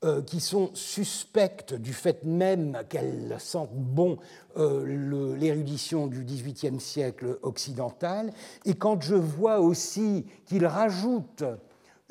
euh, 0.03 0.23
qui 0.23 0.39
sont 0.39 0.71
suspectes 0.73 1.75
du 1.75 1.93
fait 1.93 2.23
même 2.23 2.75
qu'elles 2.89 3.35
sentent 3.37 3.69
bon 3.75 4.17
euh, 4.57 5.35
l'érudition 5.35 6.07
du 6.07 6.23
XVIIIe 6.23 6.79
siècle 6.79 7.37
occidental, 7.43 8.31
et 8.65 8.73
quand 8.73 8.99
je 9.03 9.13
vois 9.13 9.59
aussi 9.59 10.25
qu'il 10.47 10.65
rajoute 10.65 11.43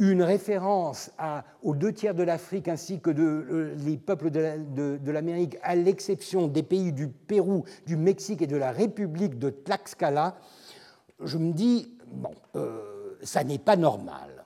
une 0.01 0.23
référence 0.23 1.13
aux 1.63 1.77
deux 1.77 1.93
tiers 1.93 2.15
de 2.15 2.25
l'Afrique 2.25 2.67
ainsi 2.67 3.01
que 3.01 3.11
de, 3.11 3.23
euh, 3.23 3.75
les 3.85 3.97
peuples 3.97 4.31
de, 4.31 5.11
l'Amérique, 5.11 5.59
à 5.63 5.77
l'exception 5.77 6.49
des 6.49 6.65
pays 6.65 6.93
du 6.93 7.07
Pérou, 7.09 7.65
du 7.87 7.97
Mexique 7.97 8.43
et 8.43 8.47
de 8.49 8.57
la 8.57 8.73
République 8.73 9.39
de 9.39 9.51
Tlaxcala, 9.51 10.37
je 11.23 11.39
me 11.39 11.53
dis, 11.53 11.93
bon, 12.11 12.33
ça 13.23 13.45
n'est 13.45 13.59
pas 13.59 13.77
normal. 13.77 14.41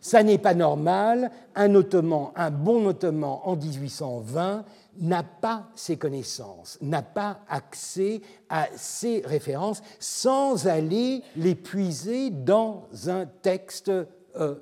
Ça 0.00 0.22
n'est 0.22 0.38
pas 0.38 0.54
normal. 0.54 1.30
Un 1.54 1.74
Ottoman, 1.74 2.28
un 2.36 2.50
bon 2.50 2.86
Ottoman 2.86 3.38
en 3.42 3.56
1820 3.56 4.64
n'a 5.00 5.22
pas 5.22 5.70
ces 5.74 5.96
connaissances, 5.96 6.78
n'a 6.80 7.02
pas 7.02 7.40
accès 7.48 8.20
à 8.48 8.68
ces 8.76 9.22
références 9.24 9.82
sans 9.98 10.66
aller 10.66 11.22
les 11.36 11.54
puiser 11.54 12.30
dans 12.30 12.86
un 13.06 13.26
texte 13.26 13.88
euh, 13.88 14.04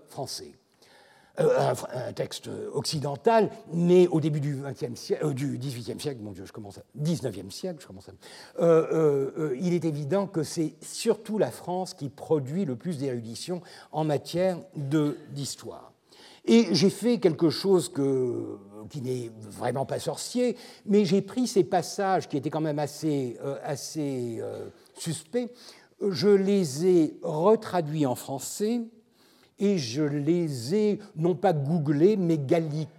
français. 0.08 0.54
Euh, 1.40 1.74
un, 1.94 2.12
texte 2.12 2.50
occidental, 2.74 3.48
né 3.72 4.06
au 4.08 4.20
début 4.20 4.38
du, 4.38 4.54
20e 4.54 4.96
siècle, 4.96 5.24
euh, 5.24 5.32
du 5.32 5.58
18e 5.58 5.98
siècle, 5.98 6.20
mon 6.20 6.32
Dieu, 6.32 6.44
je 6.44 6.52
commence 6.52 6.76
à, 6.76 6.82
19e 7.00 7.50
siècle, 7.50 7.78
je 7.80 7.86
commence 7.86 8.10
à, 8.10 8.62
euh, 8.62 9.56
il 9.58 9.72
est 9.72 9.86
évident 9.86 10.26
que 10.26 10.42
c'est 10.42 10.74
surtout 10.82 11.38
la 11.38 11.50
France 11.50 11.94
qui 11.94 12.10
produit 12.10 12.66
le 12.66 12.76
plus 12.76 12.98
d'érudition 12.98 13.62
en 13.92 14.04
matière 14.04 14.58
d'histoire. 14.76 15.94
Et 16.44 16.74
j'ai 16.74 16.90
fait 16.90 17.18
quelque 17.18 17.48
chose 17.48 17.90
qui 18.90 19.00
n'est 19.00 19.30
vraiment 19.40 19.86
pas 19.86 20.00
sorcier, 20.00 20.58
mais 20.84 21.06
j'ai 21.06 21.22
pris 21.22 21.46
ces 21.46 21.64
passages 21.64 22.28
qui 22.28 22.36
étaient 22.36 22.50
quand 22.50 22.60
même 22.60 22.80
assez, 22.80 23.38
assez 23.62 24.42
suspects, 24.98 25.50
je 26.06 26.28
les 26.28 26.86
ai 26.86 27.16
retraduits 27.22 28.04
en 28.04 28.16
français 28.16 28.82
et 29.58 29.78
je 29.78 30.02
les 30.02 30.74
ai 30.74 30.98
non 31.16 31.34
pas 31.34 31.52
googlés, 31.52 32.16
mais 32.16 32.38
gallicaisés. 32.38 32.92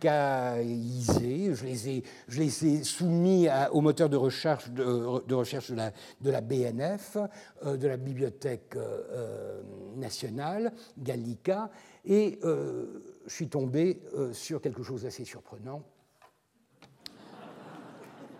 Je 1.53 1.65
les 1.65 1.89
ai, 1.89 2.03
je 2.27 2.39
les 2.39 2.65
ai 2.65 2.83
soumis 2.83 3.47
au 3.71 3.81
moteur 3.81 4.09
de 4.09 4.17
recherche 4.17 4.69
de, 4.69 5.33
recherche 5.33 5.71
de 5.71 6.31
la, 6.31 6.41
BNF, 6.41 7.17
euh, 7.65 7.77
de 7.77 7.87
la 7.87 7.97
Bibliothèque 7.97 8.75
euh, 8.75 9.01
euh, 9.11 9.61
nationale, 9.95 10.71
Gallica, 10.97 11.69
et 12.05 12.39
je 12.43 13.33
suis 13.33 13.47
tombé 13.47 14.01
sur 14.33 14.59
quelque 14.61 14.83
chose 14.83 15.03
d'assez 15.03 15.23
surprenant. 15.23 15.81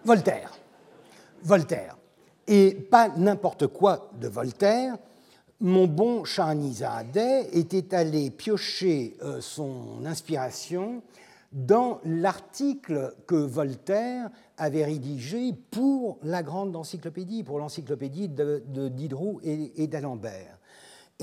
Voltaire. 0.03 0.52
Voltaire. 1.44 1.98
Et 2.45 2.73
pas 2.73 3.07
n'importe 3.15 3.68
quoi 3.68 4.11
de 4.19 4.27
Voltaire, 4.27 4.98
mon 5.64 5.88
bon 5.88 6.26
Shahanizadeh 6.26 7.48
était 7.53 7.95
allé 7.95 8.30
piocher 8.31 9.15
euh, 9.23 9.40
son 9.40 10.06
inspiration 10.06 11.02
dans 11.53 12.02
l'article 12.03 13.15
que 13.27 13.35
Voltaire 13.35 14.30
avait 14.57 14.84
rédigé 14.84 15.53
pour 15.72 16.19
la 16.22 16.44
grande 16.44 16.76
encyclopédie, 16.76 17.44
pour 17.44 17.60
l'encyclopédie 17.60 18.27
de, 18.27 18.61
Diderot 18.90 19.40
et 19.44 19.88
d'Alembert. 19.88 20.52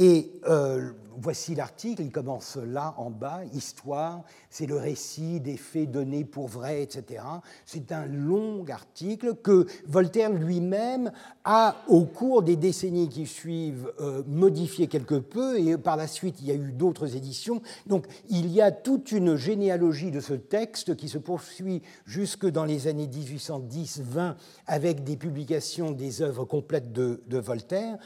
Et 0.02 0.32
euh, 0.48 0.92
voici 1.18 1.54
l'article, 1.54 2.00
il 2.00 2.10
commence 2.10 2.56
là 2.56 2.94
en 2.96 3.10
bas, 3.10 3.42
Histoire, 3.52 4.22
c'est 4.48 4.64
le 4.64 4.78
récit 4.78 5.40
des 5.40 5.58
faits 5.58 5.90
donnés 5.90 6.24
pour 6.24 6.48
vrais, 6.48 6.82
etc. 6.82 7.22
C'est 7.66 7.92
un 7.92 8.06
long 8.06 8.64
article 8.70 9.34
que 9.34 9.66
Voltaire 9.86 10.32
lui-même 10.32 11.12
a, 11.44 11.76
au 11.86 12.06
cours 12.06 12.42
des 12.42 12.56
décennies 12.56 13.10
qui 13.10 13.26
suivent, 13.26 13.92
euh, 14.00 14.22
modifié 14.26 14.86
quelque 14.86 15.16
peu, 15.16 15.60
et 15.60 15.76
par 15.76 15.96
la 15.96 16.06
suite 16.06 16.36
il 16.40 16.46
y 16.46 16.50
a 16.50 16.54
eu 16.54 16.72
d'autres 16.72 17.14
éditions. 17.14 17.60
Donc 17.86 18.06
il 18.30 18.50
y 18.50 18.62
a 18.62 18.72
toute 18.72 19.12
une 19.12 19.36
généalogie 19.36 20.10
de 20.10 20.20
ce 20.20 20.32
texte 20.32 20.96
qui 20.96 21.10
se 21.10 21.18
poursuit 21.18 21.82
jusque 22.06 22.46
dans 22.46 22.64
les 22.64 22.88
années 22.88 23.06
1810-20 23.06 24.34
avec 24.66 25.04
des 25.04 25.18
publications 25.18 25.90
des 25.90 26.22
œuvres 26.22 26.46
complètes 26.46 26.90
de, 26.90 27.20
Voltaire. 27.38 27.98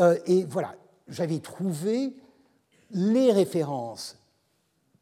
Euh, 0.00 0.18
et 0.26 0.44
voilà, 0.44 0.74
j'avais 1.08 1.38
trouvé 1.38 2.14
les 2.90 3.32
références 3.32 4.18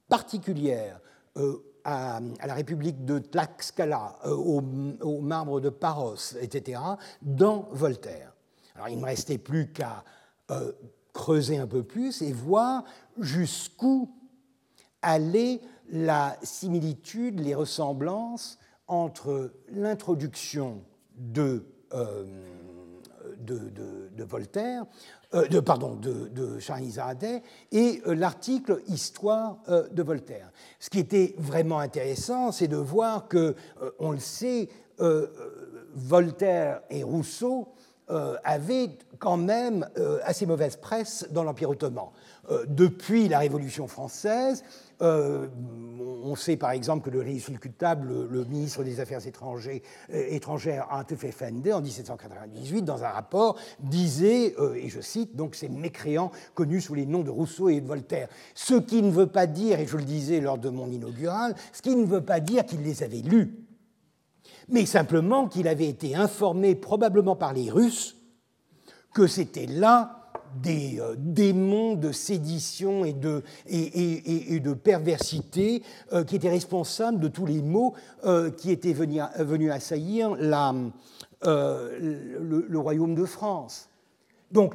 particulières 0.09 1.01
euh, 1.37 1.59
à, 1.85 2.21
la 2.47 2.55
République 2.55 3.05
de 3.05 3.19
Tlaxcala, 3.19 4.17
euh, 4.25 4.35
au, 4.35 5.21
marbre 5.21 5.61
de 5.61 5.69
Paros, 5.69 6.37
etc., 6.41 6.81
dans 7.21 7.69
Voltaire. 7.73 8.33
Alors 8.75 8.89
il 8.89 8.97
ne 8.97 9.03
me 9.03 9.07
restait 9.07 9.39
plus 9.39 9.73
qu'à 9.73 10.03
euh, 10.51 10.73
creuser 11.13 11.59
un 11.59 11.67
peu 11.67 11.83
plus 11.83 12.23
et 12.23 12.33
voir 12.33 12.85
jusqu'où 13.19 14.11
allait 15.03 15.61
la 15.91 16.37
similitude, 16.43 17.41
les 17.41 17.55
ressemblances 17.55 18.59
entre 18.87 19.53
l'introduction 19.69 20.83
de, 21.17 21.67
de, 23.45 24.25
Voltaire 24.25 24.85
euh, 25.35 25.47
de, 25.49 25.61
pardon, 25.61 25.95
de, 25.95 26.29
de 26.29 26.59
et 27.73 28.03
euh, 28.07 28.15
l'article 28.15 28.81
Histoire 28.89 29.59
euh, 29.69 29.89
de 29.91 30.03
Voltaire. 30.03 30.51
Ce 30.79 30.91
qui 30.91 30.99
était 30.99 31.35
vraiment 31.39 31.79
intéressant, 31.79 32.53
c'est 32.53 32.69
de 32.69 32.77
voir 32.77 33.29
que, 33.29 33.55
on 33.99 34.13
le 34.13 34.19
sait, 34.19 34.69
Voltaire 35.95 36.83
et 36.89 37.03
Rousseau 37.03 37.69
avaient 38.09 38.91
quand 39.19 39.37
même 39.37 39.89
assez 40.25 40.47
mauvaise 40.47 40.77
presse 40.77 41.27
dans 41.31 41.43
l'Empire 41.43 41.71
ottoman. 41.71 42.11
depuis 42.69 43.29
la 43.29 43.41
Révolution 43.41 43.89
française, 43.89 44.63
euh, 45.01 45.49
on 46.25 46.37
sait 46.37 46.57
par 46.57 46.71
exemple 46.71 47.05
que 47.05 47.15
le 47.15 47.21
résultable, 47.21 48.29
le, 48.31 48.45
ministre 48.45 48.83
des 48.83 49.01
Affaires 49.01 49.27
étrangères, 49.27 49.81
euh, 50.13 50.39
Effendi, 51.23 51.73
en 51.73 51.81
1798, 51.81 52.83
dans 52.83 53.05
un 53.05 53.09
rapport, 53.09 53.57
disait, 53.81 54.55
euh, 54.59 54.75
et 54.75 54.89
je 54.89 55.01
cite, 55.01 55.37
donc 55.37 55.55
ces 55.55 55.69
mécréants 55.69 56.31
connus 56.55 56.81
sous 56.81 56.95
les 56.95 57.07
noms 57.07 57.23
de 57.23 57.31
Rousseau 57.31 57.69
et 57.69 57.81
de 57.81 57.87
Voltaire. 57.87 58.29
Ce 58.55 58.75
qui 58.75 59.03
ne 59.03 59.11
veut 59.11 59.27
pas 59.27 59.47
dire, 59.47 59.81
et 59.81 59.87
je 59.87 59.97
le 59.97 60.05
disais 60.05 60.41
lors 60.41 60.59
de 60.59 60.71
mon 60.71 60.91
inaugural, 60.91 61.55
ce 61.73 61.83
qui 61.83 61.95
ne 61.95 62.07
veut 62.07 62.25
pas 62.25 62.41
dire 62.41 62.65
qu'il 62.65 62.83
les 62.83 63.03
avait 63.03 63.19
lus, 63.19 63.55
mais 64.69 64.87
simplement 64.87 65.47
qu'il 65.47 65.69
avait 65.69 65.89
été 65.89 66.17
informé, 66.17 66.75
probablement 66.75 67.37
par 67.37 67.53
les 67.53 67.71
Russes, 67.71 68.17
que 69.13 69.27
c'était 69.27 69.67
là 69.67 70.24
des 70.63 71.01
euh, 71.01 71.15
démons 71.19 71.95
de 71.95 72.13
sédition 72.13 73.05
et 73.05 73.13
de, 73.13 73.43
et, 73.67 74.61
de 74.61 74.75
perversité 74.75 75.83
euh, 76.13 76.25
qui 76.25 76.37
étaient 76.37 76.51
responsables 76.51 77.21
de 77.21 77.29
tous 77.29 77.47
les 77.47 77.63
maux 77.63 77.95
euh, 78.25 78.51
qui 78.51 78.71
étaient 78.71 78.93
venus, 78.93 79.23
venus 79.39 79.71
assaillir 79.71 80.37
la, 80.37 80.75
le, 81.43 82.79
royaume 82.79 83.15
de 83.15 83.25
France. 83.25 83.89
Donc, 84.51 84.75